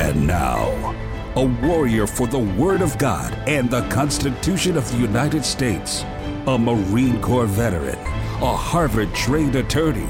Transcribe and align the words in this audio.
And 0.00 0.26
now, 0.26 0.96
a 1.36 1.44
warrior 1.44 2.06
for 2.06 2.26
the 2.26 2.38
Word 2.38 2.80
of 2.80 2.96
God 2.96 3.34
and 3.46 3.68
the 3.68 3.86
Constitution 3.90 4.78
of 4.78 4.90
the 4.90 4.96
United 4.96 5.44
States, 5.44 6.06
a 6.46 6.58
Marine 6.58 7.20
Corps 7.20 7.44
veteran, 7.44 7.98
a 8.40 8.56
Harvard 8.56 9.14
trained 9.14 9.56
attorney, 9.56 10.08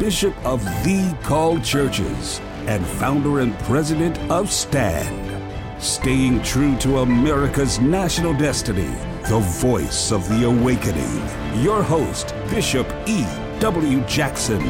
Bishop 0.00 0.34
of 0.44 0.64
the 0.82 1.16
Called 1.22 1.62
Churches, 1.62 2.40
and 2.66 2.84
founder 2.84 3.38
and 3.38 3.56
president 3.60 4.18
of 4.28 4.50
STAND. 4.50 5.40
Staying 5.80 6.42
true 6.42 6.76
to 6.78 6.98
America's 6.98 7.78
national 7.78 8.34
destiny, 8.34 8.90
the 9.28 9.38
voice 9.60 10.10
of 10.10 10.28
the 10.28 10.46
awakening. 10.46 11.62
Your 11.62 11.80
host, 11.80 12.34
Bishop 12.50 12.92
E. 13.06 13.24
W. 13.60 14.00
Jackson. 14.08 14.62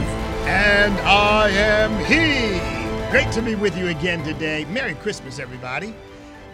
And 0.44 0.92
I 1.00 1.48
am 1.48 2.04
he. 2.04 2.77
Great 3.11 3.32
to 3.32 3.40
be 3.40 3.54
with 3.54 3.75
you 3.75 3.88
again 3.88 4.22
today. 4.22 4.66
Merry 4.66 4.92
Christmas, 4.92 5.38
everybody. 5.38 5.95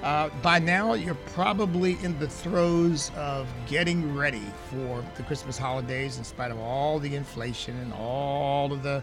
Uh, 0.04 0.28
by 0.40 0.60
now, 0.60 0.94
you're 0.94 1.16
probably 1.32 1.98
in 2.04 2.16
the 2.20 2.28
throes 2.28 3.10
of 3.16 3.48
getting 3.66 4.14
ready 4.14 4.44
for 4.70 5.04
the 5.16 5.24
Christmas 5.24 5.58
holidays, 5.58 6.16
in 6.16 6.22
spite 6.22 6.52
of 6.52 6.58
all 6.60 7.00
the 7.00 7.12
inflation 7.16 7.76
and 7.80 7.92
all 7.94 8.72
of 8.72 8.84
the 8.84 9.02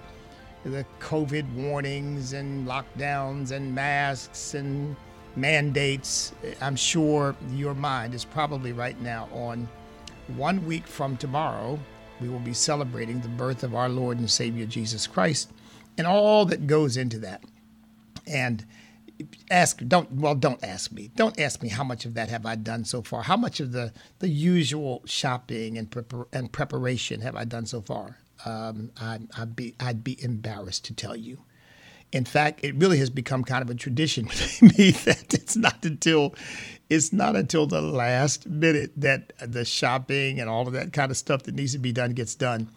the 0.64 0.86
COVID 1.02 1.54
warnings 1.54 2.32
and 2.32 2.66
lockdowns 2.66 3.52
and 3.52 3.76
masks 3.76 4.54
and 4.54 4.96
mandates. 5.36 6.32
I'm 6.62 6.78
sure 6.78 7.36
your 7.50 7.74
mind 7.74 8.16
is 8.16 8.24
probably 8.24 8.72
right 8.72 9.00
now 9.02 9.28
on 9.34 9.68
one 10.38 10.66
week 10.66 10.88
from 10.88 11.18
tomorrow. 11.18 11.78
We 12.22 12.30
will 12.30 12.40
be 12.40 12.54
celebrating 12.54 13.20
the 13.20 13.28
birth 13.28 13.64
of 13.64 13.76
our 13.76 13.90
Lord 13.90 14.20
and 14.20 14.32
Savior 14.32 14.66
Jesus 14.66 15.06
Christ 15.06 15.52
and 15.98 16.08
all 16.08 16.46
that 16.46 16.68
goes 16.68 16.98
into 16.98 17.20
that. 17.20 17.44
And 18.28 18.66
ask 19.50 19.82
don't 19.88 20.12
well 20.14 20.36
don't 20.36 20.64
ask 20.64 20.92
me. 20.92 21.12
Don't 21.16 21.40
ask 21.40 21.62
me 21.62 21.70
how 21.70 21.84
much 21.84 22.06
of 22.06 22.14
that 22.16 22.30
have 22.30 22.46
I 22.46 22.56
done 22.56 22.86
so 22.86 23.02
far. 23.02 23.24
How 23.24 23.38
much 23.38 23.60
of 23.60 23.72
the 23.72 23.94
the 24.20 24.30
usual 24.30 25.02
shopping 25.06 25.78
and 25.78 25.90
prepar- 25.90 26.28
and 26.34 26.52
preparation 26.52 27.22
have 27.22 27.36
I 27.36 27.46
done 27.46 27.66
so 27.66 27.82
far? 27.82 28.18
Um, 28.46 28.92
I, 29.00 29.20
I'd 29.38 29.56
be 29.56 29.76
I'd 29.80 30.04
be 30.04 30.22
embarrassed 30.24 30.86
to 30.86 30.94
tell 30.94 31.16
you. 31.16 31.40
In 32.12 32.26
fact 32.26 32.62
it 32.64 32.76
really 32.76 32.98
has 32.98 33.10
become 33.10 33.44
kind 33.44 33.62
of 33.62 33.70
a 33.70 33.76
tradition 33.76 34.26
with 34.28 34.62
me 34.62 34.92
that 34.92 35.34
it's 35.34 35.56
not 35.56 35.86
until 35.86 36.34
it's 36.90 37.14
not 37.14 37.36
until 37.36 37.68
the 37.68 37.82
last 37.82 38.48
minute 38.48 38.92
that 38.98 39.34
the 39.40 39.64
shopping 39.64 40.40
and 40.40 40.50
all 40.50 40.68
of 40.68 40.74
that 40.74 40.94
kind 40.94 41.12
of 41.12 41.18
stuff 41.18 41.44
that 41.44 41.56
needs 41.56 41.74
to 41.74 41.80
be 41.80 41.92
done 41.92 42.14
gets 42.14 42.36
done. 42.36 42.70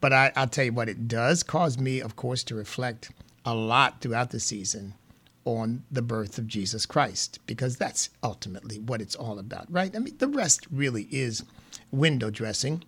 But 0.00 0.12
I, 0.12 0.32
I'll 0.34 0.48
tell 0.48 0.64
you 0.64 0.72
what 0.72 0.88
it 0.88 1.06
does 1.08 1.42
cause 1.42 1.78
me 1.78 2.00
of 2.00 2.16
course 2.16 2.42
to 2.44 2.54
reflect 2.54 3.10
a 3.44 3.54
lot 3.54 4.00
throughout 4.00 4.30
the 4.30 4.40
season 4.40 4.94
on 5.44 5.84
the 5.90 6.02
birth 6.02 6.38
of 6.38 6.46
Jesus 6.46 6.86
Christ 6.86 7.38
because 7.46 7.76
that's 7.76 8.08
ultimately 8.22 8.78
what 8.78 9.02
it's 9.02 9.14
all 9.14 9.38
about, 9.38 9.70
right? 9.70 9.94
I 9.94 9.98
mean, 9.98 10.16
the 10.18 10.28
rest 10.28 10.66
really 10.70 11.06
is 11.10 11.44
window 11.90 12.30
dressing. 12.30 12.82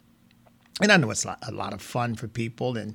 And 0.81 0.91
I 0.91 0.97
know 0.97 1.11
it's 1.11 1.25
a 1.25 1.53
lot 1.53 1.73
of 1.73 1.83
fun 1.83 2.15
for 2.15 2.29
people 2.29 2.77
and 2.77 2.95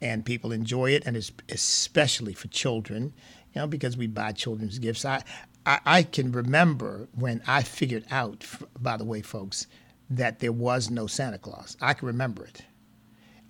and 0.00 0.24
people 0.24 0.50
enjoy 0.50 0.90
it 0.90 1.04
and 1.06 1.16
it's 1.16 1.30
especially 1.48 2.32
for 2.32 2.48
children, 2.48 3.12
you 3.54 3.60
know, 3.60 3.66
because 3.66 3.96
we 3.96 4.06
buy 4.06 4.32
children's 4.32 4.78
gifts. 4.78 5.04
I 5.04 5.22
I, 5.64 5.80
I 5.84 6.02
can 6.02 6.32
remember 6.32 7.08
when 7.14 7.42
I 7.46 7.62
figured 7.62 8.04
out, 8.10 8.44
by 8.80 8.96
the 8.96 9.04
way, 9.04 9.22
folks, 9.22 9.66
that 10.10 10.40
there 10.40 10.52
was 10.52 10.90
no 10.90 11.06
Santa 11.06 11.38
Claus. 11.38 11.76
I 11.80 11.94
can 11.94 12.06
remember 12.06 12.44
it. 12.44 12.62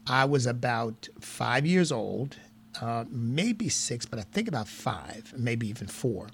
I 0.06 0.24
was 0.24 0.46
about 0.46 1.08
five 1.20 1.64
years 1.64 1.90
old 1.90 2.36
uh, 2.81 3.05
maybe 3.11 3.69
six, 3.69 4.06
but 4.06 4.19
I 4.19 4.23
think 4.23 4.48
about 4.48 4.69
five, 4.69 5.33
maybe 5.37 5.69
even 5.69 5.87
four. 5.87 6.28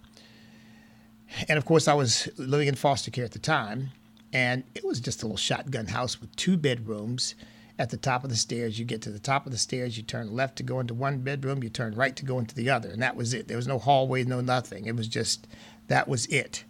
And 1.49 1.59
of 1.59 1.65
course, 1.65 1.89
I 1.89 1.95
was 1.95 2.29
living 2.37 2.69
in 2.69 2.75
foster 2.75 3.11
care 3.11 3.25
at 3.25 3.33
the 3.33 3.39
time, 3.39 3.91
and 4.33 4.65
it 4.75 4.85
was 4.85 5.01
just 5.01 5.23
a 5.23 5.27
little 5.27 5.37
shotgun 5.37 5.87
house 5.87 6.21
with 6.21 6.35
two 6.37 6.57
bedrooms. 6.57 7.35
At 7.81 7.91
the 7.91 7.97
top 7.97 8.25
of 8.25 8.31
the 8.31 8.37
stairs, 8.37 8.77
you 8.77 8.85
get 8.85 9.03
to 9.03 9.11
the 9.11 9.21
top 9.21 9.47
of 9.47 9.53
the 9.53 9.59
stairs, 9.59 9.97
you 9.97 10.03
turn 10.03 10.35
left 10.35 10.57
to 10.57 10.65
go 10.65 10.81
into 10.81 10.95
one 10.95 11.19
bedroom, 11.19 11.63
you 11.63 11.69
turn 11.69 11.95
right 11.95 12.17
to 12.17 12.25
go 12.25 12.41
into 12.41 12.55
the 12.55 12.71
other, 12.71 12.89
and 12.89 13.01
that 13.03 13.15
was 13.15 13.33
it. 13.33 13.47
There 13.47 13.57
was 13.57 13.69
no 13.69 13.79
hallway, 13.79 14.25
no 14.25 14.41
nothing. 14.41 14.87
It 14.87 14.97
was 14.97 15.07
just 15.07 15.47
that 15.87 16.09
was 16.09 16.27
it. 16.27 16.65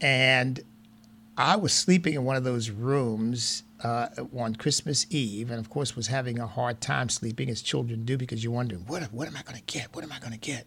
And 0.00 0.60
I 1.36 1.56
was 1.56 1.72
sleeping 1.72 2.14
in 2.14 2.24
one 2.24 2.36
of 2.36 2.44
those 2.44 2.70
rooms 2.70 3.64
uh, 3.84 4.08
on 4.36 4.56
Christmas 4.56 5.06
Eve, 5.10 5.50
and 5.50 5.60
of 5.60 5.68
course 5.68 5.94
was 5.94 6.06
having 6.06 6.38
a 6.40 6.46
hard 6.46 6.80
time 6.80 7.08
sleeping, 7.08 7.50
as 7.50 7.62
children 7.62 8.04
do, 8.04 8.16
because 8.16 8.42
you're 8.42 8.52
wondering, 8.52 8.80
what, 8.86 9.02
what 9.12 9.28
am 9.28 9.36
I 9.36 9.42
going 9.42 9.58
to 9.58 9.62
get? 9.72 9.94
What 9.94 10.02
am 10.02 10.10
I 10.10 10.18
going 10.18 10.32
to 10.32 10.38
get? 10.38 10.66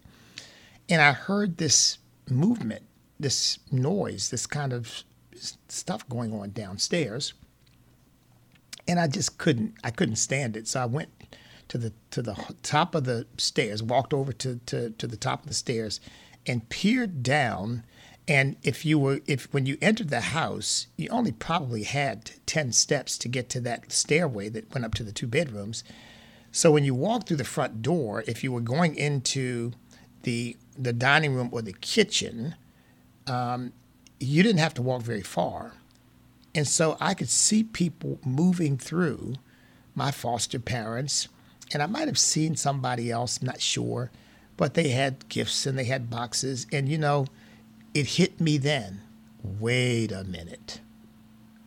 And 0.87 1.01
I 1.01 1.11
heard 1.11 1.57
this 1.57 1.97
movement, 2.29 2.83
this 3.19 3.59
noise, 3.71 4.29
this 4.29 4.45
kind 4.45 4.71
of 4.71 5.03
stuff 5.67 6.07
going 6.07 6.31
on 6.31 6.51
downstairs, 6.51 7.33
and 8.87 8.99
I 8.99 9.07
just 9.07 9.37
couldn't, 9.37 9.73
I 9.83 9.89
couldn't 9.89 10.15
stand 10.17 10.55
it. 10.55 10.67
So 10.67 10.81
I 10.81 10.85
went 10.85 11.09
to 11.67 11.77
the 11.77 11.91
to 12.11 12.21
the 12.21 12.55
top 12.63 12.95
of 12.95 13.03
the 13.03 13.25
stairs, 13.37 13.83
walked 13.83 14.13
over 14.13 14.31
to 14.33 14.59
to, 14.67 14.91
to 14.91 15.07
the 15.07 15.17
top 15.17 15.41
of 15.41 15.47
the 15.47 15.53
stairs, 15.53 15.99
and 16.45 16.69
peered 16.69 17.23
down 17.23 17.83
and 18.27 18.57
if 18.61 18.85
you 18.85 18.99
were, 18.99 19.21
if 19.25 19.51
when 19.53 19.65
you 19.65 19.77
entered 19.81 20.09
the 20.09 20.19
house, 20.19 20.87
you 20.97 21.07
only 21.09 21.31
probably 21.31 21.83
had 21.83 22.31
10 22.45 22.73
steps 22.73 23.17
to 23.19 23.29
get 23.29 23.47
to 23.49 23.61
that 23.61 23.91
stairway 23.91 24.49
that 24.49 24.73
went 24.73 24.85
up 24.85 24.93
to 24.95 25.03
the 25.03 25.13
two 25.13 25.27
bedrooms. 25.27 25.83
So 26.51 26.71
when 26.71 26.83
you 26.83 26.93
walked 26.93 27.27
through 27.27 27.37
the 27.37 27.45
front 27.45 27.81
door, 27.81 28.23
if 28.27 28.43
you 28.43 28.51
were 28.51 28.61
going 28.61 28.95
into 28.95 29.71
the, 30.23 30.57
the 30.77 30.91
dining 30.91 31.35
room 31.35 31.49
or 31.53 31.61
the 31.61 31.73
kitchen, 31.73 32.55
um, 33.27 33.71
you 34.19 34.43
didn't 34.43 34.59
have 34.59 34.73
to 34.73 34.81
walk 34.81 35.03
very 35.03 35.21
far. 35.21 35.73
And 36.53 36.67
so 36.67 36.97
I 36.99 37.13
could 37.13 37.29
see 37.29 37.63
people 37.63 38.19
moving 38.25 38.77
through 38.77 39.35
my 39.95 40.11
foster 40.11 40.59
parents, 40.59 41.27
and 41.71 41.81
I 41.81 41.85
might 41.85 42.07
have 42.07 42.19
seen 42.19 42.55
somebody 42.55 43.09
else, 43.11 43.39
I'm 43.39 43.47
not 43.47 43.61
sure, 43.61 44.11
but 44.57 44.73
they 44.73 44.89
had 44.89 45.29
gifts 45.29 45.65
and 45.65 45.77
they 45.77 45.85
had 45.85 46.09
boxes. 46.09 46.65
And 46.71 46.89
you 46.89 46.97
know, 46.97 47.27
it 47.93 48.05
hit 48.05 48.39
me 48.39 48.57
then 48.57 49.01
wait 49.59 50.11
a 50.11 50.23
minute. 50.23 50.81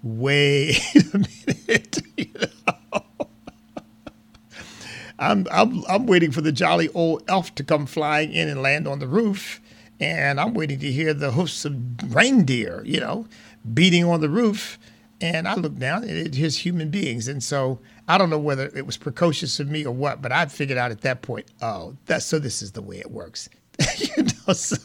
Wait 0.02 0.80
a 1.14 1.18
minute. 1.18 2.02
You 2.16 2.26
know? 2.34 3.02
I'm, 5.18 5.46
I'm, 5.50 5.84
I'm 5.88 6.06
waiting 6.06 6.32
for 6.32 6.40
the 6.40 6.52
jolly 6.52 6.88
old 6.90 7.22
elf 7.28 7.54
to 7.56 7.64
come 7.64 7.86
flying 7.86 8.32
in 8.32 8.48
and 8.48 8.62
land 8.62 8.88
on 8.88 8.98
the 8.98 9.06
roof. 9.06 9.60
And 10.00 10.40
I'm 10.40 10.54
waiting 10.54 10.78
to 10.80 10.90
hear 10.90 11.12
the 11.12 11.32
hoofs 11.32 11.64
of 11.66 11.76
reindeer, 12.14 12.82
you 12.84 13.00
know, 13.00 13.26
beating 13.72 14.04
on 14.04 14.20
the 14.20 14.30
roof. 14.30 14.78
And 15.20 15.46
I 15.46 15.54
look 15.54 15.76
down 15.76 16.02
and 16.04 16.12
it 16.12 16.38
is 16.38 16.58
human 16.58 16.90
beings. 16.90 17.28
And 17.28 17.42
so 17.42 17.78
I 18.08 18.16
don't 18.16 18.30
know 18.30 18.38
whether 18.38 18.70
it 18.74 18.86
was 18.86 18.96
precocious 18.96 19.60
of 19.60 19.68
me 19.68 19.84
or 19.84 19.94
what, 19.94 20.22
but 20.22 20.32
I 20.32 20.46
figured 20.46 20.78
out 20.78 20.90
at 20.90 21.02
that 21.02 21.20
point, 21.20 21.46
oh, 21.60 21.96
that's 22.06 22.24
so 22.24 22.38
this 22.38 22.62
is 22.62 22.72
the 22.72 22.82
way 22.82 22.98
it 22.98 23.10
works. 23.10 23.50
you 23.98 24.24
know, 24.24 24.54
so 24.54 24.76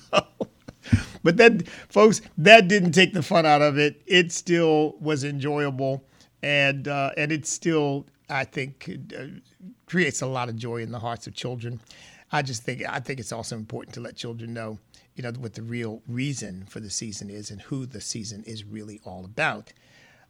but 1.26 1.38
that, 1.38 1.68
folks, 1.90 2.22
that 2.38 2.68
didn't 2.68 2.92
take 2.92 3.14
the 3.14 3.24
fun 3.24 3.48
out 3.48 3.64
of 3.64 3.80
it. 3.80 4.00
It 4.06 4.32
still 4.32 4.96
was 5.00 5.24
enjoyable, 5.24 6.04
and 6.44 6.88
uh, 6.88 7.14
and 7.18 7.32
it 7.32 7.48
still, 7.48 8.06
I 8.30 8.44
think, 8.44 8.88
uh, 9.18 9.24
creates 9.88 10.22
a 10.22 10.28
lot 10.28 10.50
of 10.50 10.56
joy 10.56 10.84
in 10.84 10.92
the 10.92 11.00
hearts 11.00 11.26
of 11.26 11.34
children. 11.34 11.82
I 12.32 12.44
just 12.44 12.62
think 12.62 12.84
I 12.88 13.00
think 13.00 13.20
it's 13.20 13.32
also 13.32 13.56
important 13.56 13.96
to 13.96 14.02
let 14.02 14.16
children 14.16 14.54
know, 14.54 14.78
you 15.16 15.24
know, 15.24 15.32
what 15.32 15.56
the 15.56 15.64
real 15.64 16.04
reason 16.08 16.66
for 16.68 16.80
the 16.80 16.92
season 16.92 17.32
is 17.32 17.50
and 17.50 17.60
who 17.60 17.88
the 17.88 18.02
season 18.02 18.44
is 18.44 18.64
really 18.64 19.02
all 19.04 19.26
about. 19.26 19.74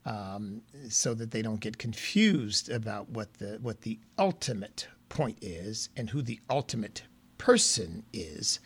Um, 0.05 0.61
so 0.87 1.13
that 1.15 1.31
they 1.31 1.41
don't 1.41 1.59
get 1.59 1.77
confused 1.77 2.69
about 2.69 3.09
what 3.09 3.33
the 3.33 3.57
what 3.61 3.81
the 3.81 3.99
ultimate 4.17 4.87
point 5.09 5.39
is 5.41 5.89
and 5.97 6.11
who 6.11 6.21
the 6.21 6.39
ultimate 6.49 7.03
person 7.37 8.03
is. 8.13 8.61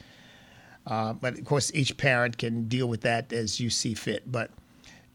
Uh, 0.88 1.14
but 1.14 1.38
of 1.38 1.46
course, 1.46 1.72
each 1.74 1.98
parent 1.98 2.38
can 2.38 2.68
deal 2.68 2.88
with 2.88 3.02
that 3.02 3.32
as 3.32 3.60
you 3.60 3.70
see 3.70 3.94
fit. 3.94 4.32
But 4.32 4.52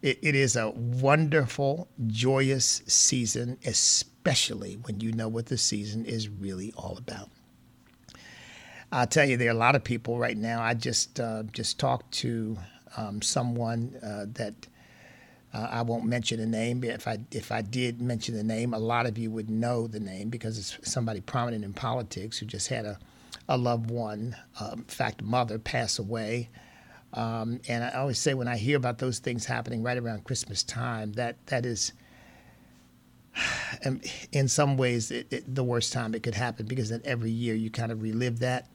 it, 0.03 0.19
it 0.23 0.35
is 0.35 0.57
a 0.57 0.71
wonderful, 0.71 1.89
joyous 2.07 2.83
season, 2.87 3.59
especially 3.65 4.75
when 4.83 5.01
you 5.01 5.13
know 5.13 5.29
what 5.29 5.47
the 5.47 5.59
season 5.59 6.05
is 6.05 6.29
really 6.29 6.73
all 6.77 6.97
about. 6.99 7.31
I'll 8.93 9.07
tell 9.07 9.29
you, 9.29 9.37
there 9.37 9.49
are 9.49 9.53
a 9.53 9.55
lot 9.55 9.75
of 9.75 9.83
people 9.83 10.19
right 10.19 10.37
now. 10.37 10.63
I 10.63 10.75
just 10.75 11.19
uh, 11.19 11.43
just 11.53 11.81
talked 11.81 12.13
to 12.19 12.57
um, 12.97 13.23
someone 13.23 13.97
uh, 14.03 14.27
that 14.35 14.55
uh, 15.53 15.69
I 15.71 15.83
won't 15.83 16.05
mention 16.05 16.39
a 16.39 16.47
name. 16.47 16.85
If 16.85 17.09
I 17.09 17.19
if 17.33 17.51
I 17.51 17.63
did 17.63 18.01
mention 18.01 18.37
the 18.37 18.45
name, 18.45 18.75
a 18.75 18.79
lot 18.79 19.07
of 19.07 19.19
you 19.19 19.31
would 19.31 19.51
know 19.51 19.87
the 19.87 20.01
name 20.01 20.29
because 20.29 20.59
it's 20.59 20.79
somebody 20.91 21.21
prominent 21.21 21.65
in 21.65 21.73
politics 21.73 22.39
who 22.39 22.47
just 22.47 22.69
had 22.69 22.85
a 22.85 22.99
a 23.49 23.57
loved 23.57 23.91
one, 23.91 24.37
um, 24.61 24.81
in 24.81 24.85
fact, 24.85 25.23
mother, 25.23 25.59
pass 25.59 25.99
away. 25.99 26.51
Um, 27.13 27.61
and 27.69 27.85
I 27.85 27.91
always 27.91 28.19
say 28.19 28.35
when 28.35 28.49
I 28.49 28.57
hear 28.57 28.77
about 28.77 28.99
those 28.99 29.19
things 29.19 29.47
happening 29.47 29.83
right 29.83 29.99
around 29.99 30.25
Christmas 30.25 30.63
time, 30.63 31.13
that 31.13 31.45
that 31.47 31.65
is, 31.65 31.93
in 34.33 34.49
some 34.49 34.77
ways, 34.77 35.11
it, 35.11 35.27
it, 35.31 35.55
the 35.55 35.65
worst 35.65 35.93
time 35.93 36.15
it 36.15 36.23
could 36.23 36.35
happen 36.35 36.67
because 36.67 36.89
then 36.89 37.03
every 37.05 37.31
year 37.31 37.55
you 37.55 37.71
kind 37.71 37.93
of 37.93 38.03
relive 38.03 38.41
that. 38.41 38.69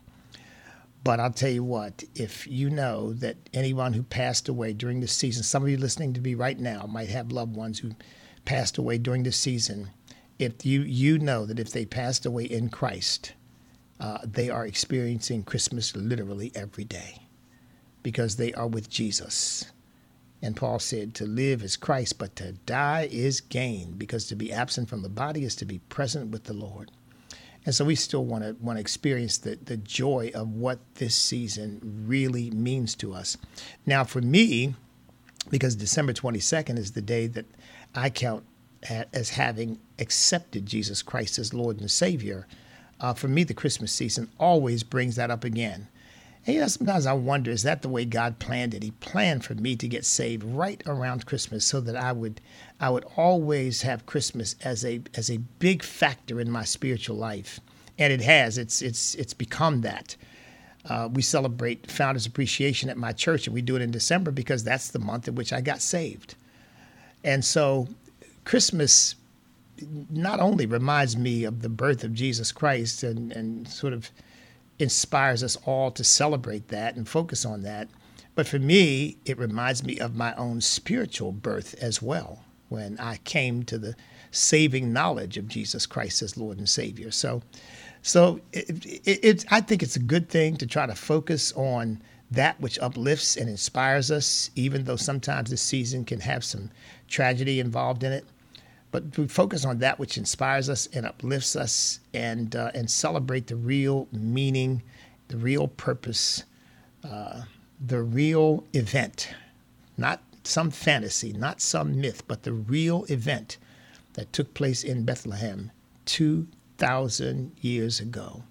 But 1.04 1.20
I'll 1.20 1.32
tell 1.32 1.50
you 1.50 1.64
what, 1.64 2.04
if 2.16 2.46
you 2.46 2.70
know 2.70 3.14
that 3.14 3.38
anyone 3.54 3.94
who 3.94 4.04
passed 4.04 4.50
away 4.50 4.74
during 4.74 5.00
this 5.00 5.14
season, 5.14 5.44
some 5.44 5.64
of 5.64 5.70
you 5.70 5.78
listening 5.78 6.14
to 6.14 6.22
me 6.22 6.36
right 6.36 6.60
now 6.60 6.86
might 6.86 7.10
have 7.10 7.32
loved 7.32 7.56
ones 7.56 7.80
who 7.80 7.92
passed 8.44 8.78
away 8.78 8.98
during 8.98 9.24
this 9.24 9.38
season. 9.38 9.92
If 10.38 10.66
you 10.66 10.82
you 10.82 11.18
know 11.18 11.46
that 11.46 11.60
if 11.60 11.72
they 11.72 11.86
passed 11.86 12.26
away 12.26 12.46
in 12.46 12.70
Christ, 12.70 13.34
uh, 14.00 14.20
they 14.24 14.50
are 14.50 14.66
experiencing 14.66 15.44
Christmas 15.44 15.96
literally 15.96 16.52
every 16.56 16.84
day 16.86 17.24
because 18.04 18.38
they 18.38 18.54
are 18.54 18.68
with 18.68 18.90
Jesus. 18.90 19.66
And 20.42 20.56
Paul 20.56 20.80
said, 20.80 21.14
To 21.16 21.26
live 21.26 21.64
is 21.64 21.76
Christ, 21.76 22.18
but 22.18 22.36
to 22.38 22.54
die 22.54 23.10
is 23.12 23.42
gain, 23.42 23.94
because 23.98 24.26
to 24.28 24.36
be 24.36 24.54
absent 24.54 24.88
from 24.88 25.02
the 25.02 25.10
body 25.10 25.44
is 25.44 25.56
to 25.58 25.66
be 25.66 25.80
present 25.90 26.32
with 26.32 26.46
the 26.46 26.54
Lord. 26.54 26.92
And 27.66 27.76
so 27.76 27.84
we 27.84 27.96
still 27.96 28.24
want 28.24 28.44
to 28.46 28.56
want 28.62 28.78
to 28.78 28.82
experience 28.82 29.38
the, 29.38 29.58
the 29.58 29.76
joy 29.76 30.32
of 30.34 30.54
what 30.54 30.80
this 30.96 31.14
season 31.14 32.04
really 32.08 32.50
means 32.52 32.96
to 32.96 33.14
us. 33.14 33.38
Now, 33.86 34.06
for 34.06 34.22
me, 34.22 34.76
because 35.50 35.76
December 35.76 36.14
22nd 36.14 36.78
is 36.78 36.94
the 36.94 37.02
day 37.02 37.28
that 37.28 37.46
I 37.94 38.10
count 38.10 38.46
as 39.14 39.32
having 39.32 39.80
accepted 40.00 40.66
Jesus 40.66 41.02
Christ 41.02 41.38
as 41.38 41.54
Lord 41.54 41.82
and 41.82 41.92
Savior, 41.92 42.48
uh, 43.00 43.14
for 43.14 43.28
me, 43.28 43.44
the 43.44 43.54
Christmas 43.54 43.92
season 43.92 44.30
always 44.40 44.84
brings 44.84 45.16
that 45.16 45.32
up 45.32 45.44
again. 45.44 45.88
And 46.46 46.56
you 46.56 46.62
know, 46.62 46.68
sometimes 46.68 47.06
I 47.06 47.14
wonder, 47.14 47.52
is 47.52 47.64
that 47.64 47.82
the 47.82 47.90
way 47.90 48.06
God 48.06 48.40
planned 48.40 48.74
it? 48.74 48.84
He 48.84 48.92
planned 48.92 49.44
for 49.44 49.56
me 49.56 49.76
to 49.76 49.88
get 49.88 50.06
saved 50.06 50.44
right 50.44 50.82
around 50.86 51.26
Christmas 51.26 51.66
so 51.66 51.82
that 51.82 51.96
I 51.96 52.12
would 52.12 52.42
I 52.80 52.90
would 52.90 53.06
always 53.18 53.82
have 53.82 54.06
Christmas 54.06 54.56
as 54.64 54.86
a 54.86 55.02
as 55.16 55.30
a 55.30 55.38
big 55.38 55.84
factor 55.84 56.40
in 56.40 56.50
my 56.50 56.64
spiritual 56.64 57.18
life. 57.18 57.60
And 57.98 58.14
it 58.14 58.22
has. 58.22 58.58
It's 58.58 58.82
it's 58.82 59.16
it's 59.16 59.34
become 59.34 59.82
that. 59.82 60.16
Uh, 60.86 61.10
we 61.12 61.22
celebrate 61.22 61.92
Founders 61.92 62.26
Appreciation 62.26 62.90
at 62.90 62.98
my 62.98 63.12
church, 63.12 63.46
and 63.46 63.54
we 63.54 63.62
do 63.62 63.76
it 63.76 63.82
in 63.82 63.92
December 63.92 64.32
because 64.32 64.64
that's 64.64 64.90
the 64.90 65.00
month 65.00 65.28
in 65.28 65.36
which 65.36 65.52
I 65.52 65.60
got 65.60 65.82
saved. 65.82 66.36
And 67.24 67.44
so 67.44 67.90
Christmas 68.46 69.16
not 70.10 70.40
only 70.40 70.66
reminds 70.66 71.18
me 71.18 71.44
of 71.44 71.62
the 71.62 71.70
birth 71.70 72.04
of 72.04 72.14
Jesus 72.14 72.52
Christ 72.52 73.04
and, 73.04 73.32
and 73.32 73.68
sort 73.68 73.94
of 73.94 74.12
inspires 74.80 75.44
us 75.44 75.58
all 75.66 75.92
to 75.92 76.04
celebrate 76.04 76.70
that 76.70 76.96
and 76.96 77.08
focus 77.08 77.46
on 77.46 77.64
that, 77.64 77.90
but 78.36 78.48
for 78.48 78.60
me, 78.60 79.18
it 79.26 79.38
reminds 79.38 79.84
me 79.84 80.00
of 80.00 80.16
my 80.16 80.34
own 80.36 80.62
spiritual 80.62 81.32
birth 81.32 81.76
as 81.82 82.02
well 82.02 82.44
when 82.70 82.98
I 83.00 83.18
came 83.18 83.64
to 83.64 83.78
the 83.78 83.96
saving 84.32 84.94
knowledge 84.94 85.38
of 85.38 85.48
Jesus 85.48 85.86
Christ 85.86 86.22
as 86.22 86.38
Lord 86.38 86.58
and 86.58 86.70
Savior. 86.70 87.12
So, 87.12 87.42
so 88.02 88.40
it, 88.54 88.70
it, 88.86 89.26
it, 89.26 89.46
I 89.50 89.60
think 89.62 89.84
it's 89.84 89.96
a 89.96 90.00
good 90.02 90.30
thing 90.30 90.56
to 90.58 90.68
try 90.68 90.86
to 90.86 90.96
focus 90.96 91.52
on 91.54 92.02
that 92.32 92.62
which 92.62 92.80
uplifts 92.80 93.36
and 93.36 93.50
inspires 93.50 94.12
us, 94.12 94.52
even 94.56 94.84
though 94.84 94.96
sometimes 94.96 95.50
this 95.50 95.64
season 95.64 96.06
can 96.06 96.20
have 96.20 96.44
some 96.44 96.70
tragedy 97.08 97.60
involved 97.60 98.04
in 98.04 98.12
it 98.12 98.26
but 98.92 99.18
we 99.18 99.28
focus 99.28 99.66
on 99.66 99.80
that 99.80 100.00
which 100.00 100.18
inspires 100.18 100.70
us 100.70 100.88
and 100.94 101.06
uplifts 101.06 101.56
us 101.56 102.00
and 102.14 102.56
uh, 102.56 102.72
and 102.74 102.90
celebrate 102.90 103.48
the 103.48 103.56
real 103.56 104.08
meaning 104.12 104.82
the 105.28 105.38
real 105.38 105.68
purpose 105.68 106.44
uh, 107.04 107.42
the 107.80 108.02
real 108.02 108.64
event. 108.74 109.30
Not 109.98 110.22
some 110.44 110.72
fantasy 110.72 111.34
not 111.34 111.62
some 111.62 112.00
myth 112.02 112.24
but 112.28 112.44
the 112.44 112.54
real 112.54 113.06
event 113.10 113.58
that 114.14 114.34
took 114.34 114.54
place 114.54 114.84
in 114.84 115.06
Bethlehem 115.06 115.72
2000 116.06 117.52
years 117.62 118.00
ago 118.00 118.44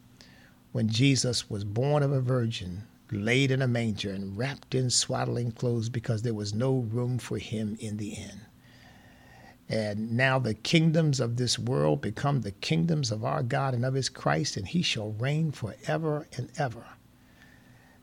when 0.70 0.88
Jesus 0.88 1.50
was 1.50 1.64
born 1.64 2.02
of 2.02 2.12
a 2.12 2.20
virgin 2.20 2.84
laid 3.10 3.50
in 3.50 3.62
a 3.62 3.66
manger 3.66 4.12
and 4.12 4.36
wrapped 4.36 4.74
in 4.74 4.90
swaddling 4.90 5.50
clothes 5.50 5.88
because 5.88 6.22
there 6.22 6.34
was 6.34 6.54
no 6.54 6.76
room 6.76 7.18
for 7.18 7.38
him 7.38 7.76
in 7.80 7.96
the 7.96 8.10
inn 8.10 8.42
and 9.68 10.16
now 10.16 10.38
the 10.38 10.54
kingdoms 10.54 11.20
of 11.20 11.36
this 11.36 11.58
world 11.58 12.00
become 12.00 12.40
the 12.40 12.52
kingdoms 12.52 13.10
of 13.10 13.24
our 13.24 13.42
God 13.42 13.74
and 13.74 13.84
of 13.84 13.94
his 13.94 14.08
Christ, 14.08 14.56
and 14.56 14.66
he 14.66 14.80
shall 14.80 15.12
reign 15.12 15.52
forever 15.52 16.26
and 16.36 16.50
ever. 16.56 16.84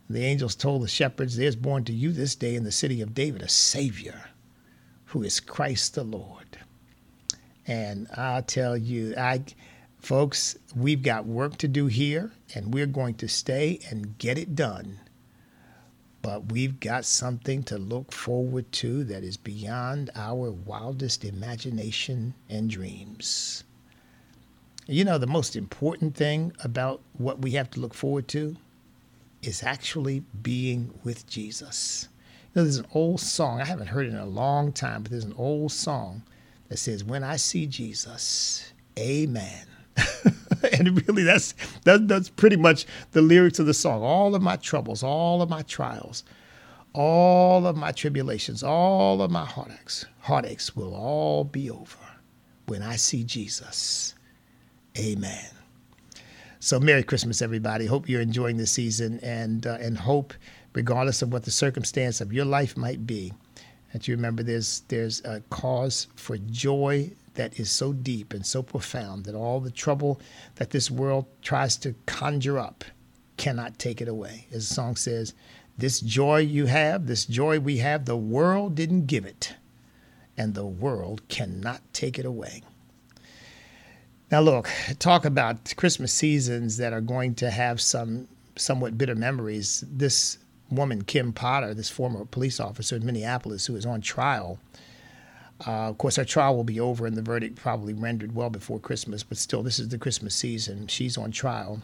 The 0.07 0.23
angels 0.23 0.55
told 0.55 0.83
the 0.83 0.87
shepherds, 0.87 1.35
There's 1.35 1.55
born 1.55 1.83
to 1.85 1.93
you 1.93 2.11
this 2.11 2.35
day 2.35 2.55
in 2.55 2.63
the 2.63 2.71
city 2.71 3.01
of 3.01 3.15
David 3.15 3.41
a 3.41 3.49
Savior, 3.49 4.29
who 5.05 5.23
is 5.23 5.39
Christ 5.39 5.95
the 5.95 6.03
Lord. 6.03 6.59
And 7.65 8.07
I'll 8.15 8.43
tell 8.43 8.77
you, 8.77 9.15
I, 9.17 9.43
folks, 9.97 10.55
we've 10.75 11.01
got 11.01 11.25
work 11.25 11.57
to 11.57 11.67
do 11.67 11.87
here, 11.87 12.31
and 12.53 12.71
we're 12.71 12.85
going 12.85 13.15
to 13.15 13.27
stay 13.27 13.79
and 13.89 14.15
get 14.19 14.37
it 14.37 14.55
done 14.55 14.99
but 16.25 16.51
we've 16.51 16.79
got 16.79 17.05
something 17.05 17.61
to 17.61 17.77
look 17.77 18.11
forward 18.11 18.71
to 18.71 19.03
that 19.03 19.23
is 19.23 19.37
beyond 19.37 20.09
our 20.15 20.49
wildest 20.49 21.23
imagination 21.23 22.33
and 22.49 22.67
dreams. 22.67 23.63
You 24.87 25.05
know, 25.05 25.19
the 25.19 25.27
most 25.27 25.55
important 25.55 26.15
thing 26.15 26.51
about 26.63 26.99
what 27.19 27.43
we 27.43 27.51
have 27.51 27.69
to 27.71 27.79
look 27.79 27.93
forward 27.93 28.27
to 28.29 28.57
is 29.43 29.61
actually 29.61 30.23
being 30.41 30.99
with 31.03 31.27
Jesus. 31.27 32.07
You 32.55 32.61
know, 32.61 32.63
there's 32.63 32.77
an 32.77 32.87
old 32.95 33.19
song, 33.19 33.61
I 33.61 33.65
haven't 33.65 33.85
heard 33.85 34.07
it 34.07 34.13
in 34.13 34.17
a 34.17 34.25
long 34.25 34.73
time, 34.73 35.03
but 35.03 35.11
there's 35.11 35.25
an 35.25 35.35
old 35.37 35.73
song 35.73 36.23
that 36.69 36.77
says, 36.77 37.03
When 37.03 37.23
I 37.23 37.35
see 37.35 37.67
Jesus, 37.67 38.73
amen. 38.97 39.67
and 40.73 41.07
really, 41.07 41.23
that's 41.23 41.53
that, 41.83 42.07
that's 42.07 42.29
pretty 42.29 42.57
much 42.57 42.85
the 43.11 43.21
lyrics 43.21 43.59
of 43.59 43.65
the 43.65 43.73
song. 43.73 44.01
All 44.01 44.35
of 44.35 44.41
my 44.41 44.55
troubles, 44.57 45.03
all 45.03 45.41
of 45.41 45.49
my 45.49 45.61
trials, 45.63 46.23
all 46.93 47.67
of 47.67 47.75
my 47.75 47.91
tribulations, 47.91 48.63
all 48.63 49.21
of 49.21 49.31
my 49.31 49.45
heartaches, 49.45 50.05
heartaches 50.21 50.75
will 50.75 50.95
all 50.95 51.43
be 51.43 51.69
over 51.69 51.97
when 52.67 52.81
I 52.81 52.95
see 52.95 53.23
Jesus. 53.23 54.15
Amen. 54.97 55.49
So, 56.59 56.79
Merry 56.79 57.03
Christmas, 57.03 57.41
everybody. 57.41 57.85
Hope 57.85 58.09
you're 58.09 58.21
enjoying 58.21 58.57
the 58.57 58.65
season, 58.65 59.19
and 59.21 59.67
uh, 59.67 59.77
and 59.79 59.97
hope, 59.97 60.33
regardless 60.73 61.21
of 61.21 61.31
what 61.31 61.43
the 61.43 61.51
circumstance 61.51 62.21
of 62.21 62.33
your 62.33 62.45
life 62.45 62.75
might 62.75 63.05
be, 63.05 63.33
that 63.93 64.07
you 64.07 64.15
remember 64.15 64.41
there's 64.41 64.81
there's 64.87 65.23
a 65.25 65.41
cause 65.49 66.07
for 66.15 66.37
joy 66.37 67.11
that 67.35 67.59
is 67.59 67.69
so 67.69 67.93
deep 67.93 68.33
and 68.33 68.45
so 68.45 68.63
profound 68.63 69.25
that 69.25 69.35
all 69.35 69.59
the 69.59 69.71
trouble 69.71 70.19
that 70.55 70.71
this 70.71 70.89
world 70.89 71.25
tries 71.41 71.77
to 71.77 71.95
conjure 72.05 72.59
up 72.59 72.83
cannot 73.37 73.77
take 73.79 74.01
it 74.01 74.07
away. 74.07 74.47
As 74.51 74.67
the 74.67 74.73
song 74.73 74.95
says, 74.95 75.33
this 75.77 75.99
joy 75.99 76.39
you 76.39 76.67
have, 76.67 77.07
this 77.07 77.25
joy 77.25 77.59
we 77.59 77.77
have, 77.77 78.05
the 78.05 78.15
world 78.15 78.75
didn't 78.75 79.07
give 79.07 79.25
it, 79.25 79.55
and 80.37 80.53
the 80.53 80.65
world 80.65 81.21
cannot 81.27 81.81
take 81.93 82.17
it 82.17 82.25
away. 82.25 82.63
Now, 84.31 84.41
look, 84.41 84.69
talk 84.99 85.25
about 85.25 85.73
Christmas 85.75 86.13
seasons 86.13 86.77
that 86.77 86.93
are 86.93 87.01
going 87.01 87.35
to 87.35 87.51
have 87.51 87.79
some 87.79 88.27
somewhat 88.55 88.97
bitter 88.97 89.15
memories. 89.15 89.83
This 89.87 90.37
woman, 90.71 91.03
Kim 91.03 91.33
Potter, 91.33 91.73
this 91.73 91.89
former 91.89 92.25
police 92.25 92.59
officer 92.59 92.95
in 92.95 93.05
Minneapolis 93.05 93.65
who 93.65 93.75
is 93.75 93.85
on 93.85 94.01
trial 94.01 94.59
uh, 95.65 95.89
of 95.89 95.97
course, 95.97 96.17
our 96.17 96.25
trial 96.25 96.55
will 96.55 96.63
be 96.63 96.79
over 96.79 97.05
and 97.05 97.15
the 97.15 97.21
verdict 97.21 97.55
probably 97.55 97.93
rendered 97.93 98.35
well 98.35 98.49
before 98.49 98.79
Christmas, 98.79 99.23
but 99.23 99.37
still, 99.37 99.63
this 99.63 99.79
is 99.79 99.89
the 99.89 99.97
Christmas 99.97 100.35
season. 100.35 100.87
She's 100.87 101.17
on 101.17 101.31
trial. 101.31 101.81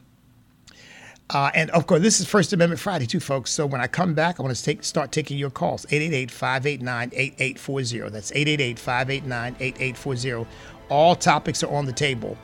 Uh, 1.29 1.49
and 1.55 1.71
of 1.71 1.87
course, 1.87 2.01
this 2.01 2.19
is 2.19 2.27
First 2.27 2.51
Amendment 2.51 2.81
Friday, 2.81 3.05
too, 3.05 3.21
folks. 3.21 3.51
So 3.51 3.65
when 3.65 3.79
I 3.79 3.87
come 3.87 4.13
back, 4.13 4.39
I 4.39 4.43
want 4.43 4.55
to 4.55 4.61
take, 4.61 4.83
start 4.83 5.13
taking 5.13 5.37
your 5.37 5.49
calls 5.49 5.85
888 5.89 6.29
589 6.29 7.11
8840. 7.13 8.09
That's 8.09 8.31
888 8.31 8.79
589 8.79 9.55
8840. 9.59 10.49
All 10.89 11.15
topics 11.15 11.63
are 11.63 11.73
on 11.73 11.85
the 11.85 11.93
table. 11.93 12.37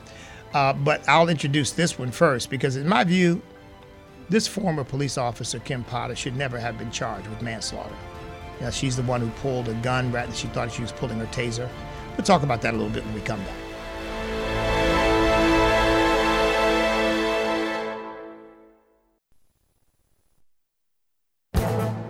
Uh, 0.54 0.72
but 0.72 1.06
I'll 1.06 1.28
introduce 1.28 1.72
this 1.72 1.98
one 1.98 2.10
first 2.10 2.48
because, 2.48 2.76
in 2.76 2.88
my 2.88 3.04
view, 3.04 3.42
this 4.30 4.46
former 4.48 4.84
police 4.84 5.18
officer, 5.18 5.58
Kim 5.58 5.84
Potter, 5.84 6.16
should 6.16 6.36
never 6.36 6.58
have 6.58 6.78
been 6.78 6.90
charged 6.90 7.26
with 7.28 7.42
manslaughter. 7.42 7.94
You 8.60 8.70
she's 8.70 8.96
the 8.96 9.02
one 9.02 9.20
who 9.20 9.30
pulled 9.40 9.68
a 9.68 9.74
gun 9.74 10.10
right 10.10 10.34
she 10.34 10.48
thought 10.48 10.72
she 10.72 10.82
was 10.82 10.92
pulling 10.92 11.18
her 11.18 11.26
taser. 11.26 11.68
We'll 12.16 12.24
talk 12.24 12.42
about 12.42 12.60
that 12.62 12.74
a 12.74 12.76
little 12.76 12.92
bit 12.92 13.04
when 13.04 13.14
we 13.14 13.20
come 13.20 13.40
back. 13.40 13.54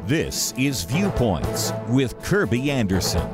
This 0.07 0.55
is 0.57 0.85
Viewpoints 0.85 1.71
with 1.87 2.19
Kirby 2.23 2.71
Anderson. 2.71 3.29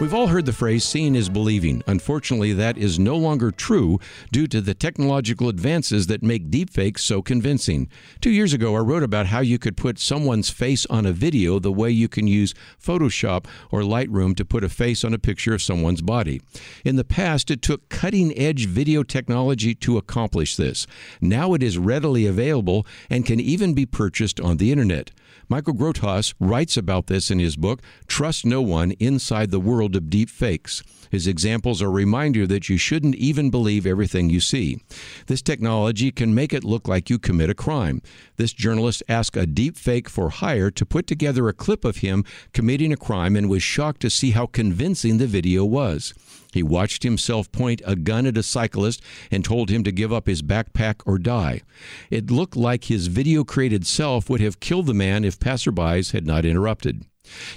We've 0.00 0.12
all 0.12 0.26
heard 0.26 0.44
the 0.44 0.52
phrase 0.52 0.84
seeing 0.84 1.14
is 1.14 1.28
believing. 1.28 1.80
Unfortunately, 1.86 2.52
that 2.52 2.76
is 2.76 2.98
no 2.98 3.16
longer 3.16 3.52
true 3.52 4.00
due 4.32 4.48
to 4.48 4.60
the 4.60 4.74
technological 4.74 5.48
advances 5.48 6.08
that 6.08 6.20
make 6.20 6.50
deepfakes 6.50 6.98
so 6.98 7.22
convincing. 7.22 7.88
Two 8.20 8.30
years 8.30 8.52
ago, 8.52 8.74
I 8.74 8.80
wrote 8.80 9.04
about 9.04 9.26
how 9.26 9.38
you 9.38 9.56
could 9.56 9.76
put 9.76 10.00
someone's 10.00 10.50
face 10.50 10.84
on 10.86 11.06
a 11.06 11.12
video 11.12 11.60
the 11.60 11.70
way 11.70 11.90
you 11.90 12.08
can 12.08 12.26
use 12.26 12.54
Photoshop 12.82 13.46
or 13.70 13.82
Lightroom 13.82 14.34
to 14.36 14.44
put 14.44 14.64
a 14.64 14.68
face 14.68 15.04
on 15.04 15.14
a 15.14 15.18
picture 15.18 15.54
of 15.54 15.62
someone's 15.62 16.02
body. 16.02 16.42
In 16.84 16.96
the 16.96 17.04
past, 17.04 17.48
it 17.48 17.62
took 17.62 17.88
cutting 17.88 18.36
edge 18.36 18.66
video 18.66 19.04
technology 19.04 19.76
to 19.76 19.96
accomplish 19.96 20.56
this. 20.56 20.88
Now 21.20 21.54
it 21.54 21.62
is 21.62 21.78
readily 21.78 22.26
available 22.26 22.84
and 23.08 23.24
can 23.24 23.38
even 23.38 23.74
be 23.74 23.86
purchased 23.86 24.40
on 24.40 24.56
the 24.56 24.72
internet. 24.72 25.12
Michael 25.48 25.74
Grothaus 25.74 26.34
writes 26.40 26.76
about 26.76 27.06
this 27.06 27.30
in 27.30 27.38
his 27.38 27.56
book, 27.56 27.82
Trust 28.06 28.46
No 28.46 28.62
One 28.62 28.92
Inside 28.92 29.50
the 29.50 29.60
World 29.60 29.94
of 29.94 30.08
Deep 30.08 30.30
Fakes. 30.30 30.82
His 31.10 31.26
examples 31.26 31.82
are 31.82 31.86
a 31.86 31.90
reminder 31.90 32.46
that 32.46 32.68
you 32.68 32.78
shouldn't 32.78 33.14
even 33.16 33.50
believe 33.50 33.86
everything 33.86 34.30
you 34.30 34.40
see. 34.40 34.80
This 35.26 35.42
technology 35.42 36.10
can 36.10 36.34
make 36.34 36.52
it 36.52 36.64
look 36.64 36.88
like 36.88 37.10
you 37.10 37.18
commit 37.18 37.50
a 37.50 37.54
crime. 37.54 38.00
This 38.36 38.52
journalist 38.52 39.02
asked 39.08 39.36
a 39.36 39.46
deep 39.46 39.76
fake 39.76 40.08
for 40.08 40.30
hire 40.30 40.70
to 40.70 40.86
put 40.86 41.06
together 41.06 41.48
a 41.48 41.52
clip 41.52 41.84
of 41.84 41.98
him 41.98 42.24
committing 42.52 42.92
a 42.92 42.96
crime 42.96 43.36
and 43.36 43.48
was 43.48 43.62
shocked 43.62 44.00
to 44.00 44.10
see 44.10 44.30
how 44.30 44.46
convincing 44.46 45.18
the 45.18 45.26
video 45.26 45.64
was. 45.64 46.14
He 46.54 46.62
watched 46.62 47.02
himself 47.02 47.50
point 47.50 47.82
a 47.84 47.96
gun 47.96 48.26
at 48.26 48.38
a 48.38 48.42
cyclist 48.44 49.02
and 49.28 49.44
told 49.44 49.70
him 49.70 49.82
to 49.82 49.90
give 49.90 50.12
up 50.12 50.28
his 50.28 50.40
backpack 50.40 51.02
or 51.04 51.18
die. 51.18 51.62
It 52.10 52.30
looked 52.30 52.56
like 52.56 52.84
his 52.84 53.08
video 53.08 53.42
created 53.42 53.84
self 53.84 54.30
would 54.30 54.40
have 54.40 54.60
killed 54.60 54.86
the 54.86 54.94
man 54.94 55.24
if 55.24 55.40
passerbys 55.40 56.12
had 56.12 56.28
not 56.28 56.44
interrupted. 56.44 57.06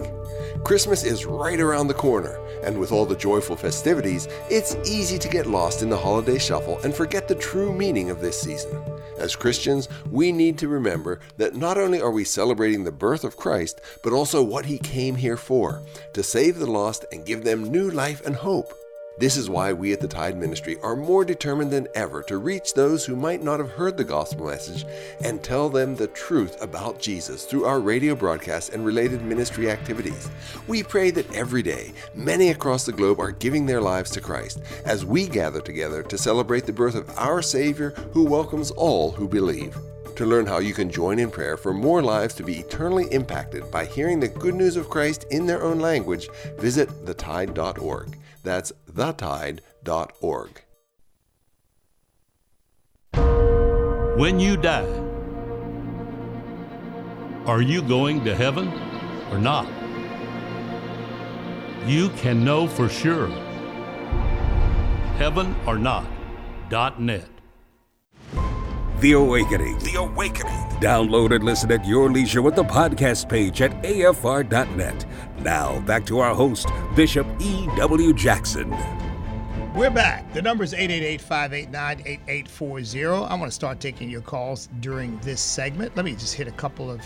Christmas 0.66 1.06
is 1.06 1.26
right 1.26 1.62
around 1.62 1.88
the 1.88 1.94
corner, 1.94 2.38
and 2.66 2.78
with 2.78 2.92
all 2.92 3.06
the 3.06 3.16
joyful 3.16 3.56
festivities, 3.56 4.28
it's 4.50 4.76
easy 4.84 5.18
to 5.20 5.30
get 5.30 5.48
lost 5.48 5.82
in 5.82 5.90
the 5.90 5.96
holiday 5.96 6.38
shuffle 6.38 6.80
and 6.80 6.94
forget 6.94 7.30
the 7.30 7.36
true 7.36 7.72
meaning 7.72 8.10
of 8.10 8.20
this 8.20 8.42
season. 8.42 8.78
As 9.18 9.34
Christians, 9.34 9.88
we 10.12 10.34
need 10.34 10.58
to 10.58 10.68
remember 10.68 11.22
that 11.38 11.56
not 11.56 11.78
only 11.78 12.02
are 12.02 12.12
we 12.12 12.26
celebrating 12.26 12.84
the 12.84 12.92
birth 12.92 13.24
of 13.24 13.38
Christ, 13.38 13.80
but 14.04 14.12
also 14.12 14.44
what 14.44 14.66
he 14.66 14.78
came 14.80 15.16
here 15.16 15.38
for 15.38 15.82
to 16.14 16.24
save 16.24 16.58
the 16.58 16.70
lost 16.70 17.06
and 17.14 17.26
give 17.26 17.46
them 17.46 17.72
new 17.72 17.90
life 17.90 18.20
and 18.26 18.36
hope. 18.36 18.74
This 19.18 19.36
is 19.36 19.50
why 19.50 19.74
we 19.74 19.92
at 19.92 20.00
the 20.00 20.08
Tide 20.08 20.38
Ministry 20.38 20.78
are 20.82 20.96
more 20.96 21.26
determined 21.26 21.70
than 21.70 21.88
ever 21.96 22.24
to 22.24 22.38
reach 22.38 22.74
those 22.74 23.06
who 23.06 23.16
might 23.16 23.44
not 23.44 23.60
have 23.60 23.70
heard 23.70 23.98
the 23.98 24.06
gospel 24.06 24.48
message 24.48 24.86
and 25.22 25.44
tell 25.44 25.70
them 25.70 25.96
the 25.96 26.08
truth 26.08 26.60
about 26.62 27.00
Jesus 27.00 27.44
through 27.44 27.66
our 27.66 27.82
radio 27.82 28.16
broadcasts 28.16 28.70
and 28.70 28.86
related 28.86 29.22
ministry 29.22 29.70
activities. 29.70 30.30
We 30.66 30.82
pray 30.82 31.12
that 31.12 31.32
every 31.36 31.62
day, 31.62 31.92
many 32.16 32.50
across 32.50 32.86
the 32.86 32.94
globe 32.94 33.20
are 33.20 33.32
giving 33.32 33.66
their 33.66 33.82
lives 33.82 34.12
to 34.12 34.22
Christ 34.22 34.62
as 34.86 35.06
we 35.06 35.28
gather 35.28 35.62
together 35.62 36.04
to 36.04 36.18
celebrate 36.18 36.66
the 36.66 36.74
birth 36.74 36.96
of 36.96 37.10
our 37.18 37.42
Savior 37.42 37.90
who 38.14 38.24
welcomes 38.24 38.72
all 38.72 39.12
who 39.12 39.28
believe. 39.28 39.78
To 40.16 40.26
learn 40.26 40.46
how 40.46 40.60
you 40.60 40.74
can 40.74 40.90
join 40.90 41.20
in 41.20 41.32
prayer 41.32 41.58
for 41.58 41.74
more 41.74 42.02
lives 42.02 42.34
to 42.36 42.44
be 42.44 42.60
eternally 42.60 43.08
impacted 43.12 43.70
by 43.72 43.86
hearing 43.86 44.20
the 44.20 44.28
good 44.28 44.56
news 44.56 44.78
of 44.78 44.90
Christ 44.90 45.26
in 45.32 45.46
their 45.46 45.64
own 45.64 45.80
language, 45.80 46.30
visit 46.58 46.90
thetide.org. 47.06 48.18
That's 48.44 48.72
thetide.org. 48.92 50.64
When 54.18 54.40
you 54.40 54.58
die, 54.58 54.86
are 57.46 57.62
you 57.62 57.82
going 57.82 58.24
to 58.26 58.36
heaven 58.36 58.68
or 59.32 59.40
not? 59.40 59.68
You 61.88 62.10
can 62.10 62.46
know 62.46 62.68
for 62.68 62.88
sure. 62.88 63.28
Heaven 65.18 65.56
or 65.66 65.78
not. 65.78 66.06
Dot 69.02 69.10
net. 69.10 69.10
The 69.10 69.12
Awakening. 69.14 69.80
The 69.80 69.96
Awakening. 70.00 70.80
Download 70.80 71.36
and 71.36 71.44
listen 71.44 71.72
at 71.72 71.86
your 71.86 72.12
leisure 72.12 72.42
with 72.42 72.56
the 72.56 72.64
podcast 72.64 73.30
page 73.30 73.62
at 73.62 73.72
afr.net. 73.84 75.06
Now, 75.40 75.80
back 75.82 76.06
to 76.06 76.20
our 76.20 76.34
host, 76.36 76.68
Bishop 76.96 77.28
E.W. 77.40 78.14
Jackson. 78.14 78.70
We're 79.76 79.90
back. 79.90 80.32
The 80.34 80.42
number 80.42 80.64
is 80.64 80.74
888 80.74 81.22
589 81.22 82.00
8840. 82.08 83.26
I 83.26 83.34
want 83.36 83.52
to 83.52 83.52
start 83.52 83.80
taking 83.80 84.10
your 84.10 84.22
calls 84.22 84.70
during 84.80 85.18
this 85.20 85.42
segment. 85.42 85.96
Let 85.96 86.06
me 86.06 86.14
just 86.14 86.34
hit 86.36 86.48
a 86.48 86.52
couple 86.52 86.92
of 86.92 87.02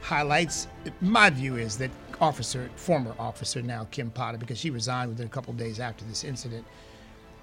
highlights. 0.00 0.68
My 1.00 1.30
view 1.30 1.56
is 1.56 1.78
that 1.78 1.90
officer, 2.20 2.70
former 2.76 3.14
officer 3.18 3.62
now, 3.62 3.86
Kim 3.90 4.10
Potter, 4.10 4.38
because 4.38 4.58
she 4.58 4.70
resigned 4.70 5.10
within 5.10 5.26
a 5.26 5.30
couple 5.30 5.52
of 5.52 5.58
days 5.58 5.78
after 5.78 6.04
this 6.06 6.24
incident, 6.24 6.64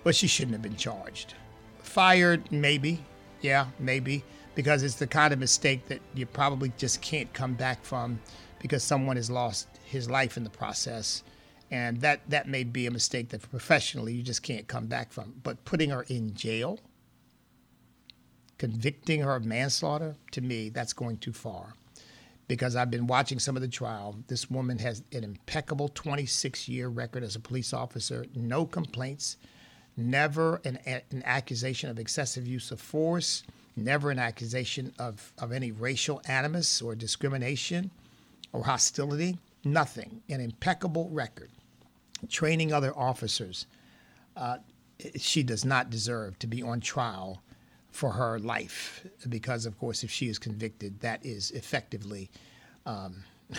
but 0.03 0.15
she 0.15 0.27
shouldn't 0.27 0.53
have 0.53 0.61
been 0.61 0.75
charged. 0.75 1.35
Fired, 1.83 2.51
maybe. 2.51 3.05
Yeah, 3.43 3.67
maybe. 3.77 4.23
Because 4.55 4.81
it's 4.81 4.95
the 4.95 5.05
kind 5.05 5.33
of 5.33 5.39
mistake 5.39 5.87
that 5.87 5.99
you 6.15 6.25
probably 6.25 6.71
just 6.77 7.01
can't 7.01 7.31
come 7.33 7.53
back 7.53 7.83
from 7.83 8.19
because 8.59 8.81
someone 8.83 9.17
has 9.17 9.29
lost 9.29 9.67
his 9.83 10.09
life 10.09 10.37
in 10.37 10.43
the 10.43 10.49
process. 10.49 11.23
And 11.69 11.99
that, 12.01 12.21
that 12.29 12.47
may 12.47 12.63
be 12.63 12.87
a 12.87 12.91
mistake 12.91 13.29
that 13.29 13.49
professionally 13.49 14.13
you 14.13 14.23
just 14.23 14.41
can't 14.41 14.67
come 14.67 14.87
back 14.87 15.11
from. 15.11 15.33
But 15.43 15.65
putting 15.65 15.89
her 15.89 16.03
in 16.03 16.33
jail, 16.33 16.79
convicting 18.57 19.21
her 19.21 19.35
of 19.35 19.43
manslaughter, 19.43 20.15
to 20.31 20.41
me, 20.41 20.69
that's 20.69 20.93
going 20.93 21.17
too 21.17 21.33
far. 21.33 21.73
Because 22.47 22.75
I've 22.75 22.91
been 22.91 23.07
watching 23.07 23.39
some 23.39 23.55
of 23.55 23.61
the 23.61 23.67
trial. 23.67 24.15
This 24.27 24.49
woman 24.49 24.77
has 24.79 25.03
an 25.11 25.23
impeccable 25.23 25.89
26 25.89 26.69
year 26.69 26.87
record 26.87 27.23
as 27.23 27.35
a 27.35 27.39
police 27.39 27.73
officer, 27.73 28.25
no 28.35 28.65
complaints, 28.65 29.37
never 29.95 30.61
an, 30.65 30.79
an 30.85 31.23
accusation 31.25 31.89
of 31.89 31.99
excessive 31.99 32.47
use 32.47 32.71
of 32.71 32.79
force, 32.79 33.43
never 33.75 34.11
an 34.11 34.19
accusation 34.19 34.93
of, 34.99 35.33
of 35.37 35.51
any 35.51 35.71
racial 35.71 36.21
animus 36.27 36.81
or 36.81 36.95
discrimination 36.95 37.91
or 38.51 38.63
hostility, 38.63 39.37
nothing. 39.63 40.21
An 40.29 40.39
impeccable 40.39 41.09
record. 41.11 41.49
Training 42.29 42.71
other 42.71 42.97
officers. 42.97 43.65
Uh, 44.35 44.57
she 45.17 45.43
does 45.43 45.65
not 45.65 45.89
deserve 45.89 46.39
to 46.39 46.47
be 46.47 46.61
on 46.61 46.79
trial 46.79 47.41
for 47.91 48.11
her 48.11 48.39
life 48.39 49.05
because, 49.29 49.65
of 49.65 49.77
course, 49.77 50.03
if 50.03 50.09
she 50.09 50.27
is 50.27 50.39
convicted, 50.39 50.99
that 51.01 51.23
is 51.25 51.51
effectively, 51.51 52.29
um, 52.85 53.23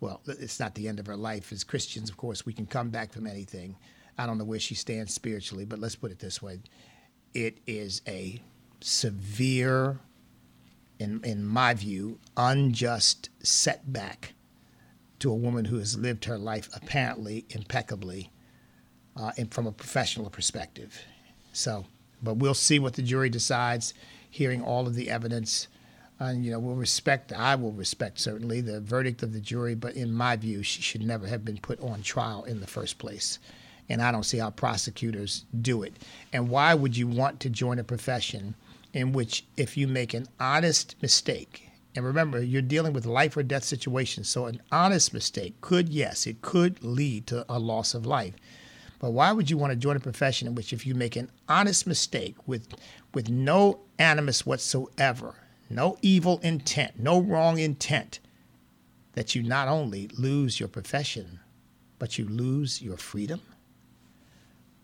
well, 0.00 0.20
it's 0.26 0.60
not 0.60 0.74
the 0.74 0.88
end 0.88 1.00
of 1.00 1.06
her 1.06 1.16
life. 1.16 1.52
As 1.52 1.64
Christians, 1.64 2.10
of 2.10 2.16
course, 2.16 2.44
we 2.44 2.52
can 2.52 2.66
come 2.66 2.90
back 2.90 3.12
from 3.12 3.26
anything. 3.26 3.76
I 4.18 4.26
don't 4.26 4.38
know 4.38 4.44
where 4.44 4.58
she 4.58 4.74
stands 4.74 5.12
spiritually, 5.12 5.64
but 5.64 5.78
let's 5.78 5.96
put 5.96 6.10
it 6.10 6.18
this 6.18 6.40
way 6.40 6.60
it 7.34 7.58
is 7.66 8.00
a 8.08 8.40
severe 8.80 10.00
in, 10.98 11.20
in 11.22 11.44
my 11.44 11.74
view, 11.74 12.18
unjust 12.36 13.28
setback 13.42 14.32
to 15.18 15.30
a 15.30 15.34
woman 15.34 15.66
who 15.66 15.78
has 15.78 15.98
lived 15.98 16.24
her 16.26 16.38
life 16.38 16.68
apparently 16.74 17.44
impeccably 17.50 18.30
uh, 19.16 19.32
and 19.36 19.52
from 19.52 19.66
a 19.66 19.72
professional 19.72 20.30
perspective. 20.30 21.04
So, 21.52 21.86
but 22.22 22.36
we'll 22.36 22.54
see 22.54 22.78
what 22.78 22.94
the 22.94 23.02
jury 23.02 23.30
decides, 23.30 23.94
hearing 24.30 24.62
all 24.62 24.86
of 24.86 24.94
the 24.94 25.10
evidence. 25.10 25.68
And, 26.18 26.44
you 26.44 26.50
know, 26.50 26.58
we'll 26.58 26.76
respect, 26.76 27.32
I 27.32 27.54
will 27.54 27.72
respect 27.72 28.18
certainly 28.18 28.60
the 28.60 28.80
verdict 28.80 29.22
of 29.22 29.32
the 29.32 29.40
jury, 29.40 29.74
but 29.74 29.94
in 29.94 30.12
my 30.12 30.36
view, 30.36 30.62
she 30.62 30.80
should 30.80 31.02
never 31.02 31.26
have 31.26 31.44
been 31.44 31.58
put 31.58 31.80
on 31.80 32.02
trial 32.02 32.44
in 32.44 32.60
the 32.60 32.66
first 32.66 32.98
place. 32.98 33.38
And 33.88 34.02
I 34.02 34.10
don't 34.10 34.24
see 34.24 34.38
how 34.38 34.50
prosecutors 34.50 35.44
do 35.60 35.82
it. 35.82 35.94
And 36.32 36.48
why 36.48 36.74
would 36.74 36.96
you 36.96 37.06
want 37.06 37.40
to 37.40 37.50
join 37.50 37.78
a 37.78 37.84
profession 37.84 38.54
in 38.92 39.12
which, 39.12 39.44
if 39.56 39.76
you 39.76 39.86
make 39.86 40.14
an 40.14 40.26
honest 40.40 40.96
mistake, 41.02 41.68
and 41.94 42.04
remember, 42.04 42.42
you're 42.42 42.62
dealing 42.62 42.92
with 42.92 43.06
life 43.06 43.36
or 43.36 43.42
death 43.42 43.64
situations, 43.64 44.28
so 44.28 44.46
an 44.46 44.60
honest 44.72 45.14
mistake 45.14 45.60
could, 45.60 45.88
yes, 45.88 46.26
it 46.26 46.42
could 46.42 46.82
lead 46.84 47.26
to 47.28 47.44
a 47.48 47.58
loss 47.58 47.94
of 47.94 48.06
life. 48.06 48.34
But 48.98 49.12
why 49.12 49.32
would 49.32 49.50
you 49.50 49.58
want 49.58 49.72
to 49.72 49.76
join 49.76 49.96
a 49.96 50.00
profession 50.00 50.48
in 50.48 50.54
which, 50.54 50.72
if 50.72 50.86
you 50.86 50.94
make 50.94 51.16
an 51.16 51.30
honest 51.48 51.86
mistake 51.86 52.36
with, 52.46 52.68
with 53.14 53.28
no 53.28 53.80
animus 53.98 54.44
whatsoever, 54.44 55.34
no 55.70 55.96
evil 56.02 56.38
intent, 56.42 56.98
no 56.98 57.20
wrong 57.20 57.58
intent, 57.58 58.20
that 59.12 59.34
you 59.34 59.42
not 59.42 59.68
only 59.68 60.08
lose 60.18 60.58
your 60.58 60.68
profession, 60.68 61.40
but 61.98 62.18
you 62.18 62.26
lose 62.26 62.82
your 62.82 62.96
freedom? 62.96 63.40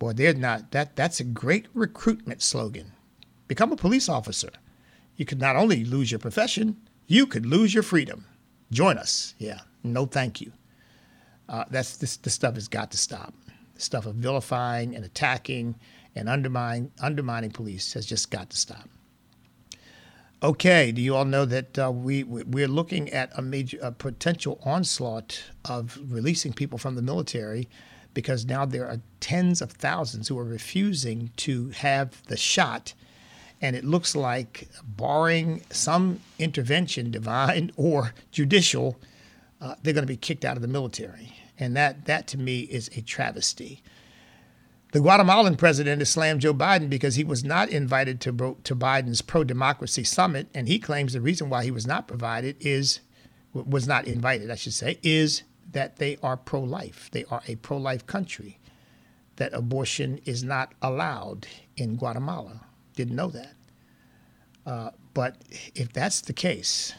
Boy, 0.02 0.14
they're 0.14 0.34
not 0.34 0.72
that 0.72 0.96
that's 0.96 1.20
a 1.20 1.24
great 1.24 1.68
recruitment 1.74 2.42
slogan. 2.42 2.90
Become 3.46 3.70
a 3.70 3.76
police 3.76 4.08
officer. 4.08 4.50
You 5.14 5.24
could 5.24 5.40
not 5.40 5.54
only 5.54 5.84
lose 5.84 6.10
your 6.10 6.18
profession, 6.18 6.76
you 7.06 7.24
could 7.24 7.46
lose 7.46 7.72
your 7.72 7.84
freedom. 7.84 8.24
Join 8.72 8.98
us. 8.98 9.36
Yeah. 9.38 9.60
No, 9.84 10.06
thank 10.06 10.40
you. 10.40 10.50
Uh, 11.48 11.66
that's 11.70 11.98
this. 11.98 12.16
The 12.16 12.30
stuff 12.30 12.56
has 12.56 12.66
got 12.66 12.90
to 12.90 12.98
stop. 12.98 13.32
The 13.76 13.80
stuff 13.80 14.06
of 14.06 14.16
vilifying 14.16 14.96
and 14.96 15.04
attacking 15.04 15.76
and 16.16 16.28
undermining 16.28 16.90
undermining 17.00 17.52
police 17.52 17.92
has 17.92 18.04
just 18.04 18.28
got 18.32 18.50
to 18.50 18.56
stop. 18.56 18.88
Okay, 20.42 20.90
do 20.90 21.00
you 21.00 21.14
all 21.14 21.24
know 21.24 21.44
that 21.44 21.78
uh, 21.78 21.92
we 21.92 22.24
we're 22.24 22.66
looking 22.66 23.08
at 23.10 23.30
a 23.38 23.40
major 23.40 23.78
a 23.80 23.92
potential 23.92 24.60
onslaught 24.64 25.44
of 25.64 25.96
releasing 26.08 26.52
people 26.52 26.76
from 26.76 26.96
the 26.96 27.02
military 27.02 27.68
because 28.14 28.44
now 28.44 28.64
there 28.64 28.86
are 28.86 29.00
tens 29.20 29.62
of 29.62 29.72
thousands 29.72 30.28
who 30.28 30.38
are 30.38 30.44
refusing 30.44 31.30
to 31.36 31.70
have 31.70 32.24
the 32.26 32.36
shot. 32.36 32.94
And 33.60 33.76
it 33.76 33.84
looks 33.84 34.16
like 34.16 34.68
barring 34.84 35.62
some 35.70 36.20
intervention 36.38 37.10
divine 37.10 37.70
or 37.76 38.14
judicial 38.30 38.98
uh, 39.62 39.76
they're 39.82 39.94
going 39.94 40.02
to 40.02 40.12
be 40.12 40.16
kicked 40.16 40.44
out 40.44 40.56
of 40.56 40.62
the 40.62 40.68
military. 40.68 41.32
And 41.58 41.76
that 41.76 42.06
that 42.06 42.26
to 42.28 42.38
me 42.38 42.62
is 42.62 42.90
a 42.96 43.00
travesty. 43.00 43.82
The 44.92 45.00
Guatemalan 45.00 45.56
president 45.56 46.00
has 46.00 46.10
slammed 46.10 46.40
Joe 46.40 46.52
Biden 46.52 46.90
because 46.90 47.14
he 47.14 47.24
was 47.24 47.44
not 47.44 47.70
invited 47.70 48.20
to, 48.22 48.56
to 48.64 48.76
Biden's 48.76 49.22
pro-democracy 49.22 50.04
summit, 50.04 50.48
and 50.52 50.68
he 50.68 50.78
claims 50.78 51.14
the 51.14 51.20
reason 51.20 51.48
why 51.48 51.64
he 51.64 51.70
was 51.70 51.86
not 51.86 52.08
provided 52.08 52.56
is 52.60 53.00
was 53.54 53.86
not 53.86 54.06
invited, 54.06 54.50
I 54.50 54.54
should 54.54 54.72
say, 54.72 54.98
is 55.02 55.42
that 55.70 55.96
they 55.96 56.18
are 56.22 56.36
pro-life. 56.36 57.08
They 57.12 57.24
are 57.26 57.42
a 57.46 57.56
pro-life 57.56 58.06
country. 58.06 58.58
That 59.36 59.54
abortion 59.54 60.20
is 60.24 60.44
not 60.44 60.74
allowed 60.82 61.46
in 61.76 61.96
Guatemala. 61.96 62.60
Didn't 62.94 63.16
know 63.16 63.28
that. 63.28 63.54
Uh, 64.66 64.90
but 65.14 65.36
if 65.74 65.92
that's 65.92 66.20
the 66.20 66.32
case, 66.32 66.92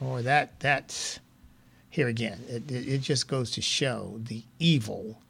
or 0.00 0.22
that 0.22 0.60
that's 0.60 1.20
here 1.88 2.08
again, 2.08 2.40
it, 2.48 2.70
it 2.70 2.98
just 2.98 3.28
goes 3.28 3.50
to 3.52 3.62
show 3.62 4.20
the 4.22 4.44
evil 4.58 5.22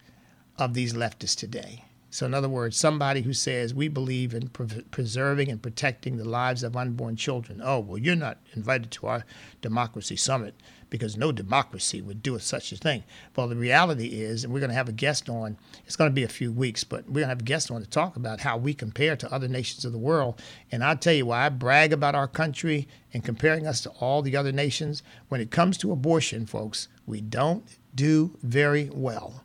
of 0.58 0.74
these 0.74 0.94
leftists 0.94 1.36
today. 1.36 1.84
So, 2.10 2.24
in 2.24 2.34
other 2.34 2.48
words, 2.48 2.76
somebody 2.76 3.20
who 3.20 3.32
says, 3.32 3.74
We 3.74 3.88
believe 3.88 4.32
in 4.32 4.48
pre- 4.48 4.82
preserving 4.90 5.50
and 5.50 5.60
protecting 5.60 6.16
the 6.16 6.24
lives 6.28 6.62
of 6.62 6.76
unborn 6.76 7.16
children. 7.16 7.60
Oh, 7.62 7.80
well, 7.80 7.98
you're 7.98 8.16
not 8.16 8.38
invited 8.54 8.90
to 8.92 9.06
our 9.06 9.24
democracy 9.60 10.16
summit 10.16 10.54
because 10.90 11.16
no 11.16 11.32
democracy 11.32 12.00
would 12.00 12.22
do 12.22 12.38
such 12.38 12.72
a 12.72 12.76
thing. 12.76 13.04
Well, 13.34 13.48
the 13.48 13.56
reality 13.56 14.20
is, 14.20 14.44
and 14.44 14.52
we're 14.52 14.60
going 14.60 14.70
to 14.70 14.76
have 14.76 14.88
a 14.88 14.92
guest 14.92 15.28
on, 15.28 15.56
it's 15.84 15.96
going 15.96 16.10
to 16.10 16.14
be 16.14 16.22
a 16.22 16.28
few 16.28 16.52
weeks, 16.52 16.84
but 16.84 17.06
we're 17.06 17.14
going 17.14 17.24
to 17.24 17.30
have 17.30 17.40
a 17.40 17.44
guest 17.44 17.70
on 17.70 17.80
to 17.80 17.88
talk 17.88 18.16
about 18.16 18.40
how 18.40 18.56
we 18.56 18.74
compare 18.74 19.16
to 19.16 19.32
other 19.32 19.48
nations 19.48 19.84
of 19.84 19.92
the 19.92 19.98
world. 19.98 20.40
And 20.70 20.84
I'll 20.84 20.96
tell 20.96 21.14
you 21.14 21.26
why 21.26 21.46
I 21.46 21.48
brag 21.48 21.92
about 21.92 22.14
our 22.14 22.28
country 22.28 22.88
and 23.12 23.24
comparing 23.24 23.66
us 23.66 23.80
to 23.82 23.90
all 24.00 24.22
the 24.22 24.36
other 24.36 24.52
nations. 24.52 25.02
When 25.28 25.40
it 25.40 25.50
comes 25.50 25.78
to 25.78 25.92
abortion, 25.92 26.46
folks, 26.46 26.88
we 27.06 27.20
don't 27.20 27.64
do 27.94 28.36
very 28.42 28.90
well 28.92 29.42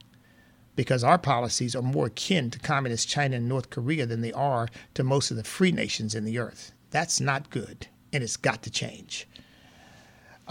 because 0.76 1.04
our 1.04 1.18
policies 1.18 1.76
are 1.76 1.82
more 1.82 2.08
akin 2.08 2.50
to 2.50 2.60
communist 2.60 3.08
China 3.08 3.38
and 3.38 3.48
North 3.48 3.70
Korea 3.70 4.06
than 4.06 4.22
they 4.22 4.34
are 4.34 4.68
to 4.94 5.04
most 5.04 5.32
of 5.32 5.38
the 5.38 5.44
free 5.44 5.72
nations 5.72 6.16
in 6.16 6.26
the 6.26 6.40
earth. 6.40 6.72
That's 6.92 7.20
not 7.20 7.50
good, 7.50 7.88
and 8.12 8.24
it's 8.24 8.38
got 8.38 8.64
to 8.64 8.70
change. 8.70 9.28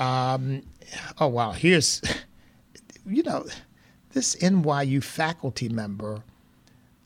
Um, 0.00 0.62
oh, 1.20 1.28
wow. 1.28 1.52
Here's, 1.52 2.02
you 3.06 3.22
know, 3.22 3.46
this 4.12 4.34
NYU 4.36 5.04
faculty 5.04 5.68
member 5.68 6.24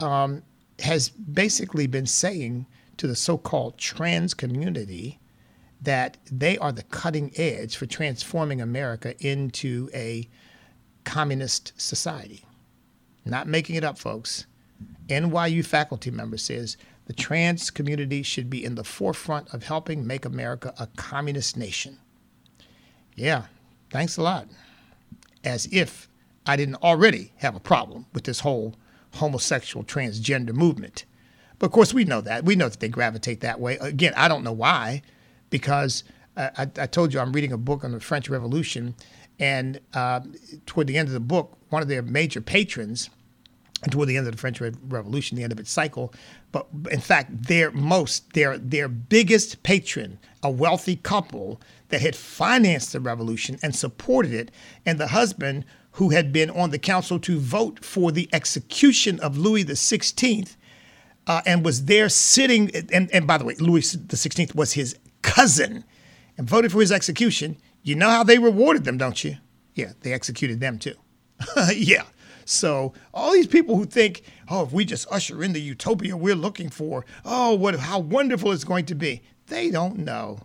um, 0.00 0.42
has 0.78 1.11
basically 1.11 1.87
been 1.87 2.07
saying 2.07 2.66
to 2.96 3.07
the 3.07 3.16
so 3.16 3.37
called 3.37 3.76
trans 3.76 4.33
community 4.33 5.18
that 5.83 6.16
they 6.30 6.57
are 6.59 6.72
the 6.72 6.85
cutting 6.85 7.30
edge 7.37 7.76
for 7.76 7.85
transforming 7.85 8.61
America 8.61 9.14
into 9.18 9.90
a 9.92 10.26
communist 11.02 11.72
society. 11.76 12.44
Not 13.26 13.48
making 13.48 13.76
it 13.76 13.85
up, 13.85 13.98
folks. 13.98 14.46
NYU 15.09 15.64
faculty 15.64 16.11
member 16.11 16.38
says 16.38 16.76
the 17.07 17.12
trans 17.12 17.70
community 17.70 18.22
should 18.22 18.48
be 18.48 18.64
in 18.64 18.76
the 18.76 18.85
forefront 18.85 19.52
of 19.52 19.64
helping 19.64 20.07
make 20.07 20.24
America 20.24 20.72
a 20.78 20.87
communist 20.96 21.57
nation. 21.57 21.98
Yeah, 23.14 23.44
thanks 23.90 24.16
a 24.16 24.22
lot. 24.22 24.48
As 25.44 25.68
if 25.70 26.09
I 26.46 26.57
didn't 26.57 26.77
already 26.77 27.33
have 27.37 27.55
a 27.55 27.61
problem 27.61 28.07
with 28.12 28.24
this 28.24 28.40
whole 28.40 28.74
homosexual 29.14 29.85
transgender 29.85 30.53
movement. 30.53 31.05
But 31.59 31.66
of 31.66 31.72
course, 31.72 31.94
we 31.94 32.05
know 32.05 32.20
that. 32.22 32.44
We 32.44 32.57
know 32.57 32.68
that 32.68 32.81
they 32.81 32.88
gravitate 32.88 33.40
that 33.40 33.61
way. 33.61 33.79
Again, 33.79 34.12
I 34.16 34.29
don't 34.29 34.42
know 34.42 34.53
why, 34.53 35.03
because 35.50 36.05
I, 36.37 36.68
I 36.79 36.87
told 36.87 37.14
you 37.14 37.20
I'm 37.20 37.33
reading 37.33 37.53
a 37.53 37.59
book 37.59 37.85
on 37.85 37.92
the 37.92 38.00
French 38.00 38.29
Revolution, 38.29 38.94
and 39.38 39.81
uh, 39.94 40.20
toward 40.66 40.87
the 40.88 40.96
end 40.96 41.09
of 41.09 41.14
the 41.14 41.20
book, 41.20 41.57
one 41.70 41.83
of 41.83 41.88
their 41.88 42.03
major 42.03 42.40
patrons, 42.40 43.11
toward 43.90 44.09
the 44.09 44.16
end 44.16 44.27
of 44.27 44.33
the 44.33 44.38
French 44.38 44.61
Revolution, 44.61 45.37
the 45.37 45.44
end 45.44 45.53
of 45.53 45.61
its 45.61 45.70
cycle, 45.70 46.12
but 46.53 46.66
in 46.90 47.00
fact, 47.00 47.31
their 47.46 47.70
most, 47.70 48.33
their 48.33 48.59
their 48.59 48.88
biggest 48.88 49.62
patron, 49.62 50.18
a 50.42 50.50
wealthy 50.50 50.96
couple 50.96 51.61
that 51.94 52.00
had 52.00 52.16
financed 52.16 52.92
the 52.92 52.98
revolution 52.98 53.57
and 53.62 53.72
supported 53.72 54.35
it, 54.35 54.50
and 54.85 54.98
the 54.98 55.07
husband 55.07 55.64
who 55.92 56.11
had 56.11 56.33
been 56.33 56.50
on 56.50 56.70
the 56.70 56.78
council 56.78 57.20
to 57.20 57.38
vote 57.38 57.85
for 57.85 58.11
the 58.11 58.28
execution 58.33 59.20
of 59.20 59.38
Louis 59.38 59.64
XVI, 59.64 60.57
uh, 61.28 61.40
and 61.46 61.64
was 61.64 61.85
there 61.85 62.09
sitting. 62.09 62.74
And, 62.92 63.09
and 63.12 63.28
by 63.28 63.38
the 63.38 63.44
way, 63.44 63.54
Louis 63.61 63.94
XVI 63.94 64.57
was 64.57 64.72
his 64.72 64.98
cousin, 65.22 65.85
and 66.37 66.50
voted 66.50 66.72
for 66.72 66.80
his 66.80 66.90
execution. 66.90 67.59
You 67.85 67.94
know 67.94 68.11
how 68.11 68.24
they 68.24 68.40
rewarded 68.40 68.83
them, 68.83 68.98
don't 68.98 69.22
you? 69.22 69.37
Yeah, 69.74 69.92
they 70.00 70.12
executed 70.12 70.59
them 70.59 70.80
too. 70.80 70.96
yeah. 71.76 72.02
So 72.44 72.92
all 73.12 73.33
these 73.33 73.46
people 73.46 73.76
who 73.76 73.85
think, 73.85 74.22
oh, 74.48 74.64
if 74.64 74.72
we 74.72 74.85
just 74.85 75.07
usher 75.12 75.44
in 75.44 75.52
the 75.52 75.61
utopia 75.61 76.16
we're 76.16 76.35
looking 76.35 76.70
for, 76.70 77.04
oh, 77.24 77.54
what 77.54 77.76
how 77.76 78.00
wonderful 78.00 78.50
it's 78.50 78.64
going 78.64 78.87
to 78.87 78.96
be. 78.96 79.22
They 79.46 79.70
don't 79.70 79.98
know. 79.98 80.40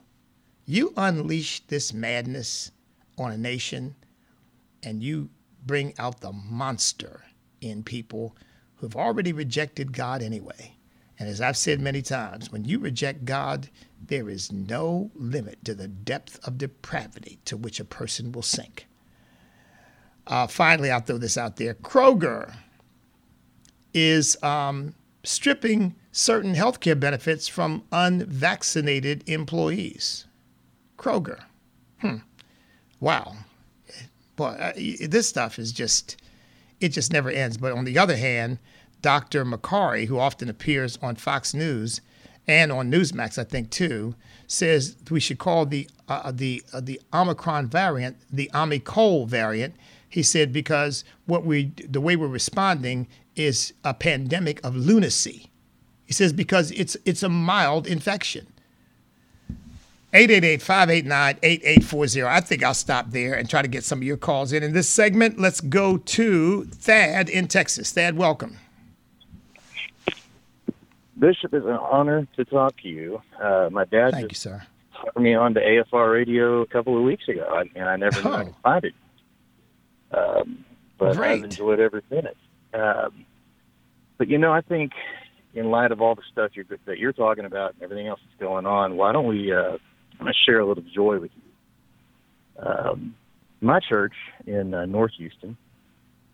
You 0.69 0.93
unleash 0.95 1.61
this 1.65 1.93
madness 1.93 2.69
on 3.17 3.31
a 3.31 3.37
nation 3.39 3.95
and 4.83 5.01
you 5.01 5.31
bring 5.65 5.95
out 5.97 6.21
the 6.21 6.31
monster 6.31 7.23
in 7.59 7.81
people 7.81 8.35
who've 8.75 8.95
already 8.95 9.33
rejected 9.33 9.93
God 9.93 10.21
anyway. 10.21 10.75
And 11.17 11.27
as 11.27 11.41
I've 11.41 11.57
said 11.57 11.81
many 11.81 12.03
times, 12.03 12.51
when 12.51 12.65
you 12.65 12.77
reject 12.77 13.25
God, 13.25 13.71
there 13.99 14.29
is 14.29 14.51
no 14.51 15.09
limit 15.15 15.65
to 15.65 15.73
the 15.73 15.87
depth 15.87 16.39
of 16.47 16.59
depravity 16.59 17.39
to 17.45 17.57
which 17.57 17.79
a 17.79 17.83
person 17.83 18.31
will 18.31 18.43
sink. 18.43 18.85
Uh, 20.27 20.45
finally, 20.45 20.91
I'll 20.91 20.99
throw 20.99 21.17
this 21.17 21.35
out 21.35 21.55
there 21.55 21.73
Kroger 21.73 22.53
is 23.95 24.37
um, 24.43 24.93
stripping 25.23 25.95
certain 26.11 26.53
healthcare 26.53 26.99
benefits 26.99 27.47
from 27.47 27.85
unvaccinated 27.91 29.27
employees. 29.27 30.27
Kroger. 30.99 31.39
Hmm. 31.99 32.17
Wow. 32.99 33.35
Boy, 34.35 34.49
uh, 34.49 34.73
this 34.75 35.27
stuff 35.27 35.57
is 35.57 35.71
just, 35.71 36.21
it 36.79 36.89
just 36.89 37.11
never 37.11 37.29
ends. 37.29 37.57
But 37.57 37.71
on 37.71 37.85
the 37.85 37.97
other 37.97 38.15
hand, 38.15 38.59
Dr. 39.01 39.45
Makary, 39.45 40.05
who 40.05 40.19
often 40.19 40.49
appears 40.49 40.97
on 41.01 41.15
Fox 41.15 41.53
News 41.53 42.01
and 42.47 42.71
on 42.71 42.91
Newsmax, 42.91 43.37
I 43.37 43.43
think 43.43 43.69
too, 43.69 44.15
says 44.47 44.95
we 45.09 45.19
should 45.19 45.39
call 45.39 45.65
the 45.65 45.87
uh, 46.07 46.31
the 46.31 46.63
uh, 46.73 46.81
the 46.81 46.99
Omicron 47.13 47.67
variant 47.67 48.17
the 48.31 48.49
Omicol 48.53 49.27
variant. 49.27 49.75
He 50.09 50.23
said 50.23 50.51
because 50.51 51.03
what 51.27 51.45
we 51.45 51.71
the 51.87 52.01
way 52.01 52.15
we're 52.15 52.27
responding 52.27 53.07
is 53.35 53.73
a 53.83 53.93
pandemic 53.93 54.59
of 54.65 54.75
lunacy. 54.75 55.51
He 56.05 56.13
says 56.13 56.33
because 56.33 56.71
it's 56.71 56.97
it's 57.05 57.21
a 57.21 57.29
mild 57.29 57.85
infection. 57.85 58.47
888-589-8840. 60.13 62.25
I 62.25 62.39
think 62.41 62.63
I'll 62.63 62.73
stop 62.73 63.11
there 63.11 63.33
and 63.35 63.47
try 63.49 63.61
to 63.61 63.67
get 63.67 63.83
some 63.83 63.99
of 63.99 64.03
your 64.03 64.17
calls 64.17 64.51
in. 64.53 64.63
In 64.63 64.73
this 64.73 64.89
segment, 64.89 65.39
let's 65.39 65.61
go 65.61 65.97
to 65.97 66.63
Thad 66.65 67.29
in 67.29 67.47
Texas. 67.47 67.91
Thad, 67.91 68.17
welcome. 68.17 68.57
Bishop, 71.17 71.53
it's 71.53 71.65
an 71.65 71.71
honor 71.73 72.27
to 72.37 72.45
talk 72.45 72.77
to 72.81 72.87
you. 72.87 73.21
Uh, 73.41 73.69
my 73.71 73.83
dad 73.85 74.11
Thank 74.13 74.31
you, 74.31 74.35
sir. 74.35 74.63
turned 75.13 75.23
me 75.23 75.35
on 75.35 75.53
to 75.53 75.59
AFR 75.59 76.11
radio 76.13 76.61
a 76.61 76.65
couple 76.67 76.97
of 76.97 77.03
weeks 77.03 77.27
ago, 77.27 77.61
and 77.75 77.89
I 77.89 77.95
never 77.97 78.21
knew 78.23 78.29
I 78.31 78.41
Oh. 78.41 78.45
could 78.45 78.55
find 78.63 78.85
it. 78.85 78.93
Um, 80.11 80.65
but 80.97 81.15
Great. 81.17 81.39
I've 81.39 81.43
enjoyed 81.43 81.79
every 81.79 82.01
minute. 82.09 82.37
Um, 82.73 83.25
but 84.17 84.27
you 84.29 84.37
know, 84.37 84.53
I 84.53 84.61
think 84.61 84.93
in 85.53 85.69
light 85.71 85.91
of 85.91 86.01
all 86.01 86.15
the 86.15 86.21
stuff 86.31 86.51
you're, 86.55 86.65
that 86.85 86.97
you're 86.99 87.13
talking 87.13 87.45
about 87.45 87.73
and 87.73 87.83
everything 87.83 88.07
else 88.07 88.19
that's 88.25 88.39
going 88.39 88.65
on, 88.65 88.95
why 88.95 89.11
don't 89.11 89.27
we 89.27 89.53
uh, 89.53 89.77
I'm 90.19 90.25
gonna 90.25 90.33
share 90.45 90.59
a 90.59 90.65
little 90.65 90.83
joy 90.93 91.19
with 91.19 91.31
you? 91.35 92.63
Um, 92.65 93.15
my 93.61 93.79
church 93.87 94.13
in 94.45 94.73
uh, 94.73 94.85
North 94.85 95.11
Houston 95.17 95.57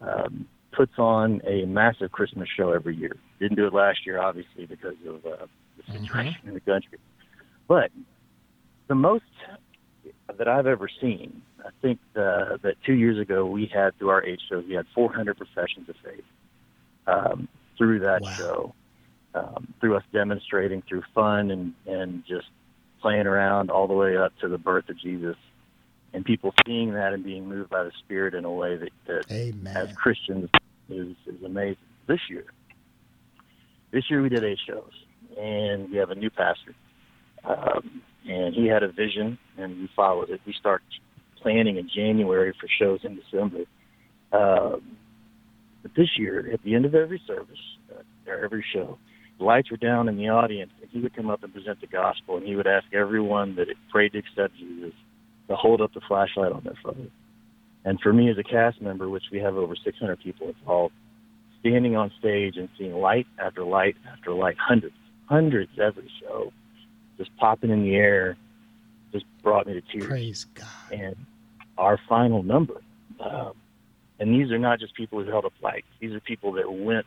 um, 0.02 0.48
puts 0.76 0.94
on 0.98 1.42
a 1.46 1.66
massive 1.66 2.12
Christmas 2.12 2.48
show 2.58 2.72
every 2.72 2.96
year. 2.96 3.16
Didn't 3.40 3.58
do 3.58 3.68
it 3.68 3.74
last 3.74 4.00
year, 4.06 4.20
obviously, 4.20 4.66
because 4.66 4.96
of 5.08 5.26
uh, 5.26 5.46
the 5.78 5.84
situation 6.00 6.42
in 6.48 6.54
the 6.54 6.60
country. 6.60 6.98
But 7.68 7.92
the 8.88 8.96
most 8.96 9.24
that 10.38 10.48
I've 10.48 10.68
ever 10.68 10.90
seen, 11.02 11.42
I 11.64 11.70
think 11.82 12.00
uh, 12.16 12.58
that 12.64 12.76
two 12.86 12.94
years 12.94 13.20
ago 13.20 13.46
we 13.46 13.70
had 13.74 13.98
through 13.98 14.10
our 14.10 14.24
age 14.24 14.42
shows, 14.50 14.66
we 14.68 14.76
had 14.76 14.86
400 14.94 15.38
professions 15.38 15.90
of 15.90 15.96
faith 16.04 16.24
um, 17.08 17.48
through 17.78 18.00
that 18.00 18.22
Wow. 18.22 18.36
show, 18.38 18.76
um, 19.36 19.74
through 19.80 19.96
us 19.96 20.04
demonstrating 20.14 20.82
through 20.88 21.04
fun 21.14 21.52
and, 21.52 21.74
and 21.88 22.24
just 22.28 22.48
playing 23.06 23.28
around 23.28 23.70
all 23.70 23.86
the 23.86 23.94
way 23.94 24.18
up 24.18 24.36
to 24.40 24.48
the 24.48 24.58
birth 24.58 24.90
of 24.90 24.98
Jesus. 24.98 25.36
And 26.12 26.26
people 26.26 26.56
seeing 26.66 26.94
that 26.94 27.14
and 27.14 27.24
being 27.24 27.48
moved 27.48 27.70
by 27.70 27.84
the 27.84 27.92
Spirit 28.00 28.34
in 28.34 28.46
a 28.46 28.52
way 28.52 28.78
that, 28.78 28.90
that 29.06 29.32
as 29.76 29.96
Christians 29.96 30.50
is, 30.90 31.16
is 31.28 31.44
amazing. 31.44 31.78
This 32.08 32.22
year, 32.32 32.46
this 33.92 34.10
year 34.10 34.24
we 34.24 34.30
did 34.30 34.44
eight 34.44 34.58
shows, 34.66 34.92
and 35.40 35.92
we 35.92 35.98
have 35.98 36.10
a 36.10 36.16
new 36.16 36.32
pastor, 36.32 36.74
um, 37.44 38.02
and 38.28 38.56
he 38.56 38.66
had 38.66 38.82
a 38.82 38.92
vision, 38.92 39.38
and 39.56 39.78
we 39.78 39.90
followed 39.96 40.32
it. 40.32 40.42
We 40.48 40.54
start 40.54 40.82
planning 41.42 41.78
in 41.78 41.88
January 41.88 42.54
for 42.60 42.68
shows 42.68 43.02
in 43.04 43.18
December. 43.18 43.66
Um, 44.32 44.98
but 45.84 45.94
this 45.96 46.18
year, 46.18 46.50
at 46.52 46.64
the 46.64 46.74
end 46.74 46.86
of 46.86 46.96
every 46.96 47.22
service, 47.28 47.60
uh, 47.92 48.32
or 48.32 48.44
every 48.44 48.66
show, 48.74 48.98
lights 49.40 49.72
were 49.72 49.78
down 49.78 50.08
in 50.08 50.18
the 50.18 50.30
audience, 50.30 50.72
and 50.82 50.90
he 50.92 51.00
would 51.00 51.16
come 51.16 51.30
up 51.30 51.44
and 51.44 51.54
present 51.54 51.82
the 51.82 51.88
gospel, 51.88 52.38
and 52.38 52.46
he 52.46 52.56
would 52.56 52.68
ask 52.68 52.86
everyone 52.94 53.56
that 53.56 53.68
prayed 53.92 54.14
to 54.14 54.20
accept 54.20 54.56
Jesus 54.58 54.94
to 55.48 55.56
hold 55.56 55.82
up 55.82 55.94
the 55.94 56.02
flashlight 56.08 56.52
on 56.52 56.64
their 56.64 56.78
phone. 56.84 57.12
And 57.84 58.00
for 58.02 58.12
me 58.12 58.30
as 58.30 58.38
a 58.38 58.44
cast 58.44 58.82
member, 58.82 59.08
which 59.08 59.26
we 59.32 59.40
have 59.40 59.56
over 59.56 59.76
600 59.76 60.20
people 60.20 60.48
involved, 60.48 60.94
standing 61.60 61.96
on 61.96 62.12
stage 62.20 62.58
and 62.58 62.70
seeing 62.78 62.94
light 62.94 63.28
after 63.38 63.64
light 63.64 63.96
after 64.12 64.34
light, 64.34 64.58
hundreds, 64.58 64.96
hundreds 65.28 65.72
every 65.80 66.10
show, 66.22 66.52
just 67.18 67.36
popping 67.38 67.70
in 67.70 67.84
the 67.84 67.96
air, 67.96 68.38
just 69.12 69.26
brought 69.44 69.68
me 69.68 69.74
to 69.74 69.82
tears. 69.82 70.06
Praise 70.06 70.46
God. 70.56 70.68
And 70.92 71.16
our 71.78 72.00
final 72.10 72.44
number, 72.44 72.82
um, 73.20 73.54
and 74.20 74.34
these 74.34 74.52
are 74.52 74.60
not 74.60 74.80
just 74.80 74.96
people 74.96 75.24
who 75.24 75.30
held 75.30 75.46
up 75.46 75.54
lights. 75.62 75.88
These 76.00 76.14
are 76.14 76.20
people 76.20 76.54
that 76.54 76.72
went, 76.72 77.06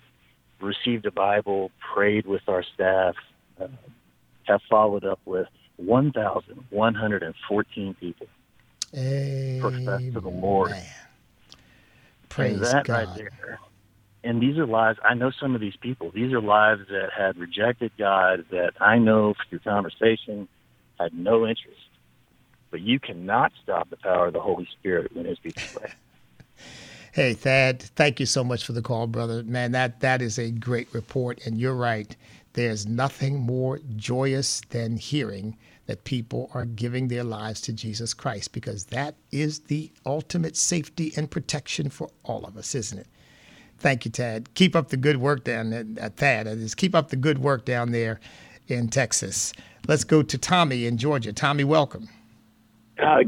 received 0.61 1.07
a 1.07 1.11
Bible, 1.11 1.71
prayed 1.95 2.27
with 2.27 2.43
our 2.49 2.63
staff, 2.75 3.15
uh, 3.61 3.69
have 4.45 4.61
followed 4.69 5.05
up 5.05 5.21
with 5.25 5.49
1,114 5.77 7.95
people 8.01 8.27
profess 9.61 10.03
to 10.13 10.21
the 10.21 10.29
Lord. 10.29 10.75
Praise 12.29 12.55
and 12.55 12.65
that 12.65 12.87
God. 12.87 12.95
right 12.95 13.09
there. 13.17 13.61
And 14.25 14.43
these 14.43 14.59
are 14.59 14.67
lives. 14.67 14.99
I 15.05 15.15
know 15.15 15.31
some 15.31 15.55
of 15.55 15.61
these 15.61 15.77
people. 15.77 16.11
These 16.11 16.33
are 16.33 16.41
lives 16.41 16.83
that 16.91 17.11
had 17.17 17.39
rejected 17.39 17.93
God. 17.99 18.45
That 18.51 18.73
I 18.81 18.99
know 18.99 19.35
through 19.49 19.61
conversation 19.61 20.49
had 20.99 21.15
no 21.15 21.47
interest. 21.47 21.79
But 22.71 22.81
you 22.81 23.01
cannot 23.01 23.53
stop 23.63 23.89
the 23.89 23.97
power 23.97 24.27
of 24.27 24.35
the 24.35 24.41
Holy 24.41 24.69
Spirit 24.79 25.15
when 25.15 25.25
His 25.25 25.39
people 25.39 25.63
pray. 25.73 25.93
Hey 27.19 27.35
Thad, 27.35 27.83
thank 27.83 28.21
you 28.21 28.27
so 28.27 28.45
much 28.45 28.65
for 28.65 28.71
the 28.75 28.81
call, 28.81 29.09
brother. 29.09 29.43
Man, 29.43 29.73
that 29.73 29.99
that 30.03 30.23
is 30.23 30.39
a 30.39 30.53
great 30.53 30.87
report, 30.95 31.45
and 31.45 31.59
you're 31.59 31.75
right. 31.75 32.15
There's 32.53 32.87
nothing 32.87 33.41
more 33.41 33.81
joyous 33.97 34.63
than 34.71 34.97
hearing 34.97 35.57
that 35.87 36.05
people 36.05 36.49
are 36.55 36.65
giving 36.65 37.09
their 37.09 37.25
lives 37.25 37.61
to 37.63 37.73
Jesus 37.73 38.15
Christ, 38.15 38.53
because 38.53 38.85
that 38.85 39.17
is 39.33 39.59
the 39.59 39.91
ultimate 40.07 40.57
safety 40.57 41.13
and 41.17 41.29
protection 41.29 41.91
for 41.91 42.09
all 42.23 42.45
of 42.45 42.57
us, 42.57 42.77
isn't 42.77 43.01
it? 43.01 43.09
Thank 43.79 44.05
you, 44.05 44.13
Tad. 44.13 44.55
Keep 44.55 44.77
up 44.77 44.91
the 44.91 44.97
good 44.97 45.17
work 45.17 45.43
down 45.43 45.71
there, 45.71 45.87
uh, 46.01 46.11
Thad. 46.11 46.47
Is, 46.47 46.77
keep 46.77 46.95
up 46.95 47.09
the 47.09 47.17
good 47.17 47.41
work 47.41 47.65
down 47.65 47.91
there 47.91 48.21
in 48.69 48.87
Texas. 48.87 49.53
Let's 49.89 50.05
go 50.05 50.23
to 50.23 50.39
Tommy 50.39 50.87
in 50.87 50.99
Georgia. 50.99 51.33
Tommy, 51.33 51.65
welcome. 51.65 52.09
Uh, 52.97 53.25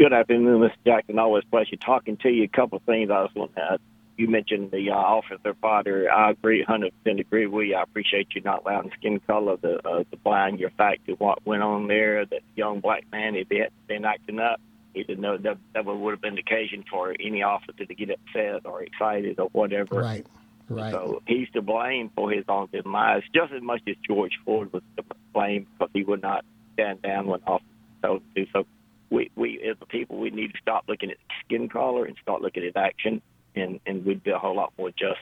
good 0.00 0.14
afternoon, 0.14 0.60
Mr. 0.60 0.72
Jackson. 0.86 1.18
Always 1.18 1.44
a 1.44 1.50
pleasure 1.50 1.76
talking 1.76 2.16
to 2.18 2.30
you. 2.30 2.44
A 2.44 2.48
couple 2.48 2.78
of 2.78 2.84
things 2.84 3.10
I 3.10 3.20
was 3.20 3.30
want 3.34 3.54
to. 3.56 3.78
You 4.16 4.28
mentioned 4.28 4.70
the 4.70 4.90
uh, 4.90 4.94
officer 4.94 5.52
Potter. 5.52 6.10
I 6.10 6.30
agree, 6.30 6.62
hundred 6.62 6.94
percent 7.02 7.20
agree 7.20 7.46
with 7.46 7.68
you. 7.68 7.74
I 7.74 7.82
appreciate 7.82 8.28
you 8.34 8.40
not 8.40 8.62
allowing 8.64 8.90
skin 8.98 9.20
color 9.26 9.58
to 9.58 9.86
uh, 9.86 10.04
to 10.04 10.16
blind 10.24 10.58
your 10.58 10.70
fact 10.70 11.06
to 11.06 11.12
what 11.12 11.44
went 11.46 11.62
on 11.62 11.86
there. 11.86 12.24
That 12.24 12.40
young 12.56 12.80
black 12.80 13.04
man, 13.12 13.34
if 13.34 13.48
he 13.50 13.58
had 13.58 13.72
been 13.88 14.06
acting 14.06 14.38
up, 14.38 14.58
he 14.94 15.02
didn't 15.02 15.20
know 15.20 15.36
that 15.36 15.58
that 15.74 15.84
would 15.84 16.10
have 16.10 16.20
been 16.22 16.34
the 16.34 16.40
occasion 16.40 16.82
for 16.90 17.14
any 17.20 17.42
officer 17.42 17.84
to 17.84 17.94
get 17.94 18.10
upset 18.10 18.64
or 18.64 18.82
excited 18.82 19.38
or 19.38 19.48
whatever. 19.52 20.00
Right, 20.00 20.26
right. 20.70 20.92
So 20.92 21.22
he's 21.26 21.50
to 21.50 21.60
blame 21.60 22.10
for 22.14 22.30
his 22.30 22.44
own 22.48 22.68
demise 22.72 23.22
just 23.34 23.52
as 23.52 23.62
much 23.62 23.82
as 23.86 23.96
George 24.06 24.38
Floyd 24.46 24.72
was 24.72 24.82
to 24.96 25.04
blame 25.34 25.66
because 25.78 25.90
he 25.92 26.04
would 26.04 26.22
not 26.22 26.44
stand 26.72 27.02
down 27.02 27.26
when 27.26 27.40
officers 27.46 27.68
told 28.02 28.22
him 28.22 28.28
to. 28.34 28.44
Do 28.44 28.50
so 28.52 28.66
we, 29.10 29.30
we 29.36 29.60
as 29.68 29.76
a 29.80 29.86
people, 29.86 30.18
we 30.18 30.30
need 30.30 30.52
to 30.52 30.58
stop 30.60 30.84
looking 30.88 31.10
at 31.10 31.16
skin 31.44 31.68
color 31.68 32.04
and 32.04 32.16
start 32.22 32.42
looking 32.42 32.64
at 32.64 32.76
action, 32.76 33.20
and, 33.54 33.80
and 33.86 34.04
we'd 34.04 34.22
be 34.22 34.30
a 34.30 34.38
whole 34.38 34.56
lot 34.56 34.72
more 34.78 34.90
just. 34.90 35.18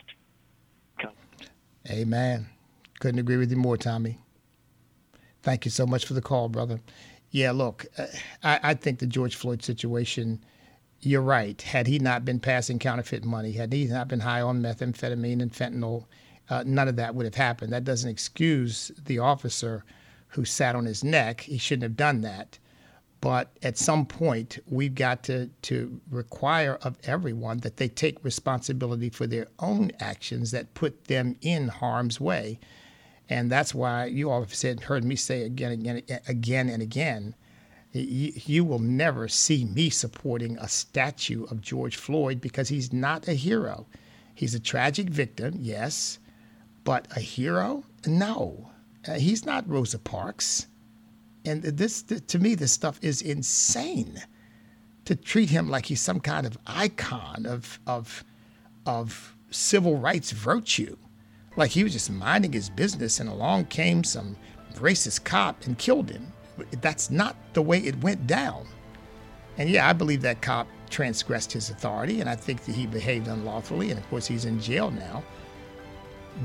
Amen. 1.90 2.46
Couldn't 3.00 3.20
agree 3.20 3.38
with 3.38 3.50
you 3.50 3.56
more, 3.56 3.78
Tommy. 3.78 4.18
Thank 5.42 5.64
you 5.64 5.70
so 5.70 5.86
much 5.86 6.04
for 6.04 6.12
the 6.12 6.20
call, 6.20 6.48
brother. 6.48 6.80
Yeah, 7.30 7.52
look, 7.52 7.86
uh, 7.96 8.06
I, 8.42 8.60
I 8.62 8.74
think 8.74 8.98
the 8.98 9.06
George 9.06 9.36
Floyd 9.36 9.62
situation, 9.62 10.44
you're 11.00 11.22
right. 11.22 11.60
Had 11.62 11.86
he 11.86 11.98
not 11.98 12.24
been 12.24 12.40
passing 12.40 12.78
counterfeit 12.78 13.24
money, 13.24 13.52
had 13.52 13.72
he 13.72 13.86
not 13.86 14.08
been 14.08 14.20
high 14.20 14.42
on 14.42 14.60
methamphetamine 14.60 15.40
and 15.40 15.52
fentanyl, 15.52 16.04
uh, 16.50 16.64
none 16.66 16.88
of 16.88 16.96
that 16.96 17.14
would 17.14 17.24
have 17.24 17.34
happened. 17.34 17.72
That 17.72 17.84
doesn't 17.84 18.10
excuse 18.10 18.90
the 19.04 19.18
officer 19.18 19.84
who 20.28 20.44
sat 20.44 20.74
on 20.74 20.84
his 20.84 21.04
neck. 21.04 21.40
He 21.42 21.58
shouldn't 21.58 21.84
have 21.84 21.96
done 21.96 22.20
that. 22.22 22.58
But 23.20 23.50
at 23.62 23.76
some 23.76 24.06
point, 24.06 24.58
we've 24.66 24.94
got 24.94 25.24
to, 25.24 25.48
to 25.62 26.00
require 26.10 26.78
of 26.82 26.96
everyone 27.02 27.58
that 27.58 27.76
they 27.76 27.88
take 27.88 28.24
responsibility 28.24 29.10
for 29.10 29.26
their 29.26 29.48
own 29.58 29.90
actions 29.98 30.52
that 30.52 30.74
put 30.74 31.06
them 31.06 31.36
in 31.40 31.68
harm's 31.68 32.20
way. 32.20 32.60
And 33.28 33.50
that's 33.50 33.74
why 33.74 34.06
you 34.06 34.30
all 34.30 34.40
have 34.40 34.54
said, 34.54 34.80
heard 34.80 35.04
me 35.04 35.16
say 35.16 35.42
again, 35.42 35.72
again, 35.72 36.02
again 36.28 36.68
and 36.68 36.80
again, 36.80 37.34
you, 37.92 38.32
you 38.34 38.64
will 38.64 38.78
never 38.78 39.28
see 39.28 39.64
me 39.64 39.90
supporting 39.90 40.56
a 40.58 40.68
statue 40.68 41.44
of 41.44 41.60
George 41.60 41.96
Floyd 41.96 42.40
because 42.40 42.68
he's 42.68 42.92
not 42.92 43.26
a 43.26 43.34
hero. 43.34 43.86
He's 44.34 44.54
a 44.54 44.60
tragic 44.60 45.08
victim, 45.08 45.56
yes, 45.58 46.20
but 46.84 47.08
a 47.16 47.20
hero? 47.20 47.84
No. 48.06 48.70
Uh, 49.06 49.14
he's 49.14 49.44
not 49.44 49.68
Rosa 49.68 49.98
Parks. 49.98 50.66
And 51.48 51.62
this, 51.62 52.02
to 52.02 52.38
me, 52.38 52.54
this 52.54 52.72
stuff 52.72 52.98
is 53.02 53.22
insane. 53.22 54.22
To 55.06 55.16
treat 55.16 55.48
him 55.48 55.70
like 55.70 55.86
he's 55.86 56.02
some 56.02 56.20
kind 56.20 56.46
of 56.46 56.58
icon 56.66 57.46
of 57.46 57.80
of 57.86 58.24
of 58.84 59.34
civil 59.50 59.96
rights 59.96 60.32
virtue, 60.32 60.96
like 61.56 61.70
he 61.70 61.82
was 61.82 61.94
just 61.94 62.10
minding 62.10 62.52
his 62.52 62.68
business, 62.68 63.18
and 63.18 63.30
along 63.30 63.66
came 63.66 64.04
some 64.04 64.36
racist 64.74 65.24
cop 65.24 65.64
and 65.64 65.78
killed 65.78 66.10
him. 66.10 66.30
That's 66.82 67.10
not 67.10 67.36
the 67.54 67.62
way 67.62 67.78
it 67.78 68.02
went 68.02 68.26
down. 68.26 68.66
And 69.56 69.70
yeah, 69.70 69.88
I 69.88 69.94
believe 69.94 70.20
that 70.22 70.42
cop 70.42 70.68
transgressed 70.90 71.52
his 71.52 71.70
authority, 71.70 72.20
and 72.20 72.28
I 72.28 72.36
think 72.36 72.64
that 72.66 72.74
he 72.74 72.86
behaved 72.86 73.28
unlawfully, 73.28 73.90
and 73.90 73.98
of 73.98 74.08
course 74.10 74.26
he's 74.26 74.44
in 74.44 74.60
jail 74.60 74.90
now. 74.90 75.24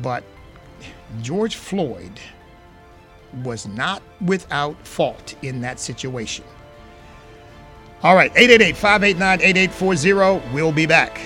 But 0.01 0.23
George 1.21 1.55
Floyd 1.55 2.19
was 3.43 3.67
not 3.67 4.01
without 4.21 4.75
fault 4.87 5.35
in 5.41 5.61
that 5.61 5.79
situation. 5.79 6.45
All 8.03 8.15
right, 8.15 8.31
888 8.35 8.75
589 8.75 9.41
8840. 9.41 10.53
We'll 10.53 10.71
be 10.71 10.85
back. 10.85 11.21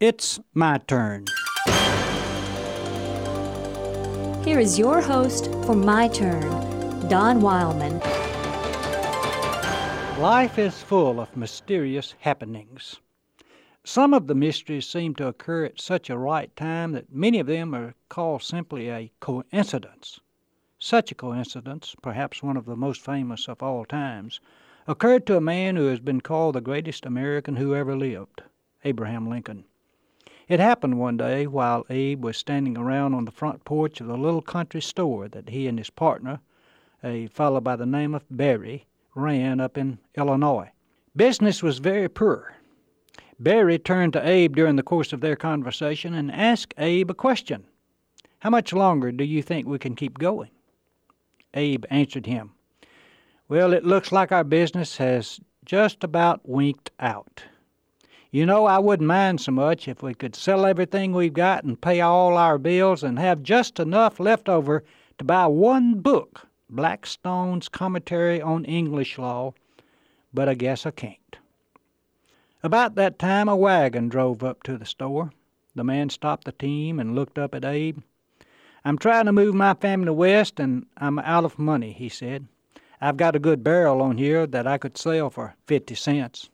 It's 0.00 0.40
my 0.52 0.78
turn. 0.78 1.26
Here 4.44 4.58
is 4.58 4.76
your 4.76 5.00
host 5.00 5.46
for 5.64 5.76
My 5.76 6.08
Turn, 6.08 7.08
Don 7.08 7.40
Wildman. 7.40 8.00
Life 10.20 10.58
is 10.58 10.82
full 10.82 11.20
of 11.20 11.36
mysterious 11.36 12.16
happenings. 12.18 12.98
Some 13.84 14.14
of 14.14 14.28
the 14.28 14.36
mysteries 14.36 14.86
seem 14.86 15.16
to 15.16 15.26
occur 15.26 15.64
at 15.64 15.80
such 15.80 16.08
a 16.08 16.16
right 16.16 16.54
time 16.54 16.92
that 16.92 17.12
many 17.12 17.40
of 17.40 17.48
them 17.48 17.74
are 17.74 17.94
called 18.08 18.44
simply 18.44 18.88
a 18.88 19.10
coincidence. 19.18 20.20
Such 20.78 21.10
a 21.10 21.16
coincidence, 21.16 21.96
perhaps 22.00 22.44
one 22.44 22.56
of 22.56 22.64
the 22.64 22.76
most 22.76 23.00
famous 23.00 23.48
of 23.48 23.60
all 23.60 23.84
times, 23.84 24.38
occurred 24.86 25.26
to 25.26 25.36
a 25.36 25.40
man 25.40 25.74
who 25.74 25.88
has 25.88 25.98
been 25.98 26.20
called 26.20 26.54
the 26.54 26.60
greatest 26.60 27.04
American 27.04 27.56
who 27.56 27.74
ever 27.74 27.96
lived, 27.96 28.42
Abraham 28.84 29.28
Lincoln. 29.28 29.64
It 30.46 30.60
happened 30.60 31.00
one 31.00 31.16
day 31.16 31.48
while 31.48 31.84
Abe 31.90 32.22
was 32.22 32.36
standing 32.36 32.78
around 32.78 33.14
on 33.14 33.24
the 33.24 33.32
front 33.32 33.64
porch 33.64 34.00
of 34.00 34.06
the 34.06 34.16
little 34.16 34.42
country 34.42 34.80
store 34.80 35.26
that 35.26 35.48
he 35.48 35.66
and 35.66 35.78
his 35.78 35.90
partner, 35.90 36.38
a 37.02 37.26
fellow 37.26 37.60
by 37.60 37.74
the 37.74 37.84
name 37.84 38.14
of 38.14 38.24
Berry, 38.30 38.86
ran 39.16 39.58
up 39.58 39.76
in 39.76 39.98
Illinois. 40.16 40.70
Business 41.16 41.64
was 41.64 41.78
very 41.78 42.08
poor. 42.08 42.54
Berry 43.42 43.76
turned 43.76 44.12
to 44.12 44.24
Abe 44.24 44.54
during 44.54 44.76
the 44.76 44.84
course 44.84 45.12
of 45.12 45.20
their 45.20 45.34
conversation 45.34 46.14
and 46.14 46.30
asked 46.30 46.74
Abe 46.78 47.10
a 47.10 47.14
question 47.14 47.64
How 48.38 48.50
much 48.50 48.72
longer 48.72 49.10
do 49.10 49.24
you 49.24 49.42
think 49.42 49.66
we 49.66 49.80
can 49.80 49.96
keep 49.96 50.16
going? 50.16 50.50
Abe 51.52 51.84
answered 51.90 52.26
him, 52.26 52.52
Well, 53.48 53.72
it 53.72 53.84
looks 53.84 54.12
like 54.12 54.30
our 54.30 54.44
business 54.44 54.98
has 54.98 55.40
just 55.64 56.04
about 56.04 56.48
winked 56.48 56.92
out. 57.00 57.42
You 58.30 58.46
know, 58.46 58.66
I 58.66 58.78
wouldn't 58.78 59.08
mind 59.08 59.40
so 59.40 59.50
much 59.50 59.88
if 59.88 60.04
we 60.04 60.14
could 60.14 60.36
sell 60.36 60.64
everything 60.64 61.12
we've 61.12 61.32
got 61.32 61.64
and 61.64 61.80
pay 61.80 62.00
all 62.00 62.36
our 62.36 62.58
bills 62.58 63.02
and 63.02 63.18
have 63.18 63.42
just 63.42 63.80
enough 63.80 64.20
left 64.20 64.48
over 64.48 64.84
to 65.18 65.24
buy 65.24 65.48
one 65.48 66.00
book, 66.00 66.46
Blackstone's 66.70 67.68
Commentary 67.68 68.40
on 68.40 68.64
English 68.66 69.18
Law, 69.18 69.52
but 70.32 70.48
I 70.48 70.54
guess 70.54 70.86
I 70.86 70.92
can't. 70.92 71.38
About 72.64 72.94
that 72.94 73.18
time 73.18 73.48
a 73.48 73.56
wagon 73.56 74.08
drove 74.08 74.44
up 74.44 74.62
to 74.62 74.78
the 74.78 74.86
store. 74.86 75.32
The 75.74 75.82
man 75.82 76.10
stopped 76.10 76.44
the 76.44 76.52
team 76.52 77.00
and 77.00 77.14
looked 77.14 77.36
up 77.36 77.56
at 77.56 77.64
Abe. 77.64 77.98
I'm 78.84 78.98
trying 78.98 79.26
to 79.26 79.32
move 79.32 79.54
my 79.54 79.74
family 79.74 80.12
west 80.12 80.60
and 80.60 80.86
I'm 80.96 81.18
out 81.18 81.44
of 81.44 81.58
money, 81.58 81.92
he 81.92 82.08
said. 82.08 82.46
I've 83.00 83.16
got 83.16 83.34
a 83.34 83.40
good 83.40 83.64
barrel 83.64 84.00
on 84.00 84.16
here 84.16 84.46
that 84.46 84.66
I 84.68 84.78
could 84.78 84.96
sell 84.96 85.28
for 85.28 85.56
fifty 85.66 85.96
cents. 85.96 86.50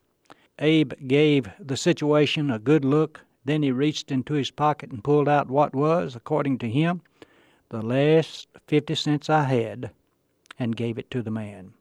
Abe 0.58 0.94
gave 1.06 1.50
the 1.60 1.76
situation 1.76 2.50
a 2.50 2.58
good 2.58 2.86
look, 2.86 3.20
then 3.44 3.62
he 3.62 3.70
reached 3.70 4.10
into 4.10 4.32
his 4.32 4.50
pocket 4.50 4.90
and 4.90 5.04
pulled 5.04 5.28
out 5.28 5.50
what 5.50 5.74
was, 5.74 6.16
according 6.16 6.56
to 6.58 6.70
him, 6.70 7.02
the 7.68 7.82
last 7.82 8.48
fifty 8.66 8.94
cents 8.94 9.28
I 9.28 9.44
had, 9.44 9.90
and 10.58 10.74
gave 10.74 10.96
it 10.96 11.10
to 11.10 11.20
the 11.20 11.30
man. 11.30 11.74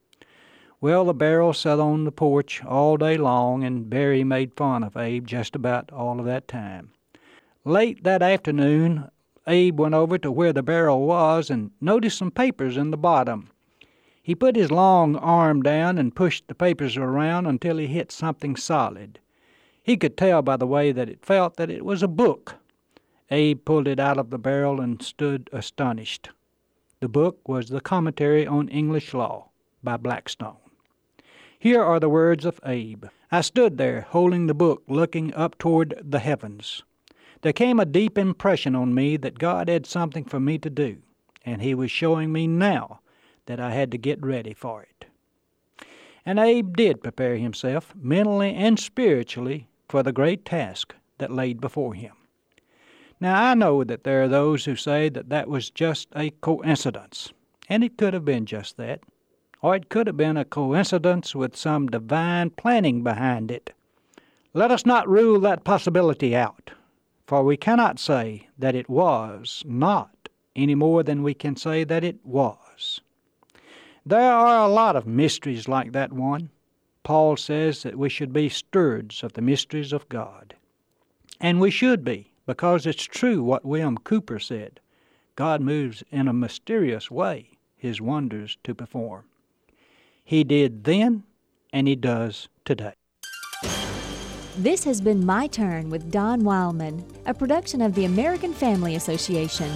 Well, 0.80 1.06
the 1.06 1.14
barrel 1.16 1.54
sat 1.54 1.80
on 1.80 2.04
the 2.04 2.12
porch 2.12 2.64
all 2.64 2.98
day 2.98 3.18
long, 3.18 3.64
and 3.64 3.90
Berry 3.90 4.24
made 4.24 4.54
fun 4.54 4.84
of 4.84 4.96
Abe 4.96 5.26
just 5.26 5.56
about 5.56 5.92
all 5.92 6.20
of 6.20 6.28
that 6.28 6.48
time. 6.48 6.92
Late 7.66 8.04
that 8.04 8.22
afternoon, 8.22 9.10
Abe 9.48 9.80
went 9.80 9.96
over 9.96 10.20
to 10.20 10.32
where 10.32 10.54
the 10.54 10.62
barrel 10.62 11.08
was 11.08 11.50
and 11.50 11.72
noticed 11.82 12.20
some 12.20 12.30
papers 12.30 12.78
in 12.78 12.92
the 12.92 12.98
bottom. 12.98 13.50
He 14.22 14.36
put 14.36 14.56
his 14.56 14.70
long 14.70 15.16
arm 15.16 15.64
down 15.64 15.98
and 15.98 16.16
pushed 16.16 16.48
the 16.48 16.54
papers 16.54 16.96
around 16.96 17.48
until 17.48 17.78
he 17.78 17.88
hit 17.88 18.12
something 18.12 18.56
solid. 18.56 19.20
He 19.82 19.98
could 19.98 20.16
tell 20.16 20.44
by 20.44 20.58
the 20.58 20.68
way 20.68 20.92
that 20.92 21.10
it 21.10 21.26
felt 21.26 21.56
that 21.56 21.72
it 21.72 21.86
was 21.86 22.04
a 22.04 22.08
book. 22.08 22.56
Abe 23.32 23.66
pulled 23.66 23.88
it 23.88 24.00
out 24.00 24.20
of 24.20 24.30
the 24.30 24.38
barrel 24.38 24.80
and 24.80 25.02
stood 25.02 25.50
astonished. 25.52 26.30
The 27.00 27.10
book 27.10 27.50
was 27.50 27.70
the 27.70 27.82
Commentary 27.82 28.46
on 28.46 28.68
English 28.68 29.16
Law 29.16 29.50
by 29.82 29.98
Blackstone. 29.98 30.58
Here 31.60 31.82
are 31.82 32.00
the 32.00 32.10
words 32.10 32.46
of 32.46 32.60
Abe. 32.64 33.06
I 33.32 33.42
stood 33.42 33.78
there, 33.78 34.02
holding 34.02 34.46
the 34.46 34.54
book, 34.54 34.84
looking 34.88 35.34
up 35.34 35.58
toward 35.58 36.00
the 36.04 36.20
heavens. 36.20 36.84
There 37.42 37.54
came 37.54 37.80
a 37.80 37.86
deep 37.86 38.16
impression 38.18 38.76
on 38.76 38.94
me 38.94 39.18
that 39.18 39.40
God 39.40 39.68
had 39.68 39.88
something 39.88 40.24
for 40.24 40.40
me 40.40 40.60
to 40.60 40.70
do, 40.70 40.98
and 41.44 41.62
He 41.62 41.74
was 41.74 41.90
showing 41.90 42.32
me 42.32 42.46
now 42.46 43.00
that 43.48 43.60
I 43.60 43.72
had 43.72 43.92
to 43.92 43.98
get 43.98 44.24
ready 44.24 44.54
for 44.54 44.84
it. 44.84 45.06
And 46.28 46.38
Abe 46.38 46.76
did 46.76 47.02
prepare 47.02 47.38
himself, 47.38 47.94
mentally 47.96 48.54
and 48.54 48.78
spiritually, 48.78 49.68
for 49.90 50.04
the 50.04 50.12
great 50.12 50.46
task 50.46 50.94
that 51.18 51.32
laid 51.32 51.60
before 51.60 51.94
him. 51.94 52.14
Now, 53.20 53.50
I 53.50 53.56
know 53.56 53.84
that 53.84 54.04
there 54.04 54.22
are 54.24 54.28
those 54.28 54.66
who 54.66 54.76
say 54.76 55.10
that 55.10 55.30
that 55.30 55.48
was 55.48 55.72
just 55.72 56.10
a 56.16 56.30
coincidence, 56.42 57.32
and 57.68 57.84
it 57.84 57.98
could 57.98 58.14
have 58.14 58.26
been 58.26 58.46
just 58.46 58.78
that 58.78 59.00
or 59.62 59.76
it 59.76 59.90
could 59.90 60.08
have 60.08 60.18
been 60.18 60.38
a 60.38 60.46
coincidence 60.46 61.36
with 61.36 61.56
some 61.56 61.88
divine 61.88 62.50
planning 62.52 63.04
behind 63.04 63.52
it. 63.52 63.74
Let 64.54 64.72
us 64.72 64.86
not 64.86 65.08
rule 65.08 65.40
that 65.42 65.64
possibility 65.64 66.36
out, 66.36 66.72
for 67.26 67.44
we 67.44 67.58
cannot 67.58 68.00
say 68.00 68.48
that 68.58 68.76
it 68.76 68.90
was 68.90 69.64
not 69.66 70.30
any 70.56 70.76
more 70.76 71.04
than 71.04 71.24
we 71.24 71.34
can 71.34 71.56
say 71.56 71.84
that 71.84 72.04
it 72.04 72.18
was. 72.24 73.02
There 74.06 74.32
are 74.32 74.66
a 74.66 74.72
lot 74.72 74.96
of 74.96 75.06
mysteries 75.06 75.68
like 75.68 75.92
that 75.92 76.14
one. 76.14 76.50
Paul 77.04 77.38
says 77.38 77.84
that 77.84 77.98
we 77.98 78.10
should 78.10 78.34
be 78.34 78.50
stewards 78.50 79.24
of 79.24 79.34
the 79.34 79.42
mysteries 79.42 79.94
of 79.94 80.10
God. 80.10 80.56
And 81.40 81.60
we 81.60 81.72
should 81.72 82.04
be, 82.04 82.32
because 82.46 82.86
it's 82.86 83.04
true 83.04 83.44
what 83.44 83.66
William 83.66 83.98
Cowper 83.98 84.40
said 84.40 84.80
God 85.36 85.62
moves 85.62 86.04
in 86.12 86.28
a 86.28 86.34
mysterious 86.34 87.12
way 87.12 87.58
his 87.76 88.02
wonders 88.02 88.58
to 88.64 88.74
perform. 88.74 89.26
He 90.28 90.44
did 90.44 90.84
then, 90.84 91.24
and 91.72 91.88
He 91.88 91.96
does 91.96 92.50
today. 92.66 92.92
This 94.58 94.84
has 94.84 95.00
been 95.00 95.26
My 95.26 95.48
Turn 95.48 95.90
with 95.90 96.12
Don 96.12 96.44
Wildman, 96.44 97.06
a 97.26 97.34
production 97.34 97.82
of 97.82 97.96
the 97.96 98.04
American 98.04 98.54
Family 98.54 98.98
Association. 98.98 99.72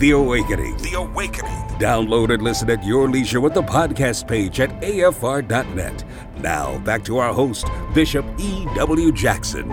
The 0.00 0.10
Awakening. 0.10 0.78
The 0.78 0.94
Awakening. 0.94 1.52
Download 1.78 2.34
and 2.34 2.42
listen 2.42 2.68
at 2.70 2.84
your 2.84 3.08
leisure 3.08 3.40
with 3.40 3.54
the 3.54 3.62
podcast 3.62 4.26
page 4.26 4.58
at 4.58 4.70
afr.net. 4.80 6.04
Now, 6.40 6.78
back 6.78 7.04
to 7.04 7.18
our 7.18 7.32
host, 7.32 7.68
Bishop 7.94 8.26
E.W. 8.40 9.12
Jackson. 9.12 9.70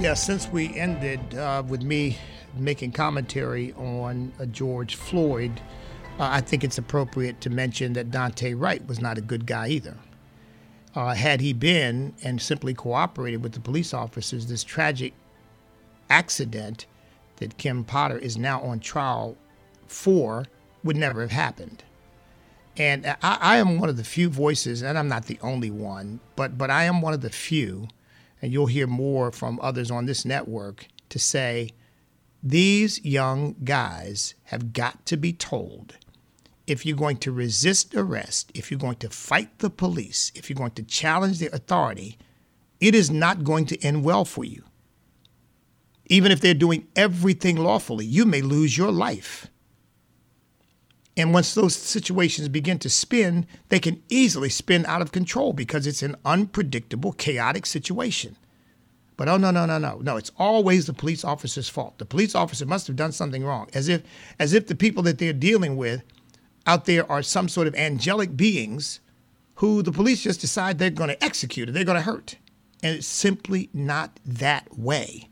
Yeah, 0.00 0.14
since 0.14 0.48
we 0.48 0.74
ended 0.78 1.34
uh, 1.34 1.62
with 1.68 1.82
me 1.82 2.16
making 2.56 2.92
commentary 2.92 3.74
on 3.74 4.32
uh, 4.40 4.46
George 4.46 4.94
Floyd, 4.94 5.60
uh, 6.18 6.28
I 6.32 6.40
think 6.40 6.64
it's 6.64 6.78
appropriate 6.78 7.40
to 7.42 7.50
mention 7.50 7.92
that 7.92 8.10
Daunte 8.10 8.54
Wright 8.58 8.86
was 8.86 9.00
not 9.00 9.18
a 9.18 9.22
good 9.22 9.46
guy 9.46 9.68
either. 9.68 9.96
Uh, 10.94 11.14
had 11.14 11.40
he 11.40 11.52
been 11.52 12.14
and 12.24 12.40
simply 12.42 12.74
cooperated 12.74 13.42
with 13.42 13.52
the 13.52 13.60
police 13.60 13.94
officers, 13.94 14.46
this 14.46 14.64
tragic 14.64 15.14
accident 16.10 16.86
that 17.36 17.56
Kim 17.56 17.84
Potter 17.84 18.18
is 18.18 18.36
now 18.36 18.60
on 18.62 18.80
trial 18.80 19.36
for 19.86 20.46
would 20.82 20.96
never 20.96 21.20
have 21.20 21.30
happened. 21.30 21.84
And 22.76 23.06
I, 23.06 23.38
I, 23.40 23.56
am 23.58 23.78
one 23.78 23.88
of 23.88 23.96
the 23.96 24.04
few 24.04 24.28
voices, 24.28 24.82
and 24.82 24.96
I'm 24.96 25.08
not 25.08 25.26
the 25.26 25.38
only 25.42 25.70
one, 25.70 26.20
but 26.36 26.56
but 26.56 26.70
I 26.70 26.84
am 26.84 27.00
one 27.00 27.12
of 27.12 27.20
the 27.20 27.30
few, 27.30 27.88
and 28.40 28.52
you'll 28.52 28.66
hear 28.66 28.86
more 28.86 29.32
from 29.32 29.58
others 29.60 29.90
on 29.90 30.06
this 30.06 30.24
network 30.24 30.86
to 31.08 31.18
say 31.18 31.70
these 32.42 33.04
young 33.04 33.56
guys 33.64 34.34
have 34.44 34.72
got 34.72 35.04
to 35.06 35.16
be 35.16 35.32
told 35.32 35.96
if 36.68 36.84
you're 36.84 36.96
going 36.96 37.16
to 37.16 37.32
resist 37.32 37.94
arrest, 37.94 38.52
if 38.54 38.70
you're 38.70 38.78
going 38.78 38.96
to 38.96 39.08
fight 39.08 39.58
the 39.58 39.70
police, 39.70 40.30
if 40.34 40.48
you're 40.48 40.56
going 40.56 40.72
to 40.72 40.82
challenge 40.82 41.38
the 41.38 41.52
authority, 41.54 42.18
it 42.78 42.94
is 42.94 43.10
not 43.10 43.42
going 43.42 43.64
to 43.66 43.82
end 43.82 44.04
well 44.04 44.24
for 44.24 44.44
you. 44.44 44.62
Even 46.06 46.30
if 46.30 46.40
they're 46.40 46.54
doing 46.54 46.86
everything 46.94 47.56
lawfully, 47.56 48.04
you 48.04 48.24
may 48.24 48.42
lose 48.42 48.76
your 48.76 48.92
life. 48.92 49.48
And 51.16 51.32
once 51.32 51.54
those 51.54 51.74
situations 51.74 52.48
begin 52.48 52.78
to 52.80 52.90
spin, 52.90 53.46
they 53.70 53.80
can 53.80 54.02
easily 54.08 54.50
spin 54.50 54.86
out 54.86 55.02
of 55.02 55.10
control 55.10 55.52
because 55.52 55.86
it's 55.86 56.02
an 56.02 56.16
unpredictable, 56.24 57.12
chaotic 57.12 57.66
situation. 57.66 58.36
But 59.16 59.28
oh 59.28 59.36
no, 59.36 59.50
no, 59.50 59.66
no, 59.66 59.78
no. 59.78 59.98
No, 59.98 60.16
it's 60.16 60.30
always 60.38 60.86
the 60.86 60.92
police 60.92 61.24
officer's 61.24 61.68
fault. 61.68 61.98
The 61.98 62.04
police 62.04 62.36
officer 62.36 62.66
must 62.66 62.86
have 62.86 62.94
done 62.94 63.10
something 63.10 63.44
wrong. 63.44 63.68
As 63.74 63.88
if 63.88 64.02
as 64.38 64.52
if 64.52 64.68
the 64.68 64.76
people 64.76 65.02
that 65.04 65.18
they're 65.18 65.32
dealing 65.32 65.76
with 65.76 66.04
out 66.68 66.84
there 66.84 67.10
are 67.10 67.22
some 67.22 67.48
sort 67.48 67.66
of 67.66 67.74
angelic 67.74 68.36
beings 68.36 69.00
who 69.56 69.82
the 69.82 69.90
police 69.90 70.22
just 70.22 70.40
decide 70.40 70.78
they're 70.78 70.90
going 70.90 71.08
to 71.08 71.24
execute 71.24 71.68
or 71.68 71.72
they're 71.72 71.82
going 71.82 71.96
to 71.96 72.02
hurt. 72.02 72.36
And 72.82 72.94
it's 72.94 73.06
simply 73.06 73.70
not 73.72 74.20
that 74.24 74.78
way. 74.78 75.28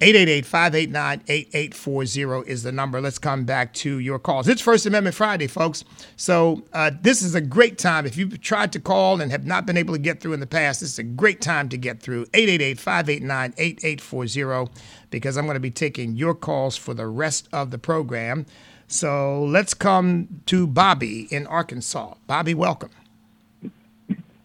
888-589-8840 0.00 2.46
is 2.46 2.62
the 2.62 2.70
number. 2.70 3.00
Let's 3.00 3.18
come 3.18 3.44
back 3.44 3.74
to 3.74 3.98
your 3.98 4.20
calls. 4.20 4.46
It's 4.46 4.60
First 4.60 4.86
Amendment 4.86 5.16
Friday, 5.16 5.48
folks. 5.48 5.82
So 6.16 6.62
uh, 6.72 6.92
this 7.00 7.20
is 7.20 7.34
a 7.34 7.40
great 7.40 7.78
time. 7.78 8.06
If 8.06 8.16
you've 8.16 8.40
tried 8.40 8.72
to 8.74 8.80
call 8.80 9.20
and 9.20 9.32
have 9.32 9.44
not 9.44 9.66
been 9.66 9.76
able 9.76 9.94
to 9.94 10.00
get 10.00 10.20
through 10.20 10.34
in 10.34 10.40
the 10.40 10.46
past, 10.46 10.78
this 10.80 10.92
is 10.92 11.00
a 11.00 11.02
great 11.02 11.40
time 11.40 11.68
to 11.70 11.76
get 11.76 12.00
through. 12.00 12.26
888-589-8840 12.26 14.70
because 15.10 15.36
I'm 15.36 15.46
going 15.46 15.56
to 15.56 15.60
be 15.60 15.72
taking 15.72 16.14
your 16.14 16.34
calls 16.34 16.76
for 16.76 16.94
the 16.94 17.08
rest 17.08 17.48
of 17.52 17.72
the 17.72 17.78
program. 17.78 18.46
So 18.88 19.44
let's 19.44 19.74
come 19.74 20.42
to 20.46 20.66
Bobby 20.66 21.28
in 21.30 21.46
Arkansas. 21.46 22.14
Bobby, 22.26 22.54
welcome. 22.54 22.90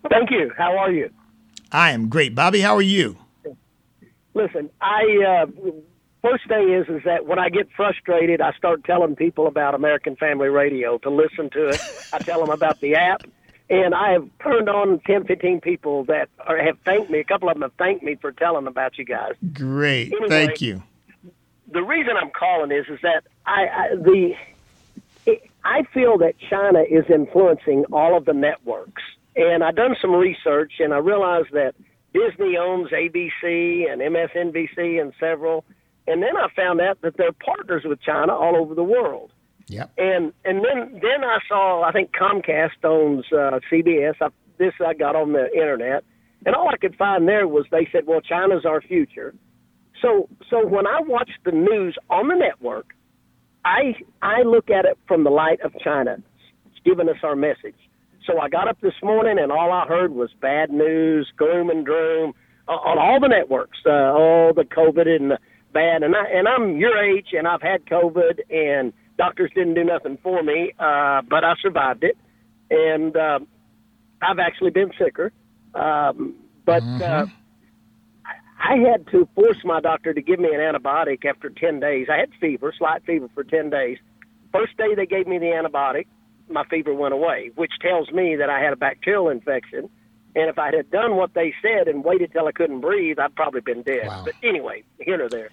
Thank 0.09 0.31
you. 0.31 0.51
How 0.57 0.77
are 0.77 0.91
you? 0.91 1.09
I 1.71 1.91
am 1.91 2.09
great. 2.09 2.35
Bobby, 2.35 2.59
how 2.59 2.75
are 2.75 2.81
you? 2.81 3.17
Listen, 4.33 4.69
I 4.81 5.45
uh, 5.45 5.71
first 6.21 6.47
thing 6.47 6.73
is 6.73 6.87
is 6.89 7.03
that 7.05 7.25
when 7.25 7.39
I 7.39 7.49
get 7.49 7.69
frustrated, 7.75 8.41
I 8.41 8.51
start 8.53 8.83
telling 8.83 9.15
people 9.15 9.47
about 9.47 9.75
American 9.75 10.15
Family 10.17 10.49
Radio 10.49 10.97
to 10.99 11.09
listen 11.09 11.49
to 11.51 11.69
it. 11.69 11.81
I 12.11 12.19
tell 12.19 12.41
them 12.41 12.49
about 12.49 12.81
the 12.81 12.95
app, 12.95 13.23
and 13.69 13.95
I 13.95 14.11
have 14.11 14.27
turned 14.43 14.69
on 14.69 14.99
10, 15.07 15.25
15 15.25 15.61
people 15.61 16.03
that 16.05 16.29
are, 16.45 16.57
have 16.57 16.77
thanked 16.83 17.09
me. 17.09 17.19
A 17.19 17.23
couple 17.23 17.47
of 17.47 17.55
them 17.55 17.61
have 17.61 17.73
thanked 17.73 18.03
me 18.03 18.15
for 18.15 18.31
telling 18.31 18.67
about 18.67 18.97
you 18.97 19.05
guys. 19.05 19.33
Great, 19.53 20.11
Anyway, 20.11 20.29
thank 20.29 20.61
you. 20.61 20.83
The 21.71 21.81
reason 21.81 22.13
I'm 22.21 22.31
calling 22.31 22.71
is 22.71 22.85
is 22.87 22.99
that 23.01 23.23
I, 23.45 23.67
I 23.67 23.95
the 23.95 24.33
it, 25.25 25.49
I 25.63 25.83
feel 25.93 26.17
that 26.19 26.35
China 26.49 26.81
is 26.81 27.05
influencing 27.09 27.85
all 27.91 28.17
of 28.17 28.25
the 28.25 28.33
networks, 28.33 29.01
and 29.35 29.63
I've 29.63 29.75
done 29.75 29.95
some 30.01 30.11
research, 30.11 30.73
and 30.79 30.93
I 30.93 30.97
realized 30.97 31.53
that 31.53 31.75
Disney 32.13 32.57
owns 32.57 32.89
ABC 32.91 33.91
and 33.91 34.01
MSNBC 34.01 35.01
and 35.01 35.13
several, 35.19 35.65
and 36.07 36.21
then 36.21 36.35
I 36.37 36.47
found 36.55 36.81
out 36.81 37.01
that 37.01 37.17
they're 37.17 37.31
partners 37.31 37.83
with 37.85 38.01
China 38.01 38.33
all 38.33 38.55
over 38.55 38.75
the 38.75 38.83
world. 38.83 39.31
Yep. 39.67 39.91
And 39.97 40.33
and 40.43 40.63
then 40.63 40.99
then 41.01 41.23
I 41.23 41.39
saw 41.47 41.83
I 41.83 41.91
think 41.91 42.11
Comcast 42.11 42.83
owns 42.83 43.25
uh, 43.31 43.59
CBS. 43.71 44.15
I, 44.21 44.27
this 44.57 44.73
I 44.85 44.93
got 44.93 45.15
on 45.15 45.33
the 45.33 45.51
internet, 45.53 46.03
and 46.45 46.55
all 46.55 46.69
I 46.69 46.77
could 46.77 46.95
find 46.95 47.27
there 47.27 47.47
was 47.47 47.65
they 47.71 47.87
said, 47.91 48.05
"Well, 48.05 48.21
China's 48.21 48.65
our 48.65 48.81
future." 48.81 49.33
So 50.03 50.27
so 50.49 50.67
when 50.67 50.85
I 50.85 50.99
watch 51.01 51.31
the 51.45 51.51
news 51.51 51.97
on 52.09 52.27
the 52.27 52.35
network, 52.35 52.93
I 53.65 53.95
I 54.21 54.43
look 54.43 54.69
at 54.69 54.85
it 54.85 54.99
from 55.07 55.23
the 55.23 55.31
light 55.31 55.61
of 55.61 55.71
China. 55.83 56.17
It's 56.65 56.79
giving 56.85 57.09
us 57.09 57.17
our 57.23 57.35
message. 57.35 57.79
So 58.27 58.39
I 58.39 58.49
got 58.49 58.67
up 58.67 58.79
this 58.81 58.93
morning 59.01 59.37
and 59.39 59.51
all 59.51 59.71
I 59.71 59.87
heard 59.87 60.13
was 60.13 60.29
bad 60.41 60.71
news, 60.71 61.31
gloom 61.37 61.69
and 61.69 61.85
doom 61.85 62.33
uh, 62.67 62.71
on 62.71 62.97
all 62.99 63.19
the 63.19 63.27
networks. 63.29 63.79
Uh, 63.85 63.89
all 63.89 64.53
the 64.53 64.63
COVID 64.63 65.07
and 65.07 65.31
the 65.31 65.39
bad. 65.73 66.03
And 66.03 66.15
I 66.15 66.25
and 66.25 66.47
I'm 66.47 66.77
your 66.77 67.01
age 67.01 67.27
and 67.31 67.47
I've 67.47 67.61
had 67.61 67.85
COVID 67.85 68.39
and 68.49 68.91
doctors 69.17 69.51
didn't 69.55 69.75
do 69.75 69.85
nothing 69.85 70.17
for 70.21 70.43
me, 70.43 70.73
uh, 70.79 71.21
but 71.29 71.45
I 71.45 71.53
survived 71.61 72.03
it. 72.03 72.17
And 72.69 73.15
uh, 73.15 73.39
I've 74.21 74.39
actually 74.39 74.71
been 74.71 74.91
sicker. 74.99 75.31
Um, 75.73 76.35
but 76.65 76.83
uh, 76.83 77.25
I 78.65 78.77
had 78.77 79.05
to 79.07 79.27
force 79.35 79.57
my 79.65 79.81
doctor 79.81 80.13
to 80.13 80.21
give 80.21 80.39
me 80.39 80.47
an 80.53 80.61
antibiotic 80.61 81.25
after 81.25 81.49
10 81.49 81.79
days. 81.81 82.07
I 82.09 82.17
had 82.17 82.29
fever, 82.39 82.73
slight 82.77 83.03
fever 83.05 83.29
for 83.33 83.43
10 83.43 83.69
days. 83.69 83.97
First 84.53 84.77
day 84.77 84.95
they 84.95 85.05
gave 85.05 85.27
me 85.27 85.37
the 85.37 85.47
antibiotic, 85.47 86.07
my 86.49 86.63
fever 86.65 86.93
went 86.93 87.13
away, 87.13 87.51
which 87.55 87.71
tells 87.81 88.09
me 88.11 88.35
that 88.37 88.49
I 88.49 88.59
had 88.61 88.71
a 88.73 88.75
bacterial 88.77 89.29
infection. 89.29 89.89
And 90.35 90.49
if 90.49 90.57
I 90.57 90.73
had 90.75 90.89
done 90.91 91.15
what 91.15 91.33
they 91.33 91.53
said 91.61 91.87
and 91.87 92.03
waited 92.03 92.31
till 92.31 92.47
I 92.47 92.51
couldn't 92.53 92.81
breathe, 92.81 93.19
I'd 93.19 93.35
probably 93.35 93.61
been 93.61 93.81
dead. 93.83 94.07
But 94.23 94.33
anyway, 94.41 94.83
here 94.99 95.23
or 95.23 95.29
there. 95.29 95.49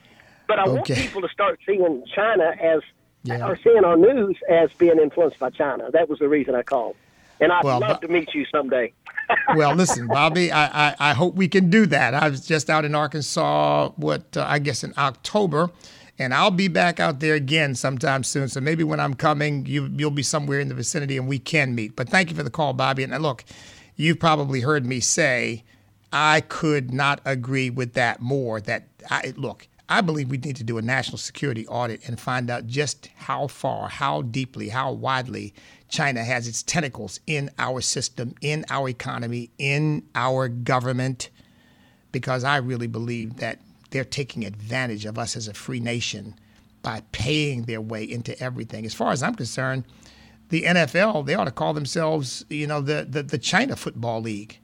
But 0.46 0.58
I 0.58 0.68
want 0.68 0.86
people 0.86 1.20
to 1.22 1.28
start 1.28 1.60
seeing 1.66 2.04
China 2.14 2.54
as, 2.60 2.80
Yeah. 3.24 3.46
or 3.46 3.56
seeing 3.56 3.84
our 3.84 3.96
news 3.96 4.36
as 4.48 4.72
being 4.74 4.98
influenced 4.98 5.38
by 5.38 5.50
China. 5.50 5.90
That 5.92 6.08
was 6.08 6.18
the 6.18 6.28
reason 6.28 6.54
I 6.54 6.62
called. 6.62 6.96
And 7.40 7.52
I'd 7.52 7.64
Well, 7.64 7.80
love 7.80 8.00
to 8.00 8.08
meet 8.08 8.34
you 8.34 8.44
someday. 8.46 8.92
Well, 9.54 9.74
listen, 9.74 10.06
Bobby, 10.06 10.52
I, 10.52 10.88
I, 10.88 10.96
I 10.98 11.12
hope 11.14 11.34
we 11.34 11.48
can 11.48 11.70
do 11.70 11.86
that. 11.86 12.14
I 12.14 12.28
was 12.28 12.46
just 12.46 12.70
out 12.70 12.84
in 12.84 12.94
Arkansas, 12.94 13.90
what, 13.96 14.36
uh, 14.36 14.44
I 14.48 14.58
guess 14.58 14.84
in 14.84 14.94
October, 14.96 15.70
and 16.18 16.34
I'll 16.34 16.50
be 16.50 16.68
back 16.68 17.00
out 17.00 17.20
there 17.20 17.34
again 17.34 17.74
sometime 17.74 18.22
soon. 18.22 18.48
So 18.48 18.60
maybe 18.60 18.84
when 18.84 19.00
I'm 19.00 19.14
coming, 19.14 19.64
you, 19.66 19.90
you'll 19.96 20.10
be 20.10 20.22
somewhere 20.22 20.60
in 20.60 20.68
the 20.68 20.74
vicinity 20.74 21.16
and 21.16 21.26
we 21.26 21.38
can 21.38 21.74
meet. 21.74 21.96
But 21.96 22.08
thank 22.08 22.30
you 22.30 22.36
for 22.36 22.42
the 22.42 22.50
call, 22.50 22.72
Bobby. 22.74 23.02
And 23.02 23.14
uh, 23.14 23.18
look, 23.18 23.44
you've 23.96 24.20
probably 24.20 24.60
heard 24.60 24.84
me 24.84 25.00
say 25.00 25.64
I 26.12 26.42
could 26.42 26.92
not 26.92 27.20
agree 27.24 27.70
with 27.70 27.94
that 27.94 28.20
more. 28.20 28.60
That 28.60 28.88
I 29.10 29.32
look, 29.36 29.66
I 29.88 30.02
believe 30.02 30.28
we 30.28 30.38
need 30.38 30.56
to 30.56 30.64
do 30.64 30.78
a 30.78 30.82
national 30.82 31.18
security 31.18 31.66
audit 31.66 32.06
and 32.06 32.20
find 32.20 32.50
out 32.50 32.66
just 32.66 33.08
how 33.16 33.46
far, 33.46 33.88
how 33.88 34.22
deeply, 34.22 34.68
how 34.68 34.92
widely 34.92 35.54
China 35.90 36.24
has 36.24 36.46
its 36.46 36.62
tentacles 36.62 37.20
in 37.26 37.50
our 37.58 37.80
system, 37.80 38.34
in 38.40 38.64
our 38.70 38.88
economy, 38.88 39.50
in 39.58 40.04
our 40.14 40.48
government, 40.48 41.30
because 42.12 42.44
I 42.44 42.56
really 42.56 42.86
believe 42.86 43.36
that 43.36 43.60
they're 43.90 44.04
taking 44.04 44.44
advantage 44.44 45.04
of 45.04 45.18
us 45.18 45.36
as 45.36 45.48
a 45.48 45.54
free 45.54 45.80
nation 45.80 46.36
by 46.82 47.02
paying 47.12 47.64
their 47.64 47.80
way 47.80 48.04
into 48.04 48.40
everything. 48.40 48.86
As 48.86 48.94
far 48.94 49.12
as 49.12 49.22
I'm 49.22 49.34
concerned, 49.34 49.84
the 50.48 50.62
NFL, 50.62 51.26
they 51.26 51.34
ought 51.34 51.44
to 51.44 51.50
call 51.50 51.74
themselves, 51.74 52.44
you 52.48 52.66
know, 52.66 52.80
the, 52.80 53.06
the, 53.08 53.22
the 53.22 53.38
China 53.38 53.76
Football 53.76 54.22
League. 54.22 54.58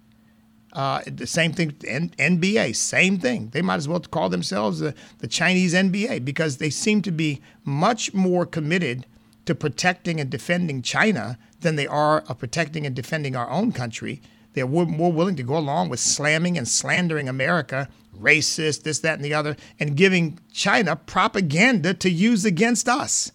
Uh, 0.73 1.01
the 1.07 1.27
same 1.27 1.53
thing, 1.53 1.75
N- 1.87 2.11
NBA, 2.19 2.77
same 2.77 3.19
thing. 3.19 3.49
They 3.49 3.63
might 3.63 3.77
as 3.77 3.89
well 3.89 4.01
call 4.01 4.29
themselves 4.29 4.81
the, 4.81 4.95
the 5.19 5.27
Chinese 5.27 5.75
NBA 5.75 6.25
because 6.25 6.59
they 6.59 6.71
seem 6.71 7.03
to 7.03 7.11
be 7.11 7.41
much 7.65 8.13
more 8.13 8.45
committed 8.45 9.07
to 9.47 9.55
protecting 9.55 10.21
and 10.21 10.31
defending 10.31 10.83
China 10.83 11.39
than 11.61 11.77
they 11.77 11.87
are 11.87 12.21
of 12.29 12.39
protecting 12.39 12.87
and 12.87 12.95
defending 12.95 13.35
our 13.35 13.51
own 13.51 13.73
country. 13.73 14.21
They're 14.53 14.67
more 14.67 15.13
willing 15.13 15.37
to 15.37 15.43
go 15.43 15.57
along 15.57 15.91
with 15.91 16.01
slamming 16.01 16.57
and 16.57 16.67
slandering 16.67 17.29
America, 17.29 17.89
racist, 18.19 18.83
this, 18.83 19.01
that, 19.01 19.17
and 19.17 19.25
the 19.25 19.35
other, 19.35 19.57
and 19.79 19.97
giving 19.97 20.39
China 20.53 20.97
propaganda 20.97 21.93
to 21.95 22.11
use 22.11 22.45
against 22.45 22.89
us. 22.89 23.33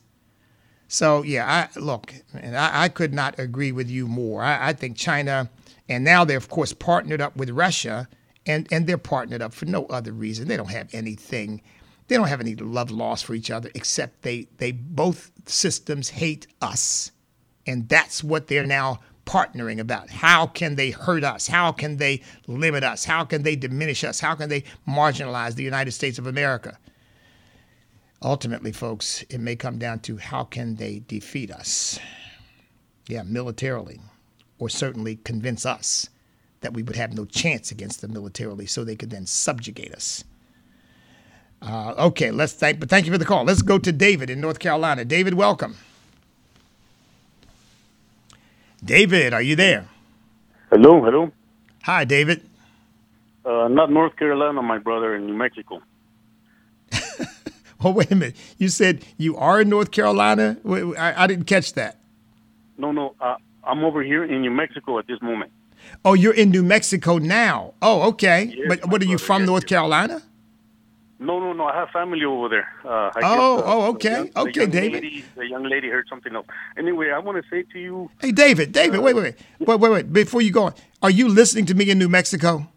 So 0.88 1.24
yeah, 1.24 1.70
I 1.76 1.80
look, 1.80 2.14
and 2.34 2.58
I, 2.58 2.84
I 2.84 2.90
could 2.90 3.14
not 3.14 3.40
agree 3.40 3.72
with 3.72 3.90
you 3.90 4.08
more. 4.08 4.42
I, 4.42 4.70
I 4.70 4.74
think 4.74 4.98
China, 4.98 5.50
and 5.88 6.04
now 6.04 6.26
they're 6.26 6.38
of 6.38 6.50
course 6.50 6.74
partnered 6.74 7.22
up 7.22 7.38
with 7.38 7.50
Russia, 7.52 8.10
and 8.46 8.68
and 8.72 8.88
they're 8.88 8.98
partnered 8.98 9.42
up 9.42 9.54
for 9.54 9.66
no 9.66 9.86
other 9.86 10.12
reason. 10.12 10.50
They 10.50 10.58
don't 10.58 10.72
have 10.72 10.90
anything, 10.94 11.62
they 12.12 12.18
don't 12.18 12.28
have 12.28 12.42
any 12.42 12.56
love 12.56 12.92
lost 12.92 13.24
for 13.24 13.34
each 13.34 13.50
other 13.50 13.70
except 13.74 14.24
they 14.24 14.50
they 14.58 14.74
both 14.74 15.32
systems 15.46 16.10
hate 16.10 16.46
us, 16.62 17.14
and 17.66 17.88
that's 17.88 18.22
what 18.22 18.48
they're 18.48 18.68
now 18.68 19.00
partnering 19.26 19.80
about. 19.80 20.10
How 20.10 20.46
can 20.46 20.76
they 20.76 20.92
hurt 20.92 21.24
us? 21.24 21.48
How 21.48 21.72
can 21.72 21.96
they 21.96 22.22
limit 22.48 22.84
us? 22.84 23.06
How 23.06 23.24
can 23.24 23.44
they 23.44 23.56
diminish 23.56 24.04
us? 24.04 24.20
How 24.20 24.36
can 24.36 24.50
they 24.50 24.66
marginalize 24.86 25.56
the 25.56 25.64
United 25.64 25.92
States 25.92 26.20
of 26.20 26.28
America? 26.28 26.78
ultimately, 28.22 28.74
folks, 28.74 29.24
it 29.30 29.40
may 29.40 29.56
come 29.56 29.78
down 29.80 30.00
to 30.00 30.18
how 30.18 30.44
can 30.44 30.76
they 30.76 31.02
defeat 31.08 31.50
us? 31.50 31.98
Yeah, 33.08 33.24
militarily, 33.24 34.02
or 34.60 34.68
certainly 34.68 35.16
convince 35.16 35.66
us 35.66 36.10
that 36.60 36.74
we 36.74 36.84
would 36.84 36.98
have 36.98 37.14
no 37.14 37.24
chance 37.24 37.72
against 37.72 38.02
them 38.02 38.12
militarily, 38.12 38.66
so 38.66 38.84
they 38.84 38.98
could 38.98 39.12
then 39.12 39.26
subjugate 39.26 39.94
us. 39.94 40.26
Uh, 41.62 41.94
okay, 41.98 42.32
let's 42.32 42.54
thank, 42.54 42.80
but 42.80 42.90
thank 42.90 43.06
you 43.06 43.12
for 43.12 43.18
the 43.18 43.26
call. 43.26 43.44
Let's 43.44 43.62
go 43.62 43.78
to 43.78 43.92
David 43.92 44.30
in 44.30 44.42
North 44.42 44.60
Carolina. 44.60 45.06
David, 45.06 45.36
welcome. 45.36 45.76
David, 48.84 49.34
are 49.34 49.44
you 49.44 49.56
there? 49.56 49.88
Hello, 50.72 51.04
hello. 51.04 51.32
Hi, 51.84 52.04
David. 52.04 52.42
Uh, 53.46 53.68
not 53.68 53.92
North 53.92 54.16
Carolina, 54.16 54.62
my 54.62 54.80
brother, 54.80 55.16
in 55.16 55.28
New 55.28 55.36
Mexico. 55.36 55.82
Oh, 57.84 57.92
wait 57.92 58.12
a 58.12 58.16
minute. 58.16 58.36
You 58.58 58.70
said 58.70 59.04
you 59.18 59.36
are 59.38 59.62
in 59.62 59.70
North 59.70 59.90
Carolina? 59.92 60.58
I, 60.66 61.24
I 61.24 61.28
didn't 61.28 61.46
catch 61.46 61.74
that. 61.74 61.98
No, 62.78 62.92
no, 62.92 63.16
uh, 63.20 63.38
I'm 63.64 63.84
over 63.84 64.04
here 64.04 64.24
in 64.24 64.42
New 64.42 64.52
Mexico 64.52 65.00
at 65.00 65.08
this 65.08 65.22
moment. 65.22 65.52
Oh, 66.06 66.14
you're 66.14 66.34
in 66.34 66.52
New 66.52 66.62
Mexico 66.62 67.18
now. 67.18 67.74
Oh, 67.82 68.08
okay. 68.10 68.54
Yes, 68.56 68.68
but 68.68 68.88
what 68.88 69.02
are 69.02 69.06
you 69.06 69.18
brother, 69.18 69.26
from 69.26 69.42
yes, 69.42 69.48
North 69.48 69.64
yes. 69.64 69.70
Carolina? 69.70 70.22
No, 71.22 71.40
no, 71.40 71.54
no. 71.54 71.66
I 71.66 71.76
have 71.76 71.90
family 71.92 72.26
over 72.26 72.50
there. 72.50 72.68
Uh, 72.84 73.12
I 73.16 73.20
Oh, 73.24 73.58
guess, 73.58 73.66
uh, 73.68 73.74
oh, 73.74 73.82
the 73.82 73.88
okay. 73.90 74.12
young- 74.12 74.26
the 74.32 74.40
Okay, 74.42 74.60
young 74.62 74.70
David. 74.72 75.04
Lady, 75.04 75.26
the 75.36 75.48
young 75.48 75.64
lady 75.64 75.88
heard 75.88 76.08
something 76.10 76.36
else. 76.36 76.48
Anyway, 76.78 77.12
I 77.12 77.20
want 77.20 77.42
to 77.42 77.48
say 77.50 77.62
to 77.74 77.80
you, 77.80 78.10
Hey, 78.20 78.32
David, 78.32 78.72
David, 78.72 79.00
wait, 79.02 79.16
wait, 79.16 79.24
wait, 79.60 79.68
wait, 79.68 79.80
wait, 79.80 79.92
wait. 79.92 80.12
Before 80.14 80.42
you 80.42 80.52
go 80.52 80.64
on, 80.64 80.74
are 81.04 81.12
you 81.12 81.30
listening 81.30 81.66
to 81.68 81.76
me 81.76 81.90
in 81.92 82.00
New 82.00 82.10
Mexico 82.10 82.68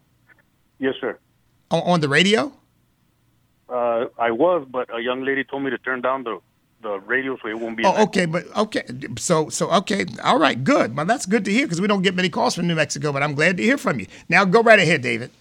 yes, 0.79 0.93
sir. 1.01 1.17
on, 1.71 1.81
on 1.81 1.99
the 2.01 2.07
radio? 2.09 2.53
Uh, 3.67 4.05
I 4.19 4.29
was, 4.29 4.67
but 4.69 4.95
a 4.95 5.01
young 5.01 5.23
lady 5.25 5.43
told 5.43 5.63
me 5.63 5.71
to 5.71 5.77
turn 5.79 6.01
down 6.01 6.23
the 6.23 6.39
the 6.83 6.99
radio 6.99 7.35
so 7.41 7.47
it 7.47 7.59
won't 7.59 7.75
be. 7.77 7.83
Oh, 7.83 8.03
okay, 8.03 8.27
but 8.27 8.43
okay. 8.55 8.83
So, 9.17 9.49
so 9.49 9.71
okay, 9.71 10.05
all 10.23 10.37
right, 10.37 10.63
good. 10.63 10.95
Well, 10.95 11.07
that's 11.07 11.25
good 11.25 11.43
to 11.45 11.51
hear 11.51 11.65
because 11.65 11.81
we 11.81 11.87
don't 11.87 12.03
get 12.03 12.13
many 12.13 12.29
calls 12.29 12.53
from 12.53 12.67
New 12.67 12.75
Mexico, 12.75 13.11
but 13.11 13.23
I'm 13.23 13.33
glad 13.33 13.57
to 13.57 13.63
hear 13.63 13.79
from 13.79 13.99
you. 13.99 14.05
Now, 14.29 14.45
go 14.45 14.61
right 14.61 14.77
ahead, 14.77 15.01
David. 15.01 15.31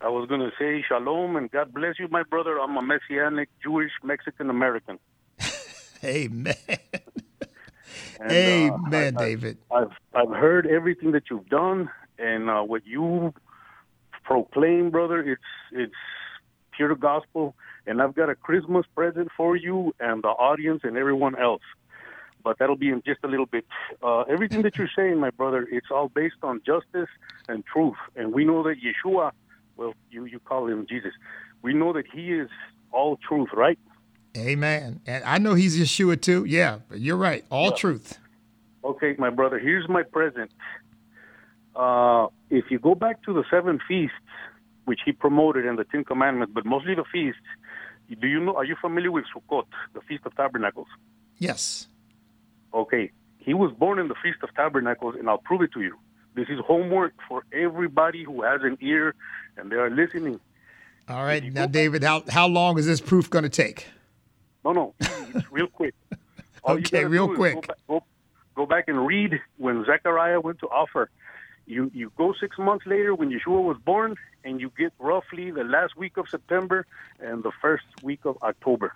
I 0.00 0.08
was 0.08 0.28
going 0.28 0.40
to 0.40 0.50
say 0.58 0.84
shalom 0.86 1.36
and 1.36 1.50
God 1.50 1.74
bless 1.74 1.98
you, 1.98 2.08
my 2.08 2.22
brother. 2.22 2.58
I'm 2.60 2.76
a 2.76 2.82
Messianic 2.82 3.48
Jewish 3.62 3.90
Mexican 4.04 4.48
American. 4.50 4.98
Amen. 6.04 6.54
And, 8.20 8.46
Amen, 8.46 9.16
uh, 9.16 9.20
I- 9.20 9.22
I- 9.22 9.24
David. 9.26 9.58
I've 9.70 9.90
I've 10.14 10.30
heard 10.30 10.66
everything 10.66 11.12
that 11.12 11.24
you've 11.30 11.48
done 11.48 11.90
and 12.18 12.48
uh, 12.48 12.62
what 12.62 12.86
you 12.86 13.34
proclaim, 14.24 14.90
brother. 14.90 15.20
It's 15.20 15.42
it's 15.72 15.92
pure 16.76 16.94
gospel, 16.94 17.54
and 17.86 18.00
I've 18.00 18.14
got 18.14 18.30
a 18.30 18.34
Christmas 18.34 18.86
present 18.94 19.28
for 19.36 19.56
you 19.56 19.94
and 20.00 20.22
the 20.22 20.28
audience 20.28 20.80
and 20.84 20.96
everyone 20.96 21.36
else. 21.38 21.62
But 22.42 22.58
that'll 22.58 22.76
be 22.76 22.88
in 22.88 23.02
just 23.04 23.20
a 23.24 23.28
little 23.28 23.46
bit. 23.46 23.66
Uh, 24.02 24.20
everything 24.22 24.62
that 24.62 24.78
you're 24.78 24.88
saying, 24.96 25.18
my 25.18 25.30
brother, 25.30 25.66
it's 25.70 25.88
all 25.90 26.08
based 26.08 26.36
on 26.42 26.62
justice 26.64 27.08
and 27.48 27.64
truth, 27.66 27.96
and 28.16 28.32
we 28.32 28.44
know 28.44 28.62
that 28.62 28.76
Yeshua, 28.80 29.32
well, 29.78 29.94
you 30.10 30.26
you 30.26 30.38
call 30.40 30.66
him 30.66 30.86
Jesus. 30.86 31.12
We 31.62 31.72
know 31.72 31.94
that 31.94 32.04
he 32.12 32.32
is 32.32 32.50
all 32.92 33.16
truth, 33.16 33.48
right? 33.54 33.78
Amen. 34.36 35.00
And 35.06 35.24
I 35.24 35.38
know 35.38 35.54
he's 35.54 35.78
Yeshua 35.78 36.20
too. 36.20 36.44
Yeah, 36.44 36.80
but 36.88 37.00
you're 37.00 37.16
right. 37.16 37.44
All 37.50 37.72
truth. 37.72 38.18
Okay, 38.84 39.14
my 39.18 39.30
brother, 39.30 39.58
here's 39.58 39.88
my 39.88 40.02
present. 40.02 40.50
Uh, 41.74 42.26
if 42.50 42.66
you 42.70 42.78
go 42.78 42.94
back 42.94 43.22
to 43.24 43.32
the 43.32 43.44
seven 43.50 43.78
feasts, 43.88 44.14
which 44.84 45.00
he 45.04 45.12
promoted 45.12 45.64
in 45.64 45.76
the 45.76 45.84
Ten 45.84 46.04
Commandments, 46.04 46.52
but 46.54 46.64
mostly 46.64 46.94
the 46.94 47.04
feasts, 47.10 47.40
do 48.20 48.26
you 48.26 48.40
know, 48.40 48.56
are 48.56 48.64
you 48.64 48.76
familiar 48.80 49.12
with 49.12 49.24
Sukkot, 49.34 49.66
the 49.94 50.00
Feast 50.02 50.24
of 50.26 50.34
Tabernacles? 50.34 50.86
Yes. 51.38 51.88
Okay, 52.72 53.10
he 53.38 53.54
was 53.54 53.72
born 53.78 53.98
in 53.98 54.08
the 54.08 54.14
Feast 54.22 54.38
of 54.42 54.54
Tabernacles, 54.54 55.14
and 55.18 55.28
I'll 55.28 55.38
prove 55.38 55.62
it 55.62 55.72
to 55.72 55.82
you. 55.82 55.96
This 56.34 56.48
is 56.48 56.58
homework 56.66 57.14
for 57.28 57.42
everybody 57.52 58.24
who 58.24 58.42
has 58.42 58.60
an 58.62 58.78
ear 58.80 59.14
and 59.58 59.70
they 59.70 59.76
are 59.76 59.90
listening. 59.90 60.40
All 61.08 61.24
right. 61.24 61.42
Now, 61.52 61.66
David, 61.66 62.02
how, 62.04 62.22
how 62.28 62.46
long 62.46 62.78
is 62.78 62.86
this 62.86 63.00
proof 63.00 63.28
going 63.28 63.42
to 63.42 63.48
take? 63.48 63.86
No, 64.64 64.72
no, 64.72 64.94
it's 65.34 65.50
real 65.50 65.66
quick. 65.72 65.94
Okay, 66.66 67.04
real 67.04 67.34
quick. 67.34 67.54
Go 67.54 67.60
back, 67.62 67.76
go, 67.88 68.04
go 68.54 68.66
back 68.66 68.84
and 68.88 69.06
read 69.06 69.40
when 69.56 69.84
Zechariah 69.84 70.40
went 70.40 70.58
to 70.60 70.66
offer. 70.66 71.10
You 71.66 71.90
you 71.94 72.10
go 72.16 72.34
six 72.40 72.58
months 72.58 72.86
later 72.86 73.14
when 73.14 73.30
Yeshua 73.30 73.62
was 73.62 73.76
born, 73.84 74.16
and 74.44 74.60
you 74.60 74.70
get 74.76 74.92
roughly 74.98 75.50
the 75.50 75.64
last 75.64 75.96
week 75.96 76.16
of 76.16 76.28
September 76.28 76.86
and 77.20 77.42
the 77.42 77.52
first 77.62 77.84
week 78.02 78.24
of 78.24 78.36
October. 78.42 78.92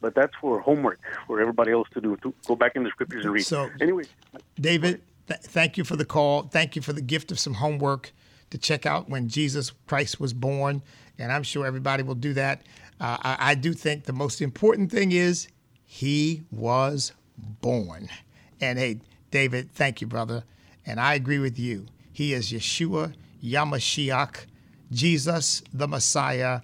But 0.00 0.14
that's 0.14 0.34
for 0.40 0.60
homework 0.60 1.00
for 1.26 1.40
everybody 1.40 1.72
else 1.72 1.88
to 1.94 2.00
do. 2.00 2.16
To 2.18 2.34
go 2.46 2.54
back 2.54 2.76
in 2.76 2.84
the 2.84 2.90
scriptures 2.90 3.24
and 3.24 3.32
read. 3.34 3.44
So- 3.46 3.70
anyway, 3.80 4.04
David, 4.60 5.00
th- 5.28 5.40
thank 5.40 5.78
you 5.78 5.84
for 5.84 5.96
the 5.96 6.04
call. 6.04 6.42
Thank 6.42 6.76
you 6.76 6.82
for 6.82 6.92
the 6.92 7.00
gift 7.02 7.32
of 7.32 7.38
some 7.38 7.54
homework 7.54 8.12
to 8.54 8.58
check 8.58 8.86
out 8.86 9.08
when 9.08 9.26
Jesus 9.28 9.72
Christ 9.88 10.20
was 10.20 10.32
born. 10.32 10.80
And 11.18 11.32
I'm 11.32 11.42
sure 11.42 11.66
everybody 11.66 12.04
will 12.04 12.14
do 12.14 12.34
that. 12.34 12.62
Uh, 13.00 13.18
I, 13.20 13.36
I 13.40 13.54
do 13.56 13.72
think 13.72 14.04
the 14.04 14.12
most 14.12 14.40
important 14.40 14.92
thing 14.92 15.10
is 15.10 15.48
he 15.84 16.44
was 16.52 17.10
born. 17.36 18.08
And 18.60 18.78
hey, 18.78 19.00
David, 19.32 19.72
thank 19.72 20.00
you, 20.00 20.06
brother. 20.06 20.44
And 20.86 21.00
I 21.00 21.14
agree 21.14 21.40
with 21.40 21.58
you. 21.58 21.86
He 22.12 22.32
is 22.32 22.52
Yeshua, 22.52 23.14
HaMashiach, 23.42 24.46
Jesus, 24.92 25.60
the 25.72 25.88
Messiah, 25.88 26.60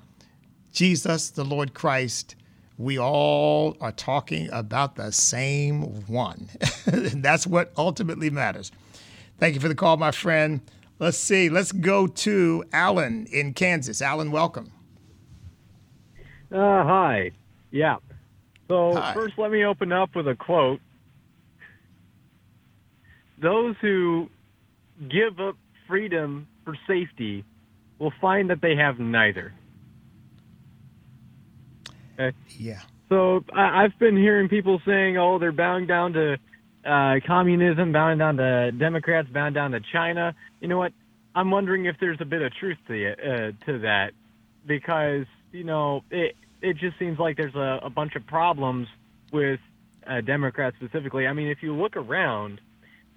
Jesus, 0.73 1.31
the 1.31 1.45
Lord 1.45 1.75
Christ. 1.75 2.37
We 2.79 3.01
all 3.01 3.77
are 3.81 3.91
talking 3.91 4.49
about 4.53 4.95
the 4.95 5.11
same 5.11 6.07
one. 6.07 6.51
and 6.87 7.21
that's 7.25 7.49
what 7.49 7.73
ultimately 7.77 8.31
matters. 8.31 8.71
Thank 9.41 9.57
you 9.57 9.61
for 9.61 9.67
the 9.67 9.75
call, 9.75 9.97
my 9.97 10.13
friend. 10.13 10.61
Let's 11.01 11.17
see. 11.17 11.49
Let's 11.49 11.73
go 11.73 12.07
to 12.07 12.63
Alan 12.75 13.27
in 13.33 13.55
Kansas. 13.55 14.03
Alan, 14.03 14.31
welcome. 14.31 14.71
Uh, 16.53 16.85
hi. 16.85 17.31
Yeah. 17.71 17.97
So 18.69 18.93
first, 19.15 19.39
let 19.39 19.51
me 19.51 19.65
open 19.65 19.93
up 19.93 20.15
with 20.15 20.29
a 20.29 20.35
quote. 20.35 20.81
Those 23.41 23.77
who 23.81 24.29
give 25.09 25.41
up 25.41 25.57
freedom 25.89 26.47
for 26.67 26.77
safety 26.87 27.45
will 27.99 28.13
find 28.21 28.51
that 28.51 28.61
they 28.61 28.77
have 28.77 28.99
neither. 28.99 29.55
Okay. 32.19 32.37
Yeah. 32.59 32.83
So 33.09 33.43
I, 33.55 33.85
I've 33.85 33.99
been 33.99 34.19
hearing 34.19 34.51
people 34.51 34.83
saying, 34.85 35.17
"Oh, 35.17 35.39
they're 35.39 35.51
bound 35.51 35.89
down 35.89 36.13
to 36.13 36.37
uh, 36.85 37.17
communism, 37.27 37.93
bound 37.93 38.19
down 38.19 38.37
to 38.37 38.73
Democrats, 38.73 39.29
bound 39.29 39.55
down 39.55 39.73
to 39.73 39.81
China." 39.93 40.35
You 40.61 40.69
know 40.69 40.79
what? 40.79 40.93
I'm 41.35 41.51
wondering 41.51 41.87
if 41.87 41.97
there's 42.01 42.21
a 42.21 42.25
bit 42.25 42.43
of 42.43 42.53
truth 42.55 42.79
to 42.89 42.95
it, 42.95 43.21
uh, 43.21 43.67
to 43.67 43.79
that, 43.81 44.13
because 44.67 45.27
you 45.53 45.65
know 45.65 46.03
it 46.11 46.37
it 46.63 46.77
just 46.77 46.99
seems 46.99 47.19
like 47.19 47.37
there's 47.37 47.55
a, 47.55 47.81
a 47.83 47.91
bunch 47.91 48.17
of 48.17 48.27
problems 48.27 48.89
with 49.33 49.61
uh, 50.07 50.21
Democrats 50.21 50.77
specifically. 50.77 51.27
I 51.27 51.33
mean, 51.33 51.49
if 51.49 51.63
you 51.63 51.75
look 51.75 51.97
around, 51.97 52.61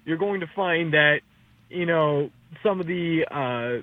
you're 0.04 0.18
going 0.18 0.40
to 0.40 0.46
find 0.54 0.94
that 0.94 1.20
you 1.68 1.86
know 1.86 2.30
some 2.62 2.80
of 2.80 2.86
the 2.86 3.26
uh, 3.30 3.82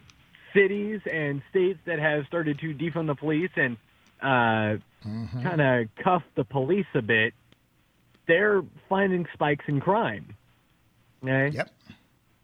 cities 0.54 1.02
and 1.12 1.42
states 1.50 1.80
that 1.86 2.00
have 2.00 2.26
started 2.28 2.60
to 2.60 2.74
defund 2.74 3.08
the 3.08 3.16
police 3.16 3.52
and 3.56 3.78
uh, 4.22 4.78
kind 5.04 5.62
of 5.62 5.88
cuff 6.04 6.24
the 6.36 6.44
police 6.44 6.86
a 6.94 7.02
bit, 7.02 7.34
they're 8.32 8.62
finding 8.88 9.26
spikes 9.34 9.66
in 9.68 9.82
crime. 9.82 10.36
Okay. 11.22 11.54
Yep. 11.54 11.70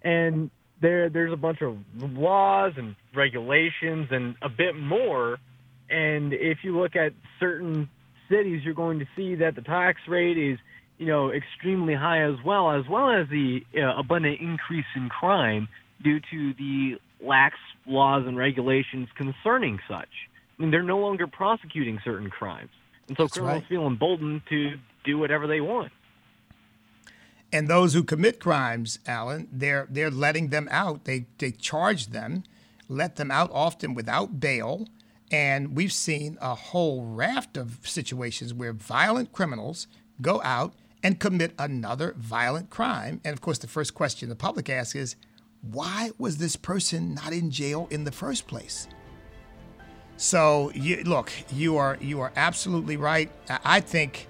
And 0.04 0.52
there, 0.82 1.10
there's 1.10 1.32
a 1.32 1.38
bunch 1.38 1.62
of 1.62 1.78
laws 1.96 2.74
and 2.76 2.96
regulations 3.16 4.10
and 4.12 4.36
a 4.42 4.50
bit 4.50 4.76
more. 4.76 5.38
And 5.90 6.34
if 6.34 6.58
you 6.64 6.78
look 6.78 6.98
at 6.98 7.14
certain 7.40 7.90
cities, 8.30 8.64
you're 8.66 8.74
going 8.74 9.00
to 9.00 9.06
see 9.16 9.36
that 9.36 9.56
the 9.56 9.62
tax 9.62 10.02
rate 10.10 10.38
is, 10.38 10.60
you 10.98 11.06
know, 11.06 11.32
extremely 11.32 11.96
high 11.96 12.24
as 12.24 12.36
well, 12.46 12.72
as 12.72 12.84
well 12.90 13.10
as 13.10 13.30
the 13.30 13.62
uh, 13.78 13.98
abundant 13.98 14.42
increase 14.42 14.86
in 14.94 15.08
crime 15.08 15.70
due 16.04 16.20
to 16.20 16.54
the 16.56 16.96
lax 17.26 17.56
laws 17.86 18.26
and 18.28 18.38
regulations 18.38 19.08
concerning 19.16 19.80
such. 19.88 20.10
I 20.60 20.62
mean, 20.62 20.72
they're 20.72 20.84
no 20.84 21.00
longer 21.00 21.28
prosecuting 21.28 22.00
certain 22.04 22.30
crimes, 22.30 22.72
and 23.08 23.18
so 23.18 23.24
That's 23.24 23.34
criminals 23.34 23.62
right. 23.62 23.70
feel 23.70 23.88
emboldened 23.88 24.42
to 24.50 24.74
do 25.04 25.18
whatever 25.18 25.48
they 25.48 25.62
want. 25.62 25.92
And 27.52 27.70
those 27.70 27.94
who 27.94 28.04
commit 28.04 28.40
crimes, 28.40 29.00
Alan, 29.08 29.48
they're 29.52 29.88
they're 29.90 30.12
letting 30.12 30.50
them 30.50 30.68
out. 30.70 31.06
They 31.06 31.28
they 31.38 31.52
charge 31.52 32.08
them, 32.08 32.44
let 32.90 33.16
them 33.16 33.32
out 33.32 33.50
often 33.54 33.94
without 33.94 34.40
bail. 34.40 34.88
And 35.32 35.76
we've 35.76 35.94
seen 35.94 36.38
a 36.42 36.56
whole 36.56 37.04
raft 37.04 37.58
of 37.58 37.80
situations 37.84 38.54
where 38.54 38.74
violent 38.74 39.34
criminals 39.34 39.88
go 40.22 40.42
out 40.44 40.74
and 41.04 41.20
commit 41.20 41.54
another 41.60 42.14
violent 42.18 42.70
crime. 42.70 43.22
And 43.24 43.34
of 43.34 43.42
course, 43.42 43.58
the 43.58 43.68
first 43.68 43.94
question 43.94 44.30
the 44.30 44.36
public 44.36 44.70
asks 44.70 44.96
is, 44.96 45.16
why 45.62 46.12
was 46.18 46.38
this 46.38 46.56
person 46.56 47.14
not 47.14 47.34
in 47.34 47.52
jail 47.52 47.88
in 47.92 48.04
the 48.06 48.12
first 48.12 48.48
place? 48.48 48.88
So 50.18 50.72
you, 50.74 51.04
look, 51.04 51.32
you 51.54 51.78
are 51.78 51.98
you 52.02 52.20
are 52.22 52.32
absolutely 52.36 52.98
right. 52.98 53.30
I 53.64 53.80
think 53.80 54.28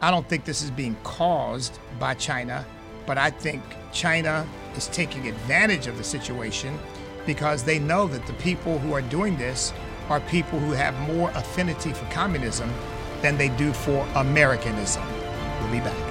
I 0.00 0.10
don't 0.10 0.28
think 0.28 0.44
this 0.44 0.62
is 0.62 0.70
being 0.70 0.96
caused 1.04 1.78
by 1.98 2.14
China, 2.14 2.64
but 3.06 3.18
I 3.18 3.30
think 3.30 3.62
China 3.92 4.46
is 4.76 4.88
taking 4.88 5.28
advantage 5.28 5.86
of 5.86 5.98
the 5.98 6.04
situation 6.04 6.78
because 7.26 7.64
they 7.64 7.78
know 7.78 8.06
that 8.06 8.26
the 8.26 8.32
people 8.34 8.78
who 8.78 8.92
are 8.94 9.02
doing 9.02 9.36
this 9.36 9.72
are 10.08 10.20
people 10.20 10.58
who 10.58 10.72
have 10.72 10.98
more 11.14 11.30
affinity 11.30 11.92
for 11.92 12.04
communism 12.06 12.72
than 13.20 13.36
they 13.36 13.48
do 13.50 13.72
for 13.72 14.06
Americanism. 14.14 15.02
We'll 15.60 15.72
be 15.72 15.80
back. 15.80 16.05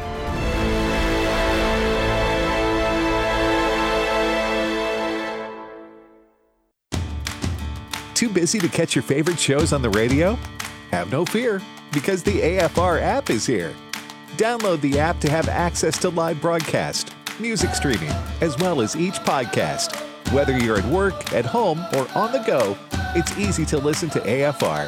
Too 8.16 8.30
busy 8.30 8.60
to 8.60 8.70
catch 8.70 8.96
your 8.96 9.04
favorite 9.04 9.38
shows 9.38 9.74
on 9.74 9.82
the 9.82 9.90
radio? 9.90 10.40
Have 10.92 11.12
no 11.12 11.26
fear, 11.26 11.62
because 11.92 12.24
the 12.24 12.40
AFR 12.40 13.02
app 13.02 13.30
is 13.30 13.46
here. 13.46 13.76
Download 14.38 14.80
the 14.80 14.98
app 14.98 15.20
to 15.20 15.30
have 15.30 15.50
access 15.50 15.98
to 15.98 16.08
live 16.08 16.40
broadcast, 16.40 17.14
music 17.42 17.76
streaming, 17.76 18.12
as 18.40 18.58
well 18.58 18.80
as 18.80 18.96
each 18.96 19.16
podcast. 19.16 19.94
Whether 20.32 20.58
you're 20.58 20.78
at 20.78 20.86
work, 20.86 21.34
at 21.34 21.46
home, 21.46 21.86
or 21.94 22.08
on 22.16 22.32
the 22.32 22.42
go, 22.48 22.78
it's 23.16 23.38
easy 23.38 23.66
to 23.66 23.78
listen 23.78 24.10
to 24.12 24.22
AFR. 24.22 24.88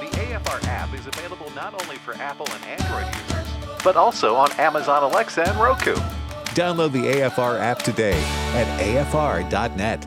The 0.00 0.16
AFR 0.18 0.62
app 0.68 0.92
is 0.92 1.06
available 1.06 1.50
not 1.56 1.72
only 1.82 1.96
for 1.96 2.12
Apple 2.16 2.46
and 2.52 2.64
Android 2.66 3.06
users, 3.14 3.48
but 3.82 3.96
also 3.96 4.34
on 4.34 4.52
Amazon 4.60 5.04
Alexa 5.04 5.48
and 5.48 5.58
Roku. 5.58 5.94
Download 6.54 6.92
the 6.92 7.06
AFR 7.14 7.58
app 7.58 7.78
today 7.78 8.20
at 8.52 8.66
afr.net. 8.78 10.06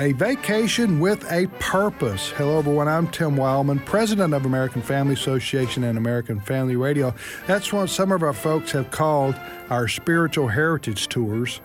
A 0.00 0.10
vacation 0.12 0.98
with 0.98 1.24
a 1.30 1.46
purpose. 1.60 2.30
Hello, 2.30 2.58
everyone. 2.58 2.88
I'm 2.88 3.06
Tim 3.06 3.36
Wildmon, 3.36 3.84
president 3.84 4.34
of 4.34 4.44
American 4.44 4.82
Family 4.82 5.14
Association 5.14 5.84
and 5.84 5.96
American 5.96 6.40
Family 6.40 6.74
Radio. 6.74 7.14
That's 7.46 7.72
what 7.72 7.88
some 7.90 8.10
of 8.10 8.24
our 8.24 8.32
folks 8.32 8.72
have 8.72 8.90
called 8.90 9.36
our 9.70 9.86
spiritual 9.86 10.48
heritage 10.48 11.08
tours, 11.08 11.60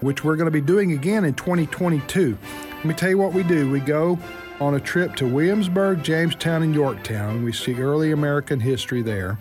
which 0.00 0.22
we're 0.22 0.36
going 0.36 0.46
to 0.46 0.52
be 0.52 0.60
doing 0.60 0.92
again 0.92 1.24
in 1.24 1.34
2022. 1.34 2.38
Let 2.76 2.84
me 2.84 2.94
tell 2.94 3.10
you 3.10 3.18
what 3.18 3.32
we 3.32 3.42
do. 3.42 3.68
We 3.68 3.80
go 3.80 4.16
on 4.60 4.74
a 4.74 4.80
trip 4.80 5.16
to 5.16 5.26
Williamsburg, 5.26 6.04
Jamestown, 6.04 6.62
and 6.62 6.72
Yorktown. 6.72 7.42
We 7.42 7.52
see 7.52 7.74
early 7.74 8.12
American 8.12 8.60
history 8.60 9.02
there. 9.02 9.38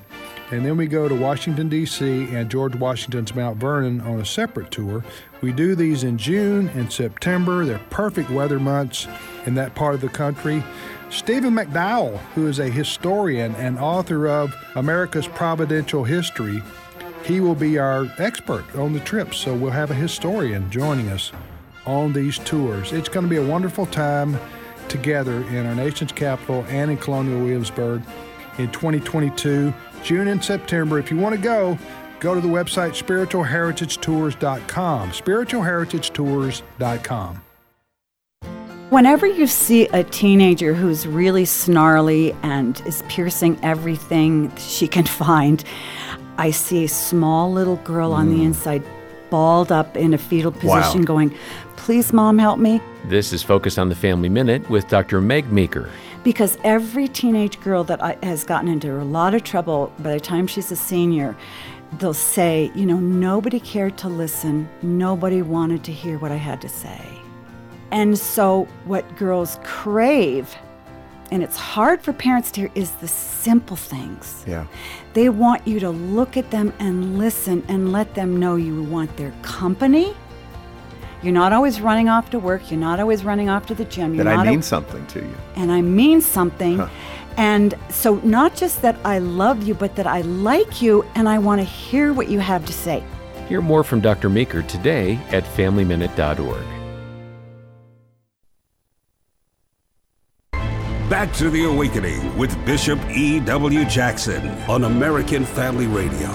And 0.51 0.65
then 0.65 0.75
we 0.75 0.85
go 0.85 1.07
to 1.07 1.15
Washington, 1.15 1.69
D.C. 1.69 2.27
and 2.35 2.51
George 2.51 2.75
Washington's 2.75 3.33
Mount 3.33 3.57
Vernon 3.57 4.01
on 4.01 4.19
a 4.19 4.25
separate 4.25 4.69
tour. 4.69 5.01
We 5.41 5.53
do 5.53 5.75
these 5.75 6.03
in 6.03 6.17
June 6.17 6.67
and 6.75 6.91
September. 6.91 7.65
They're 7.65 7.79
perfect 7.89 8.29
weather 8.29 8.59
months 8.59 9.07
in 9.45 9.55
that 9.55 9.75
part 9.75 9.95
of 9.95 10.01
the 10.01 10.09
country. 10.09 10.61
Stephen 11.09 11.53
McDowell, 11.53 12.17
who 12.35 12.47
is 12.47 12.59
a 12.59 12.67
historian 12.67 13.55
and 13.55 13.79
author 13.79 14.27
of 14.27 14.53
America's 14.75 15.27
Providential 15.27 16.03
History, 16.03 16.61
he 17.23 17.39
will 17.39 17.55
be 17.55 17.77
our 17.77 18.11
expert 18.17 18.75
on 18.75 18.91
the 18.91 18.99
trip. 18.99 19.33
So 19.33 19.55
we'll 19.55 19.71
have 19.71 19.91
a 19.91 19.95
historian 19.95 20.69
joining 20.69 21.09
us 21.09 21.31
on 21.85 22.11
these 22.11 22.39
tours. 22.39 22.91
It's 22.91 23.09
going 23.09 23.25
to 23.25 23.29
be 23.29 23.37
a 23.37 23.45
wonderful 23.45 23.85
time 23.85 24.37
together 24.89 25.43
in 25.47 25.65
our 25.65 25.75
nation's 25.75 26.11
capital 26.11 26.65
and 26.67 26.91
in 26.91 26.97
Colonial 26.97 27.39
Williamsburg 27.39 28.01
in 28.57 28.69
2022. 28.71 29.73
June 30.03 30.27
and 30.27 30.43
September. 30.43 30.99
If 30.99 31.11
you 31.11 31.17
want 31.17 31.35
to 31.35 31.41
go, 31.41 31.77
go 32.19 32.33
to 32.33 32.41
the 32.41 32.47
website 32.47 32.99
spiritualheritagetours.com. 33.01 35.11
Spiritualheritagetours.com. 35.11 37.41
Whenever 38.89 39.25
you 39.25 39.47
see 39.47 39.87
a 39.87 40.03
teenager 40.03 40.73
who's 40.73 41.07
really 41.07 41.45
snarly 41.45 42.33
and 42.43 42.81
is 42.85 43.03
piercing 43.07 43.57
everything 43.63 44.53
she 44.57 44.85
can 44.87 45.05
find, 45.05 45.63
I 46.37 46.51
see 46.51 46.83
a 46.83 46.89
small 46.89 47.51
little 47.51 47.77
girl 47.77 48.11
mm. 48.11 48.15
on 48.15 48.29
the 48.29 48.37
hmm. 48.37 48.47
inside, 48.47 48.83
balled 49.29 49.71
up 49.71 49.95
in 49.95 50.13
a 50.13 50.17
fetal 50.17 50.51
position, 50.51 51.01
wow. 51.01 51.05
going, 51.05 51.33
Please, 51.77 52.13
mom, 52.13 52.37
help 52.37 52.59
me. 52.59 52.79
This 53.05 53.33
is 53.33 53.41
Focus 53.41 53.79
on 53.79 53.89
the 53.89 53.95
Family 53.95 54.29
Minute 54.29 54.69
with 54.69 54.87
Dr. 54.87 55.19
Meg 55.19 55.51
Meeker 55.51 55.89
because 56.23 56.57
every 56.63 57.07
teenage 57.07 57.59
girl 57.61 57.83
that 57.85 58.01
I, 58.03 58.17
has 58.23 58.43
gotten 58.43 58.67
into 58.67 59.01
a 59.01 59.03
lot 59.03 59.33
of 59.33 59.43
trouble 59.43 59.91
by 59.99 60.13
the 60.13 60.19
time 60.19 60.47
she's 60.47 60.71
a 60.71 60.75
senior, 60.75 61.35
they'll 61.99 62.13
say, 62.13 62.71
you 62.75 62.85
know, 62.85 62.97
nobody 62.97 63.59
cared 63.59 63.97
to 63.99 64.07
listen, 64.07 64.69
nobody 64.81 65.41
wanted 65.41 65.83
to 65.85 65.91
hear 65.91 66.17
what 66.17 66.31
I 66.31 66.35
had 66.35 66.61
to 66.61 66.69
say. 66.69 67.01
And 67.91 68.17
so, 68.17 68.67
what 68.85 69.17
girls 69.17 69.59
crave, 69.63 70.55
and 71.29 71.43
it's 71.43 71.57
hard 71.57 72.01
for 72.01 72.13
parents 72.13 72.49
to 72.51 72.61
hear, 72.61 72.71
is 72.73 72.91
the 72.91 73.07
simple 73.07 73.75
things. 73.75 74.45
Yeah. 74.47 74.65
They 75.13 75.27
want 75.27 75.67
you 75.67 75.79
to 75.81 75.89
look 75.89 76.37
at 76.37 76.51
them 76.51 76.71
and 76.79 77.17
listen 77.17 77.65
and 77.67 77.91
let 77.91 78.15
them 78.15 78.39
know 78.39 78.55
you 78.55 78.83
want 78.83 79.17
their 79.17 79.33
company 79.41 80.15
you're 81.23 81.33
not 81.33 81.53
always 81.53 81.81
running 81.81 82.09
off 82.09 82.29
to 82.31 82.39
work. 82.39 82.71
You're 82.71 82.79
not 82.79 82.99
always 82.99 83.23
running 83.23 83.49
off 83.49 83.65
to 83.67 83.75
the 83.75 83.85
gym. 83.85 84.15
You're 84.15 84.23
that 84.23 84.39
I 84.39 84.49
mean 84.49 84.59
a- 84.59 84.63
something 84.63 85.05
to 85.07 85.19
you. 85.19 85.37
And 85.55 85.71
I 85.71 85.81
mean 85.81 86.21
something. 86.21 86.77
Huh. 86.77 86.89
And 87.37 87.73
so, 87.89 88.15
not 88.23 88.55
just 88.55 88.81
that 88.81 88.97
I 89.05 89.19
love 89.19 89.63
you, 89.63 89.73
but 89.73 89.95
that 89.95 90.05
I 90.05 90.21
like 90.21 90.81
you 90.81 91.05
and 91.15 91.29
I 91.29 91.39
want 91.39 91.61
to 91.61 91.65
hear 91.65 92.11
what 92.11 92.27
you 92.27 92.39
have 92.39 92.65
to 92.65 92.73
say. 92.73 93.03
Hear 93.47 93.61
more 93.61 93.83
from 93.83 94.01
Dr. 94.01 94.29
Meeker 94.29 94.63
today 94.63 95.17
at 95.31 95.43
FamilyMinute.org. 95.43 96.65
Back 101.09 101.33
to 101.33 101.49
the 101.49 101.65
Awakening 101.65 102.37
with 102.37 102.53
Bishop 102.65 102.97
E.W. 103.09 103.85
Jackson 103.85 104.47
on 104.69 104.85
American 104.85 105.43
Family 105.43 105.87
Radio. 105.87 106.29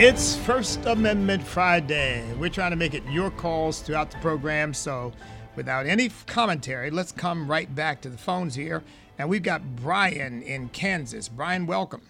It's 0.00 0.36
First 0.36 0.86
Amendment 0.86 1.42
Friday. 1.42 2.24
We're 2.38 2.50
trying 2.50 2.70
to 2.70 2.76
make 2.76 2.94
it 2.94 3.02
your 3.10 3.32
calls 3.32 3.82
throughout 3.82 4.12
the 4.12 4.18
program. 4.18 4.72
So, 4.72 5.12
without 5.56 5.86
any 5.86 6.10
commentary, 6.26 6.92
let's 6.92 7.10
come 7.10 7.50
right 7.50 7.74
back 7.74 8.00
to 8.02 8.08
the 8.08 8.16
phones 8.16 8.54
here. 8.54 8.84
And 9.18 9.28
we've 9.28 9.42
got 9.42 9.74
Brian 9.74 10.40
in 10.42 10.68
Kansas. 10.68 11.28
Brian, 11.28 11.66
welcome. 11.66 12.02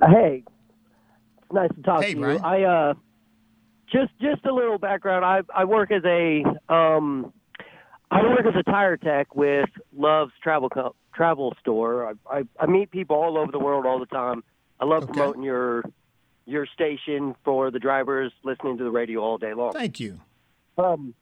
Hey, 0.00 0.44
it's 0.46 1.52
nice 1.52 1.74
to 1.74 1.82
talk 1.82 2.04
hey, 2.04 2.14
to 2.14 2.20
Brian. 2.20 2.38
you. 2.38 2.44
I 2.44 2.62
uh, 2.62 2.94
just 3.90 4.12
just 4.20 4.46
a 4.46 4.54
little 4.54 4.78
background. 4.78 5.24
I 5.24 5.40
I 5.52 5.64
work 5.64 5.90
as 5.90 6.04
a 6.04 6.44
um, 6.72 7.32
I 8.12 8.22
work 8.22 8.46
as 8.46 8.54
a 8.56 8.62
tire 8.70 8.96
tech 8.96 9.34
with 9.34 9.68
Love's 9.92 10.32
Travel 10.44 10.70
Co- 10.70 10.94
Travel 11.12 11.56
Store. 11.58 12.06
I, 12.06 12.38
I 12.38 12.42
I 12.60 12.66
meet 12.66 12.92
people 12.92 13.16
all 13.16 13.36
over 13.36 13.50
the 13.50 13.58
world 13.58 13.84
all 13.84 13.98
the 13.98 14.06
time 14.06 14.44
I 14.80 14.84
love 14.84 15.04
okay. 15.04 15.12
promoting 15.12 15.42
your 15.42 15.84
your 16.46 16.66
station 16.66 17.34
for 17.44 17.70
the 17.70 17.78
drivers 17.78 18.32
listening 18.42 18.78
to 18.78 18.84
the 18.84 18.90
radio 18.90 19.20
all 19.20 19.36
day 19.36 19.52
long. 19.52 19.72
Thank 19.72 20.00
you. 20.00 20.20
Um, 20.78 21.14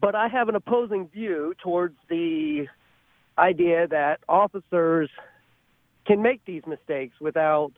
but 0.00 0.14
I 0.14 0.28
have 0.28 0.48
an 0.48 0.54
opposing 0.54 1.08
view 1.08 1.54
towards 1.62 1.96
the 2.08 2.66
idea 3.36 3.86
that 3.88 4.20
officers 4.28 5.10
can 6.06 6.22
make 6.22 6.44
these 6.44 6.62
mistakes 6.66 7.14
without 7.20 7.72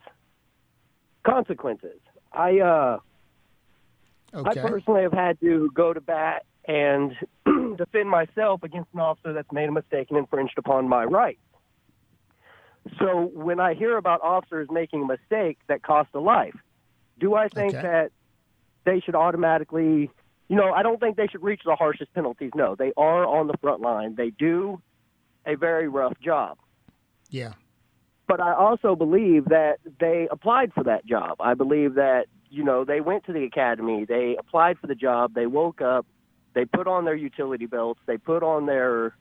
consequences. 1.26 2.00
I 2.32 2.60
uh, 2.60 2.98
okay. 4.34 4.60
I 4.60 4.68
personally 4.68 5.02
have 5.02 5.12
had 5.12 5.40
to 5.40 5.70
go 5.74 5.92
to 5.92 6.00
bat 6.00 6.44
and 6.66 7.12
defend 7.76 8.08
myself 8.08 8.62
against 8.62 8.88
an 8.94 9.00
officer 9.00 9.32
that's 9.32 9.50
made 9.52 9.68
a 9.68 9.72
mistake 9.72 10.08
and 10.10 10.18
infringed 10.18 10.58
upon 10.58 10.88
my 10.88 11.04
rights. 11.04 11.40
So 12.98 13.30
when 13.34 13.60
I 13.60 13.74
hear 13.74 13.96
about 13.96 14.22
officers 14.22 14.68
making 14.70 15.02
a 15.02 15.06
mistake 15.06 15.58
that 15.68 15.82
cost 15.82 16.10
a 16.14 16.20
life, 16.20 16.56
do 17.18 17.34
I 17.34 17.48
think 17.48 17.74
okay. 17.74 17.82
that 17.82 18.12
they 18.84 19.00
should 19.00 19.14
automatically, 19.14 20.10
you 20.48 20.56
know, 20.56 20.72
I 20.72 20.82
don't 20.82 20.98
think 20.98 21.16
they 21.16 21.26
should 21.26 21.42
reach 21.42 21.62
the 21.64 21.76
harshest 21.76 22.12
penalties. 22.14 22.52
No, 22.54 22.74
they 22.74 22.92
are 22.96 23.26
on 23.26 23.46
the 23.46 23.54
front 23.60 23.80
line. 23.80 24.14
They 24.14 24.30
do 24.30 24.80
a 25.46 25.56
very 25.56 25.88
rough 25.88 26.18
job. 26.20 26.58
Yeah. 27.28 27.52
But 28.26 28.40
I 28.40 28.54
also 28.54 28.94
believe 28.94 29.46
that 29.46 29.78
they 29.98 30.28
applied 30.30 30.72
for 30.72 30.84
that 30.84 31.04
job. 31.04 31.36
I 31.40 31.54
believe 31.54 31.94
that, 31.94 32.26
you 32.48 32.64
know, 32.64 32.84
they 32.84 33.00
went 33.00 33.24
to 33.26 33.32
the 33.32 33.44
academy, 33.44 34.04
they 34.04 34.36
applied 34.38 34.78
for 34.78 34.86
the 34.86 34.94
job, 34.94 35.34
they 35.34 35.46
woke 35.46 35.80
up, 35.80 36.06
they 36.54 36.64
put 36.64 36.86
on 36.86 37.04
their 37.04 37.14
utility 37.14 37.66
belts, 37.66 38.00
they 38.06 38.16
put 38.16 38.42
on 38.42 38.66
their 38.66 39.14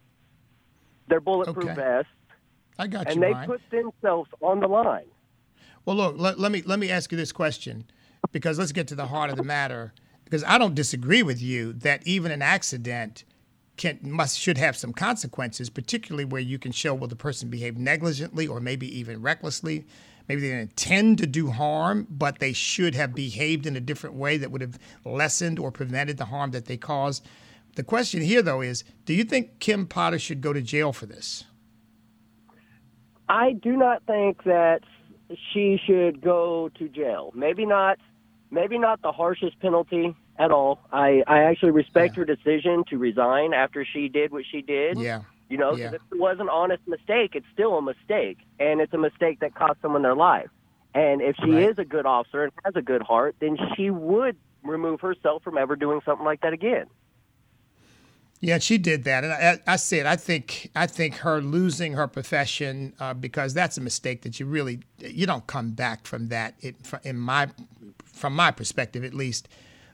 their 1.08 1.20
bulletproof 1.20 1.66
okay. 1.66 1.74
vests, 1.74 2.12
I 2.80 2.88
got 2.88 3.08
and 3.08 3.16
you. 3.16 3.22
they 3.22 3.32
Brian. 3.32 3.48
put 3.48 3.62
themselves 3.70 4.32
on 4.42 4.62
the 4.62 4.68
line. 4.68 5.06
Well, 5.86 5.98
look, 5.98 6.16
let, 6.18 6.40
let 6.40 6.52
me 6.52 6.64
let 6.66 6.80
me 6.80 6.90
ask 6.90 7.12
you 7.12 7.18
this 7.18 7.32
question, 7.32 7.86
because 8.32 8.58
let's 8.58 8.72
get 8.72 8.88
to 8.88 8.96
the 8.96 9.08
heart 9.08 9.30
of 9.30 9.38
the 9.38 9.44
matter. 9.44 9.94
Because 10.24 10.44
I 10.44 10.58
don't 10.58 10.76
disagree 10.76 11.24
with 11.24 11.42
you 11.42 11.74
that 11.74 12.06
even 12.06 12.32
an 12.32 12.42
accident 12.42 13.24
can 13.78 14.00
must 14.04 14.40
should 14.40 14.58
have 14.58 14.78
some 14.78 14.94
consequences, 14.94 15.70
particularly 15.70 16.26
where 16.26 16.42
you 16.42 16.60
can 16.60 16.72
show 16.72 16.94
well 16.94 17.08
the 17.08 17.16
person 17.16 17.50
behaved 17.50 17.78
negligently 17.78 18.48
or 18.48 18.60
maybe 18.60 18.88
even 18.98 19.22
recklessly. 19.22 19.86
Maybe 20.28 20.42
they 20.42 20.50
didn't 20.50 20.62
intend 20.62 21.18
to 21.18 21.28
do 21.28 21.50
harm, 21.50 22.06
but 22.08 22.38
they 22.38 22.54
should 22.54 22.94
have 22.94 23.16
behaved 23.16 23.66
in 23.66 23.76
a 23.76 23.80
different 23.80 24.16
way 24.16 24.38
that 24.38 24.52
would 24.52 24.62
have 24.62 24.78
lessened 25.04 25.58
or 25.58 25.72
prevented 25.72 26.18
the 26.18 26.26
harm 26.26 26.52
that 26.52 26.66
they 26.66 26.78
caused. 26.78 27.26
The 27.76 27.84
question 27.84 28.22
here, 28.22 28.44
though, 28.44 28.62
is 28.62 28.84
do 29.06 29.14
you 29.16 29.24
think 29.24 29.60
Kim 29.60 29.88
Potter 29.88 30.20
should 30.20 30.42
go 30.42 30.54
to 30.54 30.62
jail 30.62 30.94
for 30.94 31.08
this? 31.08 31.46
I 33.30 33.54
do 33.54 33.78
not 33.78 34.04
think 34.06 34.44
that 34.44 34.82
she 35.54 35.80
should 35.86 36.22
go 36.22 36.70
to 36.80 36.90
jail. 36.90 37.32
Maybe 37.36 37.66
not. 37.66 38.00
Maybe 38.52 38.80
not 38.80 39.04
the 39.04 39.12
harshest 39.12 39.60
penalty 39.60 40.16
at 40.40 40.50
all. 40.50 40.80
I, 40.92 41.22
I 41.28 41.44
actually 41.44 41.70
respect 41.70 42.16
yeah. 42.16 42.22
her 42.22 42.26
decision 42.26 42.84
to 42.90 42.98
resign 42.98 43.54
after 43.54 43.86
she 43.86 44.10
did 44.10 44.32
what 44.32 44.44
she 44.52 44.64
did. 44.64 44.98
Yeah. 44.98 45.22
You 45.50 45.58
know, 45.58 45.76
yeah. 45.76 45.90
if 45.90 45.94
it 45.94 46.02
was 46.20 46.38
an 46.40 46.50
honest 46.50 46.82
mistake, 46.88 47.32
it's 47.36 47.46
still 47.54 47.78
a 47.78 47.82
mistake, 47.82 48.40
and 48.60 48.82
it's 48.82 48.94
a 48.94 48.98
mistake 48.98 49.40
that 49.42 49.54
cost 49.54 49.80
someone 49.82 50.02
their 50.02 50.16
life. 50.16 50.50
And 50.96 51.22
if 51.22 51.36
she 51.44 51.52
right. 51.52 51.70
is 51.70 51.78
a 51.78 51.86
good 51.86 52.08
officer 52.08 52.44
and 52.44 52.52
has 52.66 52.76
a 52.76 52.82
good 52.82 53.04
heart, 53.04 53.36
then 53.40 53.58
she 53.76 53.92
would 53.92 54.36
remove 54.64 55.02
herself 55.02 55.44
from 55.44 55.58
ever 55.58 55.76
doing 55.76 56.02
something 56.06 56.26
like 56.26 56.42
that 56.42 56.54
again. 56.54 56.86
Yeah, 58.42 58.58
she 58.60 58.78
did 58.78 59.04
that, 59.04 59.26
and 59.26 59.34
I, 59.34 59.60
I 59.68 59.76
said 59.76 60.06
I 60.06 60.16
think 60.16 60.72
I 60.74 60.88
think 60.88 61.16
her 61.18 61.42
losing 61.42 61.94
her 61.94 62.08
profession 62.08 62.94
uh, 63.00 63.14
because 63.14 63.54
that's 63.54 63.78
a 63.78 63.82
mistake 63.82 64.22
that 64.22 64.40
you 64.40 64.46
really 64.46 64.80
you 65.00 65.26
don't 65.26 65.46
come 65.46 65.72
back 65.72 66.08
from 66.08 66.28
that. 66.28 66.56
It, 66.62 66.78
in 67.04 67.18
my 67.18 67.50
from 68.14 68.36
my 68.36 68.52
perspective 68.52 69.04
at 69.04 69.14
least, 69.14 69.50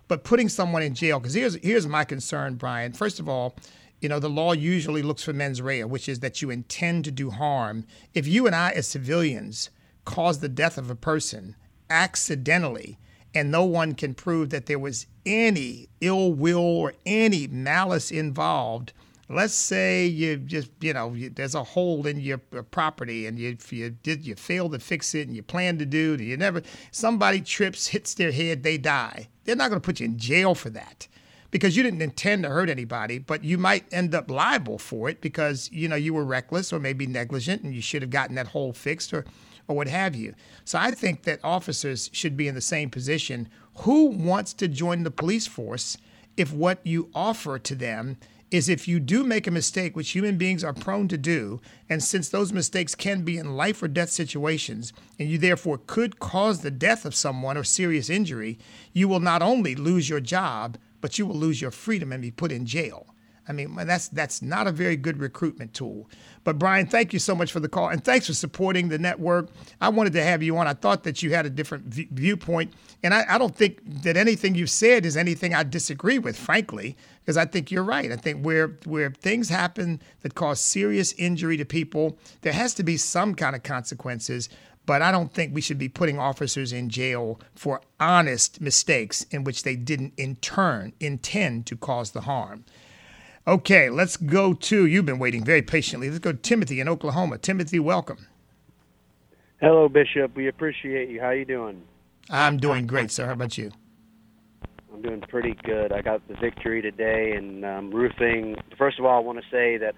but 0.08 0.24
putting 0.24 0.48
someone 0.48 0.84
in 0.84 0.94
jail 0.94 1.20
because 1.20 1.34
here's 1.34 1.56
here's 1.64 1.88
my 1.88 2.04
concern, 2.04 2.54
Brian. 2.54 2.94
First 2.94 3.20
of 3.20 3.28
all, 3.28 3.56
you 4.00 4.10
know 4.10 4.20
the 4.20 4.30
law 4.30 4.54
usually 4.54 5.02
looks 5.02 5.24
for 5.24 5.34
mens 5.34 5.60
rea, 5.60 5.84
which 5.84 6.08
is 6.08 6.20
that 6.20 6.44
you 6.44 6.52
intend 6.52 7.04
to 7.06 7.12
do 7.12 7.32
harm. 7.32 7.84
If 8.14 8.28
you 8.28 8.46
and 8.46 8.56
I 8.56 8.70
as 8.72 8.88
civilians 8.88 9.72
cause 10.06 10.40
the 10.40 10.50
death 10.50 10.78
of 10.78 10.92
a 10.92 10.96
person 10.96 11.56
accidentally 11.90 13.00
and 13.36 13.52
no 13.52 13.66
one 13.66 13.94
can 13.94 14.14
prove 14.14 14.50
that 14.50 14.66
there 14.66 14.80
was 14.80 15.06
any 15.26 15.90
ill 16.00 16.34
will 16.34 16.58
or 16.58 16.94
any 17.06 17.48
malice 17.48 18.10
involved, 18.10 18.94
let's 19.28 19.54
say 19.54 20.06
you 20.06 20.38
just 20.38 20.70
you 20.80 20.94
know 20.94 21.14
you, 21.14 21.30
there's 21.30 21.56
a 21.56 21.64
hole 21.64 22.06
in 22.08 22.20
your 22.20 22.40
uh, 22.56 22.62
property 22.64 23.26
and 23.26 23.38
you 23.38 23.58
you 23.70 23.90
did 23.90 24.26
you 24.26 24.36
fail 24.36 24.70
to 24.70 24.80
fix 24.80 25.16
it 25.16 25.28
and 25.28 25.36
you 25.36 25.44
plan 25.44 25.78
to 25.78 25.86
do 25.86 26.14
it 26.14 26.20
and 26.20 26.30
you 26.30 26.38
never 26.38 26.62
somebody 26.92 27.42
trips 27.42 27.88
hits 27.88 28.14
their 28.14 28.32
head 28.32 28.64
they 28.64 28.78
die. 28.78 29.28
They're 29.44 29.56
not 29.56 29.70
going 29.70 29.82
to 29.82 29.86
put 29.86 30.00
you 30.00 30.06
in 30.06 30.18
jail 30.18 30.56
for 30.56 30.70
that 30.72 31.08
because 31.52 31.76
you 31.76 31.84
didn't 31.84 32.02
intend 32.02 32.44
to 32.44 32.50
hurt 32.50 32.70
anybody 32.70 33.18
but 33.18 33.44
you 33.44 33.58
might 33.58 33.92
end 33.92 34.14
up 34.14 34.30
liable 34.30 34.78
for 34.78 35.10
it 35.10 35.22
because 35.22 35.70
you 35.72 35.88
know 35.88 35.96
you 35.96 36.14
were 36.14 36.26
reckless 36.26 36.72
or 36.72 36.80
maybe 36.80 37.08
negligent 37.08 37.64
and 37.64 37.74
you 37.74 37.82
should 37.82 38.02
have 38.02 38.12
gotten 38.12 38.36
that 38.36 38.48
hole 38.48 38.74
fixed 38.74 39.14
or 39.14 39.26
or 39.68 39.76
what 39.76 39.88
have 39.88 40.16
you. 40.16 40.34
So 40.64 40.78
I 40.80 40.92
think 40.92 41.24
that 41.24 41.40
officers 41.44 42.10
should 42.14 42.38
be 42.38 42.48
in 42.48 42.56
the 42.56 42.62
same 42.62 42.90
position. 42.90 43.50
Who 43.80 44.06
wants 44.06 44.54
to 44.54 44.68
join 44.68 45.04
the 45.04 45.12
police 45.12 45.48
force 45.48 45.98
if 46.38 46.54
what 46.54 46.80
you 46.84 47.10
offer 47.14 47.60
to 47.60 47.76
them 47.76 48.18
is 48.52 48.70
if 48.70 48.88
you 48.88 49.00
do 49.00 49.24
make 49.24 49.48
a 49.48 49.52
mistake, 49.52 49.96
which 49.96 50.12
human 50.12 50.38
beings 50.38 50.64
are 50.64 50.74
prone 50.74 51.08
to 51.08 51.18
do, 51.18 51.60
and 51.90 52.04
since 52.04 52.30
those 52.30 52.54
mistakes 52.54 52.94
can 52.96 53.24
be 53.24 53.38
in 53.38 53.58
life 53.58 53.82
or 53.82 53.88
death 53.88 54.10
situations, 54.10 54.94
and 55.20 55.30
you 55.30 55.38
therefore 55.38 55.80
could 55.88 56.20
cause 56.20 56.62
the 56.62 56.72
death 56.72 57.06
of 57.06 57.16
someone 57.16 57.58
or 57.58 57.64
serious 57.64 58.10
injury, 58.10 58.60
you 58.94 59.08
will 59.08 59.20
not 59.20 59.42
only 59.42 59.76
lose 59.76 60.10
your 60.10 60.20
job, 60.20 60.78
but 61.02 61.18
you 61.18 61.26
will 61.26 61.36
lose 61.36 61.60
your 61.62 61.72
freedom 61.72 62.12
and 62.12 62.22
be 62.22 62.32
put 62.32 62.52
in 62.52 62.66
jail. 62.66 63.15
I 63.48 63.52
mean, 63.52 63.76
that's 63.76 64.08
that's 64.08 64.42
not 64.42 64.68
a 64.68 64.72
very 64.72 64.96
good 64.98 65.20
recruitment 65.20 65.74
tool. 65.74 66.10
But 66.44 66.58
Brian, 66.58 66.88
thank 66.88 67.14
you 67.14 67.20
so 67.20 67.36
much 67.36 67.52
for 67.52 67.60
the 67.60 67.70
call, 67.70 67.90
and 67.90 68.04
thanks 68.04 68.28
for 68.28 68.34
supporting 68.34 68.90
the 68.90 68.98
network. 68.98 69.50
I 69.80 69.90
wanted 69.90 70.14
to 70.14 70.24
have 70.24 70.42
you 70.42 70.58
on. 70.58 70.68
I 70.68 70.74
thought 70.74 71.04
that 71.04 71.22
you 71.22 71.34
had 71.34 71.46
a 71.46 71.50
different 71.50 71.86
v- 71.86 72.08
viewpoint, 72.12 72.74
and 73.04 73.14
I, 73.14 73.26
I 73.28 73.38
don't 73.38 73.56
think 73.56 73.80
that 74.04 74.18
anything 74.18 74.56
you've 74.56 74.70
said 74.70 75.06
is 75.06 75.16
anything 75.16 75.54
I 75.54 75.64
disagree 75.64 76.18
with, 76.20 76.38
frankly, 76.38 76.98
because 77.22 77.38
I 77.38 77.46
think 77.46 77.72
you're 77.72 77.84
right. 77.84 78.12
I 78.12 78.16
think 78.16 78.44
where 78.44 78.78
where 78.86 79.12
things 79.12 79.50
happen 79.50 80.02
that 80.22 80.36
cause 80.36 80.60
serious 80.60 81.14
injury 81.14 81.58
to 81.58 81.66
people, 81.66 82.18
there 82.42 82.54
has 82.54 82.74
to 82.76 82.84
be 82.84 82.98
some 82.98 83.36
kind 83.36 83.56
of 83.56 83.64
consequences. 83.64 84.50
But 84.86 85.02
I 85.02 85.12
don't 85.12 85.34
think 85.34 85.54
we 85.54 85.62
should 85.62 85.80
be 85.80 85.90
putting 85.90 86.20
officers 86.20 86.72
in 86.72 86.90
jail 86.90 87.40
for 87.56 87.82
honest 88.00 88.62
mistakes 88.62 89.24
in 89.32 89.44
which 89.44 89.64
they 89.64 89.76
didn't 89.76 90.14
in 90.16 90.36
turn 90.36 90.94
intend 91.00 91.66
to 91.68 91.76
cause 91.76 92.12
the 92.12 92.22
harm. 92.22 92.66
Okay, 93.48 93.92
let's 93.92 94.18
go 94.18 94.56
to, 94.56 94.88
you've 94.88 95.06
been 95.06 95.20
waiting 95.20 95.44
very 95.44 95.62
patiently. 95.62 96.10
Let's 96.10 96.20
go 96.20 96.32
to 96.32 96.38
Timothy 96.38 96.80
in 96.80 96.90
Oklahoma. 96.90 97.38
Timothy, 97.38 97.78
welcome. 97.80 98.26
Hello, 99.62 99.88
Bishop. 99.88 100.36
We 100.36 100.48
appreciate 100.48 101.10
you. 101.10 101.22
How 101.22 101.30
you 101.30 101.46
doing? 101.46 101.84
I'm 102.32 102.58
doing 102.58 102.88
great, 102.88 103.12
sir. 103.12 103.28
How 103.28 103.34
about 103.34 103.56
you? 103.56 103.72
I'm 104.92 105.04
doing 105.04 105.22
pretty 105.22 105.56
good. 105.64 105.92
I 105.92 106.02
got 106.02 106.28
the 106.28 106.34
victory 106.34 106.82
today 106.82 107.36
in 107.38 107.64
um, 107.64 107.92
roofing. 107.92 108.56
First 108.80 108.98
of 108.98 109.06
all, 109.06 109.16
I 109.16 109.20
want 109.20 109.38
to 109.38 109.46
say 109.52 109.78
that 109.78 109.94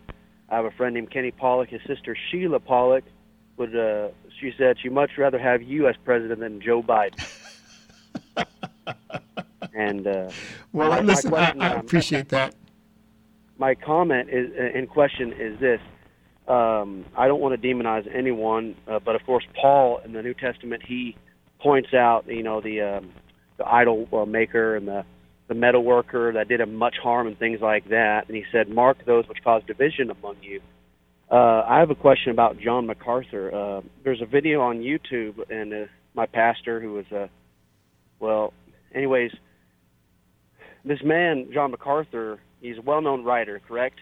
I 0.50 0.58
have 0.58 0.66
a 0.66 0.72
friend 0.72 0.94
named 0.94 1.12
Kenny 1.12 1.32
Pollock. 1.32 1.70
His 1.70 1.82
sister 1.88 2.18
Sheila 2.30 2.60
Pollock 2.60 3.06
would. 3.56 3.74
Uh, 3.74 4.10
she 4.42 4.52
said 4.58 4.76
she'd 4.82 4.92
much 4.92 5.12
rather 5.18 5.40
have 5.40 5.62
you 5.62 5.88
as 5.88 5.96
president 6.04 6.42
than 6.42 6.60
Joe 6.60 6.84
Biden. 6.84 7.26
and 9.74 10.06
uh, 10.06 10.30
well, 10.74 10.90
my, 10.90 11.00
listen, 11.00 11.34
I, 11.34 11.54
I 11.60 11.74
appreciate 11.76 12.30
that 12.30 12.54
my 13.58 13.76
comment 13.76 14.30
is 14.30 14.52
uh, 14.58 14.78
in 14.78 14.88
question 14.88 15.34
is 15.34 15.60
this. 15.60 15.80
Um, 16.48 17.06
I 17.18 17.28
don't 17.28 17.42
want 17.42 17.62
to 17.62 17.68
demonize 17.68 18.08
anyone, 18.14 18.76
uh, 18.88 19.00
but 19.04 19.16
of 19.16 19.26
course, 19.26 19.44
Paul 19.60 20.00
in 20.06 20.14
the 20.14 20.22
New 20.22 20.34
Testament 20.34 20.82
he 20.88 21.18
points 21.60 21.94
out, 21.94 22.26
you 22.28 22.44
know, 22.44 22.62
the 22.62 22.82
um, 22.82 23.12
the 23.58 23.68
idol 23.68 24.08
uh, 24.14 24.26
maker 24.26 24.76
and 24.76 24.88
the 24.88 25.04
the 25.48 25.56
metal 25.56 25.84
worker 25.84 26.34
that 26.34 26.48
did 26.48 26.60
him 26.60 26.76
much 26.76 26.96
harm 27.02 27.28
and 27.28 27.38
things 27.38 27.60
like 27.62 27.90
that. 27.90 28.28
And 28.28 28.36
he 28.36 28.44
said, 28.52 28.70
"Mark 28.70 28.98
those 29.06 29.28
which 29.28 29.40
cause 29.44 29.64
division 29.68 30.10
among 30.12 30.38
you." 30.42 30.62
Uh, 31.30 31.64
I 31.68 31.80
have 31.80 31.90
a 31.90 31.96
question 31.96 32.32
about 32.32 32.58
John 32.60 32.86
MacArthur. 32.86 33.54
Uh, 33.54 33.82
there's 34.04 34.22
a 34.22 34.26
video 34.26 34.62
on 34.62 34.80
YouTube, 34.80 35.40
and 35.50 35.74
uh, 35.74 35.86
my 36.14 36.26
pastor, 36.26 36.80
who 36.80 36.94
was 36.94 37.06
a, 37.12 37.24
uh, 37.24 37.28
well, 38.20 38.54
anyways, 38.96 39.32
this 40.86 41.00
man 41.04 41.50
John 41.54 41.72
MacArthur 41.72 42.40
He's 42.62 42.78
a 42.78 42.82
well-known 42.82 43.24
writer, 43.24 43.62
correct? 43.68 44.00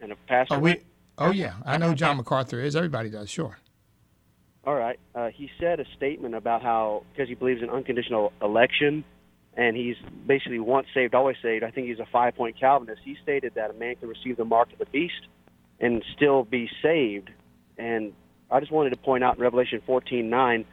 And 0.00 0.12
a 0.12 0.16
pastor. 0.26 0.54
Oh, 0.54 0.58
we, 0.60 0.80
oh 1.18 1.30
yeah, 1.30 1.54
I 1.64 1.76
know 1.76 1.94
John 1.94 2.16
MacArthur 2.16 2.60
is. 2.60 2.76
Everybody 2.76 3.10
does, 3.10 3.28
sure. 3.28 3.58
All 4.64 4.74
right. 4.74 4.98
Uh, 5.14 5.28
he 5.28 5.50
said 5.58 5.80
a 5.80 5.84
statement 5.96 6.34
about 6.34 6.62
how 6.62 7.04
because 7.12 7.28
he 7.28 7.34
believes 7.34 7.62
in 7.62 7.70
unconditional 7.70 8.32
election, 8.42 9.04
and 9.56 9.76
he's 9.76 9.96
basically 10.26 10.58
once 10.58 10.86
saved, 10.92 11.14
always 11.14 11.36
saved. 11.42 11.64
I 11.64 11.70
think 11.70 11.88
he's 11.88 11.98
a 11.98 12.06
five-point 12.06 12.58
Calvinist. 12.60 13.00
He 13.04 13.16
stated 13.22 13.54
that 13.54 13.70
a 13.70 13.74
man 13.74 13.96
can 13.96 14.08
receive 14.08 14.36
the 14.36 14.44
mark 14.44 14.72
of 14.72 14.78
the 14.78 14.86
beast 14.86 15.26
and 15.80 16.04
still 16.14 16.44
be 16.44 16.68
saved. 16.82 17.30
And 17.76 18.12
I 18.50 18.60
just 18.60 18.72
wanted 18.72 18.90
to 18.90 18.96
point 18.96 19.24
out 19.24 19.36
in 19.36 19.42
Revelation 19.42 19.80
14:9, 19.86 20.64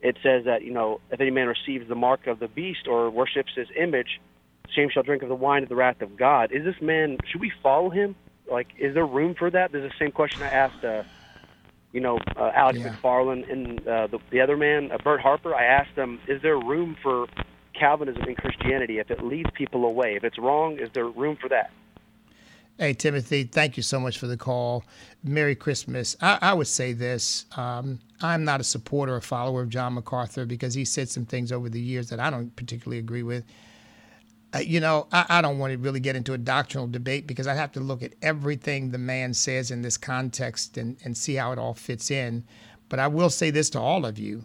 it 0.00 0.16
says 0.22 0.44
that 0.44 0.62
you 0.62 0.72
know 0.72 1.00
if 1.10 1.20
any 1.20 1.30
man 1.30 1.48
receives 1.48 1.88
the 1.88 1.94
mark 1.94 2.26
of 2.26 2.38
the 2.38 2.48
beast 2.48 2.86
or 2.86 3.10
worships 3.10 3.52
his 3.54 3.68
image, 3.76 4.20
shame 4.74 4.88
shall 4.90 5.02
drink 5.02 5.22
of 5.22 5.28
the 5.28 5.34
wine 5.34 5.62
of 5.62 5.68
the 5.68 5.76
wrath 5.76 6.00
of 6.02 6.16
God. 6.16 6.52
Is 6.52 6.64
this 6.64 6.80
man? 6.80 7.18
Should 7.26 7.40
we 7.40 7.52
follow 7.62 7.90
him? 7.90 8.14
Like, 8.50 8.68
is 8.78 8.94
there 8.94 9.06
room 9.06 9.34
for 9.34 9.50
that? 9.50 9.72
There's 9.72 9.90
the 9.90 9.96
same 9.98 10.12
question 10.12 10.42
I 10.42 10.48
asked, 10.48 10.84
uh, 10.84 11.04
you 11.92 12.00
know, 12.00 12.18
uh, 12.36 12.50
Alex 12.54 12.78
yeah. 12.78 12.94
McFarland 12.94 13.50
and 13.50 13.86
uh, 13.86 14.06
the, 14.08 14.18
the 14.30 14.40
other 14.40 14.56
man, 14.56 14.90
uh, 14.90 14.98
Bert 15.02 15.20
Harper. 15.20 15.54
I 15.54 15.64
asked 15.64 15.96
them, 15.96 16.20
is 16.26 16.42
there 16.42 16.58
room 16.58 16.96
for 17.02 17.26
Calvinism 17.78 18.24
in 18.24 18.34
Christianity 18.34 18.98
if 18.98 19.10
it 19.10 19.24
leads 19.24 19.50
people 19.54 19.84
away? 19.84 20.16
If 20.16 20.24
it's 20.24 20.38
wrong, 20.38 20.78
is 20.78 20.90
there 20.92 21.06
room 21.06 21.36
for 21.40 21.48
that? 21.48 21.70
Hey, 22.78 22.94
Timothy, 22.94 23.44
thank 23.44 23.76
you 23.76 23.82
so 23.82 24.00
much 24.00 24.18
for 24.18 24.26
the 24.26 24.36
call. 24.36 24.84
Merry 25.22 25.54
Christmas. 25.54 26.16
I, 26.20 26.38
I 26.40 26.54
would 26.54 26.66
say 26.66 26.94
this 26.94 27.46
um, 27.56 28.00
I'm 28.20 28.44
not 28.44 28.60
a 28.60 28.64
supporter 28.64 29.14
or 29.14 29.20
follower 29.20 29.62
of 29.62 29.68
John 29.68 29.94
MacArthur 29.94 30.46
because 30.46 30.74
he 30.74 30.84
said 30.84 31.08
some 31.08 31.26
things 31.26 31.52
over 31.52 31.68
the 31.68 31.80
years 31.80 32.08
that 32.08 32.18
I 32.18 32.30
don't 32.30 32.54
particularly 32.56 32.98
agree 32.98 33.22
with 33.22 33.44
uh, 34.54 34.58
you 34.58 34.80
know, 34.80 35.06
I, 35.12 35.26
I, 35.28 35.42
don't 35.42 35.58
want 35.58 35.72
to 35.72 35.78
really 35.78 36.00
get 36.00 36.16
into 36.16 36.34
a 36.34 36.38
doctrinal 36.38 36.86
debate 36.86 37.26
because 37.26 37.46
I 37.46 37.54
have 37.54 37.72
to 37.72 37.80
look 37.80 38.02
at 38.02 38.14
everything 38.20 38.90
the 38.90 38.98
man 38.98 39.32
says 39.32 39.70
in 39.70 39.82
this 39.82 39.96
context 39.96 40.76
and, 40.76 40.98
and 41.04 41.16
see 41.16 41.34
how 41.36 41.52
it 41.52 41.58
all 41.58 41.74
fits 41.74 42.10
in. 42.10 42.44
But 42.88 42.98
I 42.98 43.06
will 43.06 43.30
say 43.30 43.50
this 43.50 43.70
to 43.70 43.80
all 43.80 44.04
of 44.04 44.18
you 44.18 44.44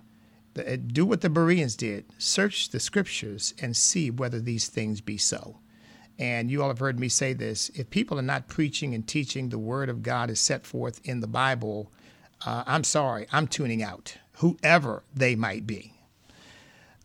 uh, 0.58 0.78
do 0.88 1.05
what 1.05 1.22
the 1.22 1.30
Bereans 1.30 1.76
did 1.76 2.05
search 2.18 2.70
the 2.70 2.80
scriptures 2.80 3.53
and 3.62 3.76
see 3.76 4.10
whether 4.10 4.39
these 4.39 4.68
things 4.68 5.01
be 5.01 5.18
so. 5.18 5.58
And 6.20 6.49
you 6.49 6.62
all 6.64 6.70
have 6.70 6.80
heard 6.80 6.99
me 6.99 7.10
say 7.10 7.34
this 7.34 7.70
if 7.76 7.89
people 7.89 8.18
are 8.18 8.24
not 8.24 8.47
preaching 8.47 8.95
and 8.95 9.05
teaching 9.05 9.49
the 9.49 9.60
word 9.60 9.89
of 9.89 10.03
God 10.03 10.30
is 10.30 10.39
set 10.39 10.66
forth 10.66 11.01
in 11.03 11.20
the 11.20 11.28
Bible, 11.28 11.91
uh, 12.45 12.64
I'm 12.66 12.84
sorry, 12.84 13.28
I'm 13.32 13.47
tuning 13.47 13.84
out, 13.84 14.18
whoever 14.38 15.03
they 15.14 15.36
might 15.36 15.68
be. 15.68 15.97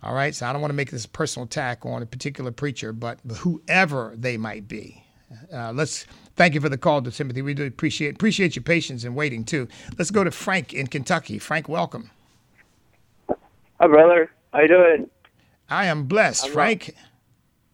All 0.03 0.15
right, 0.15 0.35
so 0.35 0.47
I 0.47 0.53
don't 0.53 0.61
want 0.61 0.71
to 0.71 0.77
make 0.77 0.91
this 0.91 1.05
a 1.05 1.09
personal 1.09 1.47
attack 1.47 1.87
on 1.87 2.03
a 2.03 2.07
particular 2.07 2.51
preacher, 2.51 2.93
but 2.93 3.21
whoever 3.39 4.13
they 4.17 4.37
might 4.37 4.67
be. 4.67 5.05
Uh, 5.53 5.73
let's 5.73 6.07
thank 6.35 6.55
you 6.55 6.61
for 6.61 6.69
the 6.69 6.77
call 6.77 7.01
to 7.03 7.11
Timothy. 7.11 7.41
We 7.41 7.55
do 7.55 7.65
appreciate 7.65 8.17
appreciate 8.17 8.57
your 8.57 8.65
patience 8.65 9.05
and 9.05 9.15
waiting 9.15 9.45
too. 9.45 9.69
Let's 9.97 10.11
go 10.11 10.25
to 10.25 10.31
Frank 10.31 10.75
in 10.75 10.89
Kentucky. 10.89 11.39
Frank, 11.39 11.69
welcome. 11.69 12.11
Hi, 13.29 13.87
brother. 13.87 14.31
How 14.53 14.63
you 14.63 14.69
doing? 14.69 15.11
I 15.71 15.87
am 15.87 16.05
blessed, 16.05 16.47
I'm 16.47 16.53
Frank. 16.53 16.95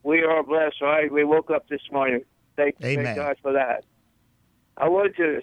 We 0.03 0.23
are 0.23 0.43
blessed, 0.43 0.81
right? 0.83 1.11
We 1.11 1.25
woke 1.25 1.51
up 1.51 1.69
this 1.69 1.81
morning. 1.91 2.21
Thank, 2.57 2.77
Amen. 2.85 3.05
thank 3.05 3.17
God 3.17 3.37
for 3.43 3.53
that. 3.53 3.85
I 4.77 4.89
wanted 4.89 5.17
to. 5.17 5.41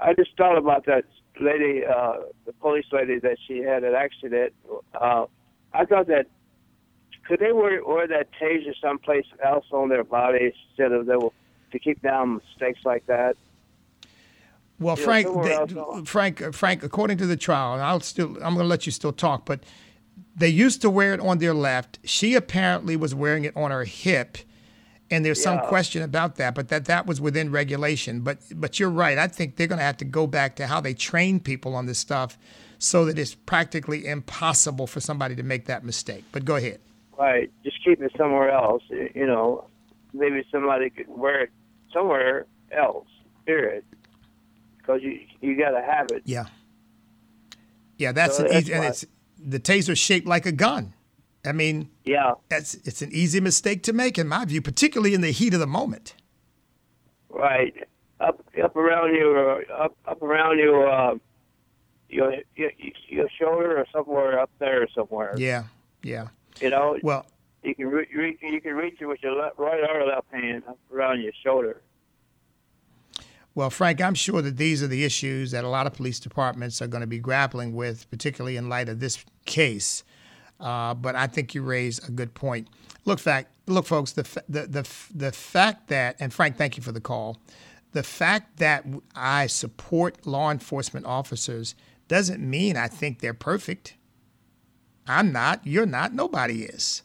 I 0.00 0.14
just 0.14 0.36
thought 0.36 0.58
about 0.58 0.86
that 0.86 1.04
lady, 1.40 1.82
uh, 1.84 2.14
the 2.46 2.52
police 2.54 2.84
lady 2.92 3.18
that 3.20 3.36
she 3.46 3.58
had 3.58 3.84
an 3.84 3.94
accident. 3.94 4.54
Uh, 4.98 5.26
I 5.74 5.84
thought 5.84 6.06
that 6.08 6.26
could 7.26 7.40
they 7.40 7.52
wear, 7.52 7.84
wear 7.84 8.06
that 8.08 8.28
taser 8.40 8.74
someplace 8.80 9.26
else 9.44 9.66
on 9.70 9.88
their 9.88 10.04
body 10.04 10.52
instead 10.68 10.92
of 10.92 11.06
they 11.06 11.16
will, 11.16 11.32
to 11.70 11.78
keep 11.78 12.02
down 12.02 12.34
mistakes 12.34 12.80
like 12.84 13.06
that. 13.06 13.36
Well, 14.78 14.96
Frank, 14.96 15.28
they, 15.44 16.02
Frank, 16.04 16.54
Frank, 16.54 16.82
according 16.82 17.18
to 17.18 17.26
the 17.26 17.36
trial, 17.36 17.74
and 17.74 17.82
I'll 17.82 18.00
still, 18.00 18.30
I'm 18.36 18.54
going 18.54 18.58
to 18.58 18.64
let 18.64 18.84
you 18.84 18.92
still 18.92 19.12
talk, 19.12 19.46
but 19.46 19.62
they 20.34 20.48
used 20.48 20.82
to 20.82 20.90
wear 20.90 21.14
it 21.14 21.20
on 21.20 21.38
their 21.38 21.54
left. 21.54 22.00
She 22.04 22.34
apparently 22.34 22.96
was 22.96 23.14
wearing 23.14 23.44
it 23.44 23.56
on 23.56 23.70
her 23.70 23.84
hip, 23.84 24.38
and 25.10 25.24
there's 25.24 25.42
some 25.42 25.60
question 25.60 26.02
about 26.02 26.36
that, 26.36 26.54
but 26.54 26.68
that 26.68 26.86
that 26.86 27.06
was 27.06 27.20
within 27.20 27.52
regulation. 27.52 28.20
But 28.22 28.38
but 28.54 28.80
you're 28.80 28.90
right. 28.90 29.18
I 29.18 29.28
think 29.28 29.56
they're 29.56 29.66
going 29.66 29.78
to 29.78 29.84
have 29.84 29.98
to 29.98 30.04
go 30.04 30.26
back 30.26 30.56
to 30.56 30.66
how 30.66 30.80
they 30.80 30.94
train 30.94 31.38
people 31.38 31.76
on 31.76 31.86
this 31.86 31.98
stuff, 31.98 32.36
so 32.82 33.04
that 33.04 33.16
it's 33.16 33.36
practically 33.36 34.06
impossible 34.06 34.88
for 34.88 34.98
somebody 34.98 35.36
to 35.36 35.44
make 35.44 35.66
that 35.66 35.84
mistake. 35.84 36.24
But 36.32 36.44
go 36.44 36.56
ahead. 36.56 36.80
Right. 37.16 37.48
Just 37.62 37.76
keep 37.84 38.02
it 38.02 38.10
somewhere 38.18 38.50
else. 38.50 38.82
You 38.90 39.24
know, 39.24 39.66
maybe 40.12 40.44
somebody 40.50 40.90
could 40.90 41.06
wear 41.08 41.42
it 41.42 41.50
somewhere 41.92 42.46
else. 42.72 43.06
Period. 43.46 43.84
Because 44.78 45.00
you 45.00 45.20
you 45.40 45.56
got 45.56 45.70
to 45.70 45.80
have 45.80 46.10
it. 46.10 46.22
Yeah. 46.24 46.46
Yeah, 47.98 48.10
that's 48.10 48.38
So 48.38 48.46
an 48.46 48.50
that's 48.50 48.64
easy, 48.64 48.72
and 48.72 48.84
it's 48.84 49.04
the 49.38 49.60
taser 49.60 49.96
shaped 49.96 50.26
like 50.26 50.44
a 50.44 50.52
gun. 50.52 50.92
I 51.44 51.52
mean, 51.52 51.88
yeah, 52.04 52.32
that's 52.48 52.74
it's 52.74 53.00
an 53.00 53.10
easy 53.12 53.38
mistake 53.38 53.84
to 53.84 53.92
make 53.92 54.18
in 54.18 54.26
my 54.26 54.44
view, 54.44 54.60
particularly 54.60 55.14
in 55.14 55.20
the 55.20 55.30
heat 55.30 55.54
of 55.54 55.60
the 55.60 55.68
moment. 55.68 56.16
Right. 57.28 57.74
Up 58.18 58.44
up 58.60 58.74
around 58.74 59.14
your 59.14 59.70
up 59.72 59.96
up 60.06 60.20
around 60.20 60.58
your 60.58 60.88
uh, 60.88 61.14
your, 62.12 62.34
your 62.54 62.70
your 63.08 63.28
shoulder 63.40 63.78
or 63.78 63.86
somewhere 63.92 64.38
up 64.38 64.50
there 64.58 64.86
somewhere. 64.94 65.34
Yeah, 65.36 65.64
yeah. 66.02 66.28
You 66.60 66.70
know. 66.70 66.98
Well, 67.02 67.26
you 67.62 67.74
can 67.74 67.88
re- 67.88 68.08
re- 68.14 68.38
you 68.40 68.60
can 68.60 68.74
reach 68.74 68.98
it 69.00 69.06
with 69.06 69.22
your 69.22 69.34
left, 69.34 69.58
right 69.58 69.80
or 69.80 70.06
left 70.06 70.26
hand 70.32 70.62
around 70.92 71.22
your 71.22 71.32
shoulder. 71.42 71.80
Well, 73.54 73.70
Frank, 73.70 74.00
I'm 74.00 74.14
sure 74.14 74.40
that 74.40 74.56
these 74.56 74.82
are 74.82 74.86
the 74.86 75.04
issues 75.04 75.50
that 75.50 75.62
a 75.62 75.68
lot 75.68 75.86
of 75.86 75.92
police 75.92 76.18
departments 76.18 76.80
are 76.80 76.86
going 76.86 77.02
to 77.02 77.06
be 77.06 77.18
grappling 77.18 77.74
with, 77.74 78.10
particularly 78.10 78.56
in 78.56 78.70
light 78.70 78.88
of 78.88 79.00
this 79.00 79.24
case. 79.44 80.04
Uh, 80.58 80.94
but 80.94 81.16
I 81.16 81.26
think 81.26 81.54
you 81.54 81.62
raise 81.62 81.98
a 82.08 82.10
good 82.10 82.34
point. 82.34 82.68
Look, 83.04 83.18
fact, 83.18 83.54
look, 83.66 83.86
folks, 83.86 84.12
the, 84.12 84.22
the 84.48 84.66
the 84.66 84.88
the 85.14 85.32
fact 85.32 85.88
that, 85.88 86.16
and 86.20 86.32
Frank, 86.32 86.56
thank 86.56 86.76
you 86.76 86.82
for 86.82 86.92
the 86.92 87.00
call. 87.00 87.38
The 87.92 88.02
fact 88.02 88.56
that 88.56 88.86
I 89.14 89.48
support 89.48 90.26
law 90.26 90.50
enforcement 90.50 91.04
officers 91.04 91.74
doesn't 92.12 92.42
mean 92.42 92.76
I 92.76 92.88
think 92.88 93.20
they're 93.20 93.32
perfect. 93.32 93.96
I'm 95.06 95.32
not. 95.32 95.66
You're 95.66 95.86
not. 95.86 96.12
Nobody 96.12 96.64
is. 96.64 97.02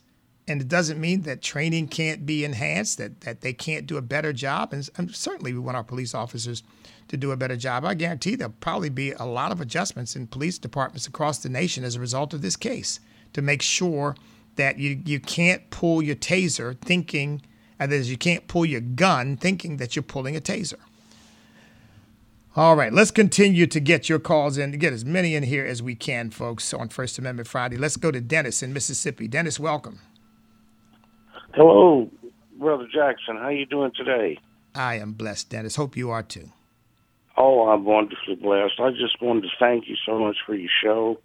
And 0.50 0.62
it 0.62 0.68
doesn't 0.68 1.00
mean 1.00 1.22
that 1.22 1.42
training 1.42 1.88
can't 1.88 2.26
be 2.26 2.44
enhanced, 2.44 2.98
that, 2.98 3.22
that 3.22 3.40
they 3.40 3.54
can't 3.54 3.88
do 3.88 3.96
a 3.96 4.02
better 4.02 4.34
job. 4.34 4.74
And, 4.74 4.90
and 4.98 5.16
certainly 5.16 5.54
we 5.54 5.60
want 5.60 5.78
our 5.78 5.84
police 5.84 6.14
officers 6.14 6.62
to 7.08 7.16
do 7.16 7.32
a 7.32 7.38
better 7.38 7.56
job. 7.56 7.86
I 7.86 7.94
guarantee 7.94 8.36
there'll 8.36 8.54
probably 8.60 8.90
be 8.90 9.14
a 9.14 9.24
lot 9.24 9.54
of 9.54 9.62
adjustments 9.62 10.18
in 10.18 10.28
police 10.28 10.58
departments 10.58 11.08
across 11.08 11.38
the 11.40 11.48
nation 11.50 11.86
as 11.86 11.96
a 11.96 12.02
result 12.02 12.34
of 12.34 12.42
this 12.42 12.58
case 12.58 13.00
to 13.32 13.42
make 13.42 13.62
sure 13.62 14.14
that 14.58 14.78
you, 14.78 15.02
you 15.06 15.22
can't 15.22 15.70
pull 15.70 16.02
your 16.02 16.18
taser 16.18 16.78
thinking, 16.80 17.42
that 17.78 17.94
is, 17.94 18.12
you 18.12 18.18
can't 18.18 18.48
pull 18.50 18.66
your 18.66 18.82
gun 18.82 19.38
thinking 19.38 19.78
that 19.78 19.96
you're 19.96 20.04
pulling 20.04 20.36
a 20.36 20.42
taser. 20.42 20.80
All 22.58 22.76
right, 22.76 22.92
let's 22.92 23.12
continue 23.12 23.68
to 23.68 23.80
get 23.80 24.10
your 24.10 24.18
calls 24.18 24.58
in, 24.58 24.72
to 24.72 24.80
get 24.80 24.92
as 24.92 25.06
many 25.06 25.36
in 25.36 25.44
here 25.44 25.64
as 25.64 25.84
we 25.84 25.94
can, 25.94 26.32
folks, 26.32 26.74
on 26.74 26.90
First 26.90 27.20
Amendment 27.20 27.48
Friday. 27.48 27.78
Let's 27.78 27.98
go 27.98 28.10
to 28.10 28.20
Dennis 28.20 28.64
in 28.64 28.74
Mississippi. 28.74 29.28
Dennis, 29.28 29.60
welcome. 29.60 30.00
Hello, 31.54 32.10
Brother 32.58 32.88
Jackson. 32.92 33.36
How 33.36 33.44
are 33.44 33.52
you 33.52 33.68
doing 33.68 33.92
today? 33.96 34.40
I 34.74 34.96
am 34.96 35.14
blessed, 35.14 35.52
Dennis. 35.52 35.76
Hope 35.76 35.96
you 35.96 36.10
are 36.10 36.24
too. 36.24 36.52
Oh, 37.38 37.68
I'm 37.70 37.86
wonderfully 37.86 38.34
blessed. 38.34 38.80
I 38.80 38.90
just 38.90 39.22
wanted 39.22 39.42
to 39.42 39.50
thank 39.60 39.88
you 39.88 39.96
so 40.04 40.18
much 40.18 40.38
for 40.44 40.56
your 40.56 40.72
show, 40.84 41.20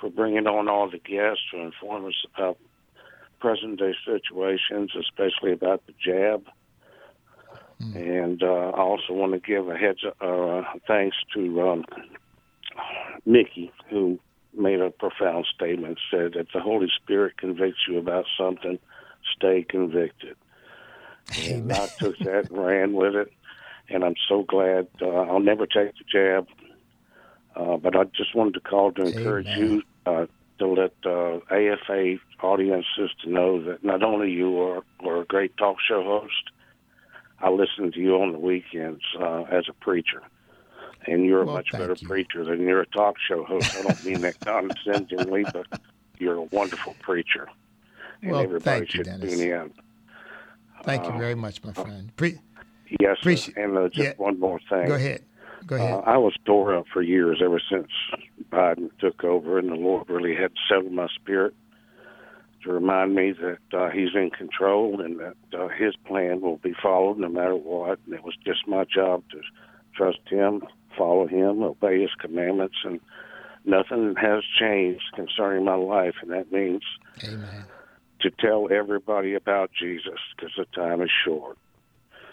for 0.00 0.08
bringing 0.08 0.46
on 0.46 0.70
all 0.70 0.88
the 0.88 0.96
guests 0.96 1.42
to 1.52 1.60
inform 1.60 2.06
us 2.06 2.24
about 2.34 2.56
present 3.40 3.78
day 3.78 3.92
situations, 4.06 4.92
especially 4.98 5.52
about 5.52 5.82
the 5.86 5.92
jab. 6.02 6.46
And 7.80 8.42
uh, 8.42 8.72
I 8.74 8.80
also 8.80 9.12
want 9.12 9.32
to 9.32 9.38
give 9.38 9.68
a 9.68 9.76
heads 9.76 10.00
uh, 10.20 10.62
thanks 10.86 11.16
to 11.34 11.62
um, 11.62 11.84
Mickey, 13.24 13.72
who 13.88 14.18
made 14.56 14.80
a 14.80 14.90
profound 14.90 15.46
statement, 15.54 15.98
said 16.10 16.32
that 16.34 16.48
the 16.52 16.60
Holy 16.60 16.88
Spirit 17.02 17.36
convicts 17.38 17.80
you 17.88 17.98
about 17.98 18.24
something, 18.38 18.78
stay 19.36 19.64
convicted. 19.68 20.36
And 21.36 21.72
I 21.72 21.88
took 21.98 22.18
that 22.20 22.50
and 22.50 22.58
ran 22.58 22.92
with 22.94 23.14
it, 23.14 23.32
and 23.88 24.04
I'm 24.04 24.16
so 24.28 24.42
glad. 24.42 24.88
Uh, 25.00 25.08
I'll 25.08 25.40
never 25.40 25.66
take 25.66 25.92
the 25.98 26.04
jab, 26.10 26.48
uh, 27.54 27.76
but 27.76 27.94
I 27.94 28.04
just 28.04 28.34
wanted 28.34 28.54
to 28.54 28.60
call 28.60 28.92
to 28.92 29.06
encourage 29.06 29.48
you 29.56 29.82
uh, 30.06 30.26
to 30.58 30.66
let 30.66 30.92
uh, 31.04 31.38
AFA 31.50 32.16
audiences 32.42 33.10
to 33.22 33.30
know 33.30 33.62
that 33.64 33.84
not 33.84 34.02
only 34.02 34.30
you 34.30 34.60
are, 34.60 34.82
are 35.00 35.22
a 35.22 35.24
great 35.24 35.56
talk 35.56 35.76
show 35.86 36.02
host, 36.02 36.50
I 37.40 37.50
listen 37.50 37.92
to 37.92 38.00
you 38.00 38.20
on 38.20 38.32
the 38.32 38.38
weekends 38.38 39.02
uh, 39.20 39.42
as 39.44 39.64
a 39.68 39.72
preacher. 39.72 40.22
And 41.06 41.24
you're 41.24 41.42
a 41.42 41.46
much 41.46 41.70
better 41.72 41.94
you. 41.98 42.08
preacher 42.08 42.44
than 42.44 42.60
you're 42.62 42.80
a 42.80 42.86
talk 42.86 43.16
show 43.28 43.44
host. 43.44 43.74
I 43.76 43.82
don't 43.82 44.04
mean 44.04 44.20
that 44.22 44.38
condescendingly, 44.40 45.44
but 45.52 45.66
you're 46.18 46.34
a 46.36 46.42
wonderful 46.42 46.96
preacher. 47.00 47.48
And 48.22 48.32
Well, 48.32 48.40
everybody 48.40 48.80
thank 48.80 48.94
you, 48.94 48.98
should 48.98 49.06
Dennis. 49.06 49.38
tune 49.38 49.50
in. 49.50 49.72
Thank 50.84 51.04
you 51.04 51.10
Uh, 51.12 51.18
very 51.18 51.34
much, 51.36 51.62
my 51.64 51.72
friend. 51.72 52.14
Pre- 52.16 52.38
Yes. 53.00 53.18
Appreciate- 53.20 53.56
and 53.58 53.76
uh, 53.76 53.88
just 53.88 53.98
yeah. 53.98 54.12
one 54.16 54.40
more 54.40 54.58
thing. 54.68 54.88
Go 54.88 54.94
ahead. 54.94 55.22
Go 55.66 55.76
ahead. 55.76 55.92
Uh, 55.94 55.98
I 56.06 56.16
was 56.16 56.34
tore 56.46 56.74
up 56.74 56.86
for 56.92 57.02
years 57.02 57.40
ever 57.44 57.60
since 57.70 57.88
Biden 58.50 58.90
took 58.98 59.22
over, 59.24 59.58
and 59.58 59.68
the 59.70 59.74
Lord 59.76 60.08
really 60.08 60.34
had 60.34 60.52
to 60.54 60.60
settle 60.68 60.90
my 60.90 61.06
spirit 61.14 61.54
to 62.64 62.72
remind 62.72 63.14
me 63.14 63.32
that 63.32 63.78
uh, 63.78 63.90
He's 63.90 64.14
in 64.14 64.30
control 64.30 65.00
and 65.00 65.20
that 65.20 65.36
uh, 65.58 65.68
His 65.68 65.94
plan 66.06 66.40
will 66.40 66.58
be 66.58 66.74
followed 66.82 67.18
no 67.18 67.28
matter 67.28 67.56
what. 67.56 67.98
And 68.06 68.14
it 68.14 68.24
was 68.24 68.34
just 68.44 68.66
my 68.66 68.84
job 68.84 69.22
to 69.30 69.40
trust 69.94 70.20
Him, 70.28 70.62
follow 70.96 71.26
Him, 71.26 71.62
obey 71.62 72.00
His 72.00 72.14
commandments, 72.18 72.76
and 72.84 73.00
nothing 73.64 74.14
has 74.20 74.42
changed 74.58 75.04
concerning 75.14 75.64
my 75.64 75.74
life, 75.74 76.14
and 76.22 76.30
that 76.30 76.50
means 76.52 76.82
Amen. 77.24 77.64
to 78.20 78.30
tell 78.30 78.68
everybody 78.70 79.34
about 79.34 79.70
Jesus 79.78 80.18
because 80.34 80.52
the 80.56 80.66
time 80.74 81.02
is 81.02 81.10
short. 81.24 81.58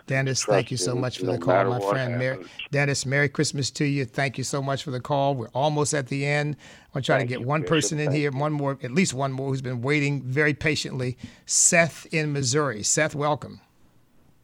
Dennis, 0.08 0.46
thank 0.46 0.70
you 0.70 0.78
so 0.78 0.94
much 0.94 1.18
for 1.18 1.26
no 1.26 1.32
the 1.34 1.40
call, 1.40 1.66
my 1.66 1.80
friend. 1.80 2.20
Mer- 2.20 2.40
Dennis, 2.72 3.06
Merry 3.08 3.28
Christmas 3.28 3.72
to 3.72 3.86
you. 3.86 4.06
Thank 4.06 4.38
you 4.38 4.44
so 4.44 4.62
much 4.62 4.84
for 4.84 4.92
the 4.92 5.00
call. 5.00 5.34
We're 5.34 5.48
almost 5.48 5.94
at 5.96 6.08
the 6.08 6.26
end. 6.26 6.56
I'm 6.58 6.94
going 6.94 7.02
to 7.02 7.06
try 7.08 7.18
Thank 7.18 7.30
to 7.30 7.34
get 7.36 7.42
you, 7.42 7.48
one 7.48 7.62
Bishop. 7.62 7.70
person 7.70 8.00
in 8.00 8.06
Thank 8.08 8.18
here, 8.18 8.32
one 8.32 8.54
more, 8.54 8.78
at 8.84 8.92
least 8.92 9.16
one 9.16 9.32
more, 9.32 9.50
who's 9.50 9.64
been 9.64 9.82
waiting 9.82 10.22
very 10.22 10.54
patiently. 10.54 11.18
Seth 11.48 12.06
in 12.12 12.32
Missouri. 12.34 12.84
Seth, 12.84 13.16
welcome. 13.16 13.62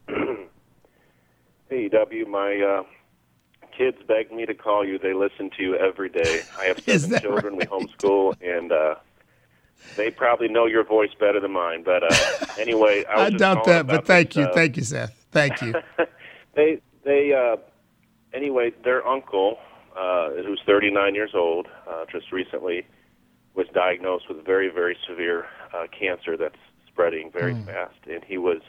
Hey, 1.68 1.88
W, 1.88 2.26
my 2.26 2.60
uh, 2.60 2.82
kids 3.74 3.96
begged 4.06 4.30
me 4.30 4.44
to 4.44 4.52
call 4.52 4.84
you. 4.86 4.98
They 4.98 5.14
listen 5.14 5.48
to 5.56 5.62
you 5.62 5.74
every 5.74 6.10
day. 6.10 6.42
I 6.58 6.64
have 6.64 6.80
seven 6.84 7.18
children. 7.18 7.56
We 7.56 7.64
homeschool, 7.64 8.34
and 8.42 8.70
uh, 8.70 8.96
they 9.96 10.10
probably 10.10 10.48
know 10.48 10.66
your 10.66 10.84
voice 10.84 11.08
better 11.18 11.40
than 11.40 11.52
mine. 11.52 11.82
But 11.82 12.02
uh, 12.02 12.46
anyway, 12.58 13.06
I, 13.06 13.16
was 13.24 13.34
I 13.34 13.36
doubt 13.38 13.64
that, 13.64 13.86
but 13.86 14.06
thank 14.06 14.34
this, 14.34 14.36
you. 14.36 14.42
uh, 14.44 14.52
Thank 14.52 14.76
you, 14.76 14.82
Seth. 14.82 15.21
Thank 15.32 15.60
you. 15.62 15.74
they 16.54 16.80
they 17.04 17.32
uh 17.32 17.56
anyway 18.34 18.70
their 18.84 19.06
uncle 19.06 19.56
uh 19.96 20.30
who's 20.46 20.60
39 20.66 21.14
years 21.14 21.32
old 21.34 21.66
uh 21.88 22.04
just 22.10 22.30
recently 22.32 22.86
was 23.54 23.66
diagnosed 23.74 24.28
with 24.28 24.44
very 24.44 24.68
very 24.68 24.96
severe 25.08 25.46
uh 25.74 25.86
cancer 25.98 26.36
that's 26.36 26.54
spreading 26.86 27.30
very 27.32 27.54
Mm. 27.54 27.66
fast 27.66 27.96
and 28.06 28.22
he 28.24 28.36
was 28.38 28.60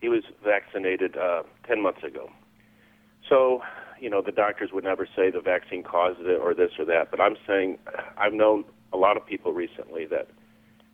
he 0.00 0.08
was 0.08 0.22
vaccinated 0.44 1.16
uh 1.16 1.42
10 1.66 1.82
months 1.82 2.02
ago 2.04 2.30
so 3.28 3.62
you 4.00 4.10
know 4.10 4.20
the 4.20 4.32
doctors 4.32 4.70
would 4.72 4.84
never 4.84 5.06
say 5.16 5.30
the 5.30 5.40
vaccine 5.40 5.82
caused 5.82 6.20
it 6.20 6.38
or 6.40 6.54
this 6.54 6.72
or 6.78 6.84
that 6.84 7.10
but 7.10 7.20
i'm 7.20 7.36
saying 7.46 7.78
i've 8.18 8.34
known 8.34 8.64
a 8.92 8.96
lot 8.98 9.16
of 9.16 9.24
people 9.26 9.52
recently 9.52 10.04
that 10.06 10.28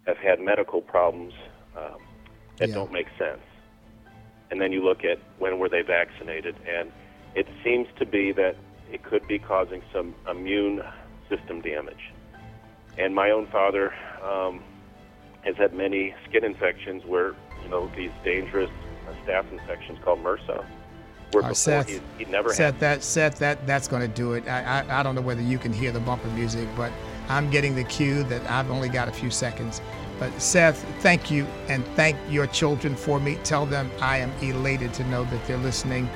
have 0.07 0.17
had 0.17 0.41
medical 0.41 0.81
problems 0.81 1.35
um, 1.77 1.99
that 2.59 2.69
Yeah. 2.69 2.77
don't 2.77 2.93
make 2.93 3.09
sense 3.19 3.43
and 4.51 4.61
then 4.61 4.73
you 4.73 4.85
look 4.85 5.05
at 5.05 5.19
when 5.39 5.59
were 5.59 5.69
they 5.69 5.83
vaccinated, 5.83 6.57
and 6.67 6.91
it 7.35 7.47
seems 7.63 7.87
to 7.99 8.07
be 8.07 8.33
that 8.33 8.57
it 8.91 9.03
could 9.03 9.27
be 9.27 9.39
causing 9.39 9.83
some 9.93 10.15
immune 10.29 10.83
system 11.29 11.61
damage. 11.61 12.13
And 12.99 13.15
my 13.15 13.31
own 13.31 13.47
father 13.47 13.95
um, 14.23 14.63
has 15.43 15.57
had 15.57 15.73
many 15.73 16.15
skin 16.29 16.45
infections 16.45 17.05
where 17.05 17.35
you 17.63 17.69
know 17.69 17.91
these 17.97 18.11
dangerous 18.25 18.71
staph 19.25 19.51
infections 19.53 19.99
called 20.03 20.23
MRSA. 20.23 20.65
Where 21.33 21.43
before 21.43 21.43
right, 21.43 21.57
Seth, 21.57 21.89
he, 21.89 22.01
he 22.19 22.25
never 22.25 22.53
Seth, 22.53 22.75
had. 22.75 22.81
that, 22.81 23.05
Seth, 23.05 23.39
that, 23.39 23.65
that's 23.65 23.87
going 23.87 24.03
to 24.03 24.09
do 24.09 24.33
it. 24.33 24.49
I, 24.49 24.81
I, 24.81 25.01
I 25.01 25.03
don't 25.05 25.15
know 25.15 25.21
whether 25.21 25.41
you 25.41 25.59
can 25.59 25.73
hear 25.73 25.93
the 25.93 26.01
bumper 26.01 26.27
music, 26.31 26.69
but 26.77 26.91
I'm 27.29 27.51
getting 27.51 27.77
the 27.77 27.85
cue 27.85 28.25
that 28.25 28.51
I've 28.51 28.69
only 28.69 28.89
got 28.89 29.07
a 29.07 29.13
few 29.13 29.31
seconds. 29.31 29.81
But 30.21 30.41
Seth, 30.41 30.85
thank 31.01 31.31
you, 31.31 31.47
and 31.69 31.85
thank 31.97 32.17
your 32.29 32.47
children 32.47 32.95
for 32.95 33.19
me. 33.19 33.37
Tell 33.43 33.65
them 33.65 33.91
I 34.01 34.19
am 34.19 34.31
elated 34.43 34.93
to 34.95 35.05
know 35.05 35.25
that 35.25 35.47
they're 35.47 35.57
listening. 35.57 36.09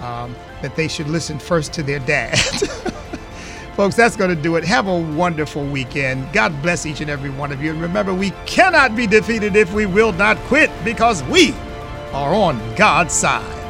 Um, 0.00 0.34
that 0.62 0.74
they 0.74 0.88
should 0.88 1.08
listen 1.08 1.38
first 1.38 1.72
to 1.74 1.82
their 1.84 2.00
dad. 2.00 2.36
Folks, 3.76 3.94
that's 3.94 4.16
going 4.16 4.34
to 4.34 4.42
do 4.42 4.56
it. 4.56 4.64
Have 4.64 4.88
a 4.88 4.98
wonderful 4.98 5.64
weekend. 5.64 6.32
God 6.32 6.60
bless 6.60 6.86
each 6.86 7.00
and 7.00 7.10
every 7.10 7.30
one 7.30 7.52
of 7.52 7.62
you. 7.62 7.70
And 7.70 7.80
remember, 7.80 8.12
we 8.12 8.30
cannot 8.46 8.96
be 8.96 9.06
defeated 9.06 9.54
if 9.54 9.72
we 9.72 9.86
will 9.86 10.12
not 10.12 10.36
quit 10.38 10.70
because 10.84 11.22
we 11.24 11.52
are 12.12 12.34
on 12.34 12.58
God's 12.74 13.14
side. 13.14 13.61